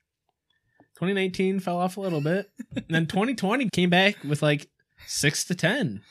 2019 0.96 1.60
fell 1.60 1.78
off 1.78 1.98
a 1.98 2.02
little 2.02 2.22
bit. 2.22 2.50
and 2.76 2.86
then 2.90 3.06
2020 3.06 3.70
came 3.70 3.90
back 3.90 4.24
with 4.24 4.42
like 4.42 4.70
six 5.06 5.46
to 5.46 5.56
10. 5.56 6.02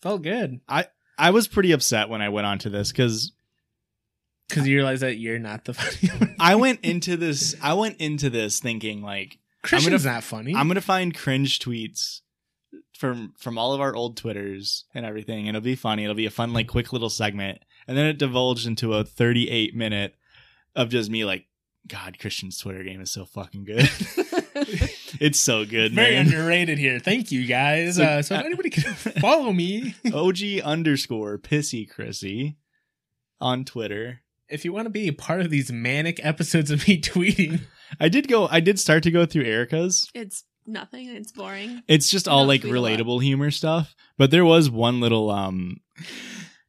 Felt 0.00 0.22
good. 0.22 0.60
I 0.68 0.86
I 1.18 1.30
was 1.30 1.46
pretty 1.46 1.72
upset 1.72 2.08
when 2.08 2.22
I 2.22 2.28
went 2.30 2.46
onto 2.46 2.70
this 2.70 2.90
because 2.90 3.32
Because 4.52 4.68
you 4.68 4.76
realize 4.76 5.00
that 5.00 5.16
you're 5.16 5.38
not 5.38 5.64
the 5.64 5.74
funny 5.74 6.12
one. 6.18 6.36
I 6.38 6.54
went 6.56 6.80
into 6.82 7.16
this. 7.16 7.54
I 7.62 7.74
went 7.74 7.98
into 8.00 8.28
this 8.30 8.60
thinking 8.60 9.02
like 9.02 9.38
Christian's 9.62 10.04
not 10.04 10.22
funny. 10.24 10.54
I'm 10.54 10.68
gonna 10.68 10.80
find 10.80 11.14
cringe 11.16 11.58
tweets 11.58 12.20
from 12.98 13.32
from 13.38 13.58
all 13.58 13.72
of 13.72 13.80
our 13.80 13.94
old 13.94 14.16
twitters 14.16 14.84
and 14.94 15.06
everything, 15.06 15.48
and 15.48 15.56
it'll 15.56 15.64
be 15.64 15.74
funny. 15.74 16.04
It'll 16.04 16.14
be 16.14 16.26
a 16.26 16.30
fun 16.30 16.52
like 16.52 16.68
quick 16.68 16.92
little 16.92 17.10
segment, 17.10 17.58
and 17.88 17.96
then 17.96 18.06
it 18.06 18.18
divulged 18.18 18.66
into 18.66 18.94
a 18.94 19.04
38 19.04 19.74
minute 19.74 20.14
of 20.76 20.88
just 20.88 21.10
me 21.10 21.24
like, 21.24 21.46
God, 21.86 22.18
Christian's 22.18 22.58
Twitter 22.58 22.82
game 22.84 23.00
is 23.00 23.10
so 23.10 23.24
fucking 23.24 23.64
good. 23.64 23.88
it's 25.20 25.40
so 25.40 25.64
good, 25.64 25.92
Very 25.92 26.14
man. 26.14 26.26
underrated 26.26 26.78
here. 26.78 26.98
Thank 26.98 27.30
you 27.32 27.46
guys. 27.46 27.96
So- 27.96 28.04
uh, 28.04 28.22
so 28.22 28.36
if 28.36 28.44
anybody 28.44 28.70
can 28.70 28.92
follow 29.20 29.52
me, 29.52 29.94
OG 30.12 30.60
underscore 30.64 31.38
pissy 31.38 31.88
Chrissy 31.88 32.56
on 33.40 33.64
Twitter. 33.64 34.20
If 34.52 34.64
you 34.64 34.72
want 34.72 34.86
to 34.86 34.90
be 34.90 35.08
a 35.08 35.12
part 35.12 35.40
of 35.40 35.50
these 35.50 35.72
manic 35.72 36.20
episodes 36.24 36.70
of 36.70 36.86
me 36.86 37.00
tweeting, 37.00 37.60
I 37.98 38.08
did 38.08 38.28
go. 38.28 38.46
I 38.48 38.60
did 38.60 38.78
start 38.78 39.02
to 39.04 39.10
go 39.10 39.26
through 39.26 39.44
Erica's. 39.44 40.08
It's 40.14 40.44
nothing. 40.66 41.08
It's 41.08 41.32
boring. 41.32 41.82
It's 41.88 42.10
just 42.10 42.28
all 42.28 42.44
like 42.46 42.60
tweet 42.62 42.72
a 42.74 42.80
lot. 42.80 42.90
relatable 42.90 43.22
humor 43.22 43.50
stuff. 43.50 43.94
But 44.18 44.30
there 44.30 44.44
was 44.44 44.70
one 44.70 45.00
little 45.00 45.30
um 45.30 45.78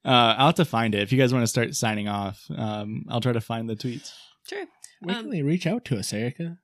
uh 0.06 0.36
I'll 0.38 0.48
have 0.48 0.56
to 0.56 0.66
find 0.66 0.96
it. 0.96 1.02
If 1.02 1.12
you 1.12 1.18
guys 1.20 1.34
want 1.34 1.44
to 1.44 1.48
start 1.48 1.76
signing 1.76 2.08
off, 2.08 2.44
um 2.56 3.06
I'll 3.10 3.22
try 3.22 3.34
to 3.34 3.42
find 3.42 3.70
the 3.70 3.76
tweets. 3.76 4.12
Sure. 4.48 4.66
where 5.02 5.16
Um, 5.16 5.24
can 5.24 5.32
they 5.32 5.44
reach 5.44 5.68
out 5.68 5.86
to 5.86 5.98
us, 5.98 6.12
Erica? 6.14 6.58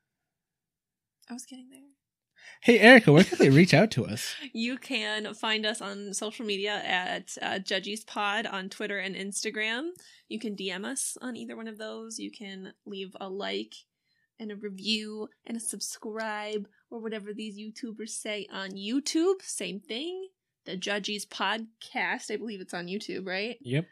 I 1.30 1.34
was 1.34 1.46
getting 1.46 1.70
there. 1.70 1.80
Hey, 2.62 2.80
Erica, 2.80 3.14
where 3.14 3.24
can 3.24 3.38
they 3.38 3.50
reach 3.50 3.74
out 3.74 3.90
to 3.92 4.06
us? 4.06 4.36
You 4.54 4.78
can 4.78 5.34
find 5.34 5.66
us 5.66 5.80
on 5.80 6.14
social 6.14 6.46
media 6.46 6.82
at 6.84 7.38
uh, 7.42 7.60
Judgies 7.60 8.06
Pod 8.06 8.46
on 8.46 8.68
Twitter 8.68 9.00
and 9.00 9.16
Instagram. 9.16 9.92
You 10.28 10.40
can 10.40 10.56
DM 10.56 10.84
us 10.86 11.18
on 11.22 11.38
either 11.38 11.56
one 11.56 11.68
of 11.68 11.78
those. 11.78 12.20
You 12.20 12.32
can 12.32 12.74
leave 12.86 13.16
a 13.22 13.30
like 13.30 13.76
and 14.40 14.52
a 14.52 14.56
review 14.56 15.30
and 15.46 15.56
a 15.56 15.60
subscribe 15.62 16.68
or 16.90 17.00
whatever 17.00 17.34
these 17.34 17.58
YouTubers 17.58 18.10
say 18.10 18.48
on 18.52 18.72
YouTube. 18.72 19.42
Same 19.42 19.80
thing. 19.80 20.28
The 20.66 20.76
Judgies 20.76 21.26
Podcast. 21.28 22.32
I 22.32 22.38
believe 22.38 22.60
it's 22.60 22.74
on 22.74 22.88
YouTube, 22.88 23.26
right? 23.26 23.58
Yep. 23.62 23.86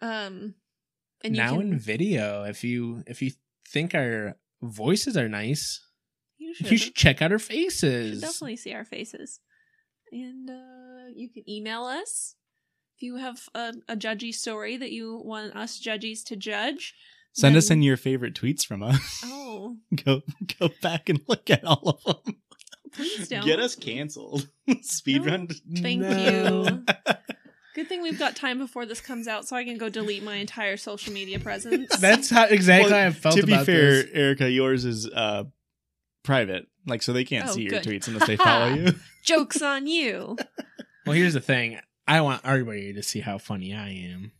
Um, 0.00 0.54
and 1.22 1.36
you 1.36 1.42
now 1.42 1.58
can, 1.58 1.72
in 1.72 1.78
video, 1.78 2.44
if 2.44 2.64
you 2.64 3.04
if 3.06 3.22
you 3.22 3.32
think 3.68 3.94
our 3.94 4.36
voices 4.62 5.16
are 5.16 5.28
nice, 5.28 5.80
you 6.38 6.54
should, 6.54 6.70
you 6.70 6.78
should 6.78 6.94
check 6.94 7.22
out 7.22 7.30
our 7.32 7.36
you 7.36 7.38
faces. 7.38 8.20
definitely 8.20 8.56
see 8.56 8.72
our 8.74 8.84
faces. 8.84 9.40
And 10.12 10.48
uh, 10.50 11.08
you 11.14 11.28
can 11.30 11.48
email 11.48 11.84
us 11.84 12.36
if 12.96 13.02
you 13.02 13.16
have 13.16 13.40
a, 13.54 13.74
a 13.88 13.96
judgy 13.96 14.32
story 14.32 14.76
that 14.76 14.92
you 14.92 15.20
want 15.24 15.56
us 15.56 15.78
judges 15.78 16.22
to 16.24 16.36
judge. 16.36 16.94
Send 17.32 17.56
us 17.56 17.68
in 17.70 17.82
your 17.82 17.96
favorite 17.96 18.34
tweets 18.34 18.64
from 18.64 18.82
us. 18.84 19.20
Oh, 19.24 19.76
go 20.04 20.22
go 20.60 20.70
back 20.82 21.08
and 21.08 21.20
look 21.26 21.50
at 21.50 21.64
all 21.64 22.00
of 22.06 22.24
them. 22.24 22.36
please 22.92 23.26
don't. 23.28 23.44
Get 23.44 23.58
us 23.58 23.74
canceled. 23.74 24.48
Speedrun. 24.70 25.52
Thank 25.82 26.02
No. 26.02 26.64
you. 26.64 26.84
Good 27.74 27.88
thing 27.88 28.02
we've 28.02 28.20
got 28.20 28.36
time 28.36 28.58
before 28.58 28.86
this 28.86 29.00
comes 29.00 29.26
out, 29.26 29.48
so 29.48 29.56
I 29.56 29.64
can 29.64 29.78
go 29.78 29.88
delete 29.88 30.22
my 30.22 30.36
entire 30.36 30.76
social 30.76 31.12
media 31.12 31.40
presence. 31.40 31.96
That's 31.96 32.30
how 32.30 32.44
exactly 32.44 32.92
Well, 32.92 33.00
how 33.00 33.06
I 33.08 33.10
felt 33.10 33.34
to 33.34 33.42
be 33.44 33.52
about 33.52 33.66
fair, 33.66 33.90
this. 34.04 34.06
Erica, 34.12 34.48
yours 34.48 34.84
is 34.84 35.08
uh 35.08 35.42
private, 36.24 36.66
like 36.86 37.02
so 37.02 37.12
they 37.12 37.24
can't 37.24 37.48
Oh, 37.48 37.52
see 37.52 37.62
your 37.62 37.70
good. 37.80 37.84
tweets 37.84 38.08
unless 38.08 38.26
they 38.26 38.36
follow 38.48 38.74
you. 38.74 38.94
Jokes 39.22 39.62
on 39.62 39.86
you. 39.86 40.36
Well, 41.06 41.14
here's 41.14 41.34
the 41.34 41.40
thing. 41.42 41.78
I 42.08 42.22
want 42.22 42.40
everybody 42.46 42.94
to 42.94 43.02
see 43.02 43.20
how 43.20 43.36
funny 43.36 43.74
I 43.74 43.90
am. 43.90 44.32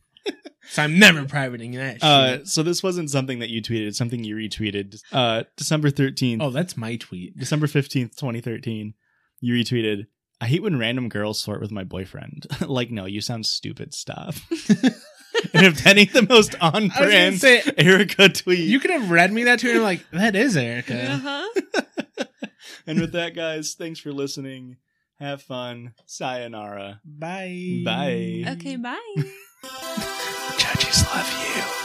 So 0.69 0.81
I'm 0.81 0.97
never 0.97 1.23
privating 1.25 1.73
that 1.73 1.93
shit. 1.97 2.03
Uh, 2.03 2.43
so 2.43 2.63
this 2.63 2.81
wasn't 2.81 3.11
something 3.11 3.37
that 3.37 3.51
you 3.51 3.61
tweeted; 3.61 3.85
it's 3.85 3.99
something 3.99 4.23
you 4.23 4.35
retweeted. 4.35 4.99
Uh, 5.11 5.43
December 5.57 5.91
thirteenth, 5.91 6.41
oh, 6.41 6.49
that's 6.49 6.75
my 6.75 6.95
tweet. 6.95 7.37
December 7.37 7.67
fifteenth, 7.67 8.17
twenty 8.17 8.41
thirteen. 8.41 8.95
You 9.41 9.53
retweeted. 9.53 10.07
I 10.41 10.47
hate 10.47 10.63
when 10.63 10.79
random 10.79 11.07
girls 11.07 11.43
flirt 11.43 11.61
with 11.61 11.71
my 11.71 11.83
boyfriend. 11.83 12.47
like, 12.67 12.89
no, 12.89 13.05
you 13.05 13.21
sound 13.21 13.45
stupid. 13.45 13.93
Stop. 13.93 14.33
And 15.53 15.65
if 15.65 15.85
any 15.85 16.05
the 16.05 16.21
most 16.23 16.55
on 16.61 16.75
I 16.75 16.79
was 16.79 16.91
gonna 16.93 17.05
brand 17.07 17.39
say 17.39 17.61
Erica 17.77 18.29
tweet. 18.29 18.59
you 18.59 18.79
could 18.79 18.91
have 18.91 19.09
read 19.11 19.31
me 19.31 19.43
that 19.45 19.59
tweet 19.59 19.71
and 19.75 19.79
I'm 19.79 19.83
like, 19.85 20.09
that 20.11 20.35
is 20.35 20.57
Erica. 20.57 21.11
Uh-huh. 21.11 22.25
and 22.87 22.99
with 22.99 23.11
that, 23.13 23.35
guys, 23.35 23.75
thanks 23.77 23.99
for 23.99 24.11
listening. 24.11 24.77
Have 25.19 25.41
fun. 25.41 25.93
Sayonara. 26.05 27.01
Bye. 27.05 27.81
Bye. 27.85 28.43
Okay, 28.47 28.75
bye. 28.75 28.99
Judgies 30.57 31.05
love 31.13 31.55
you. 31.55 31.84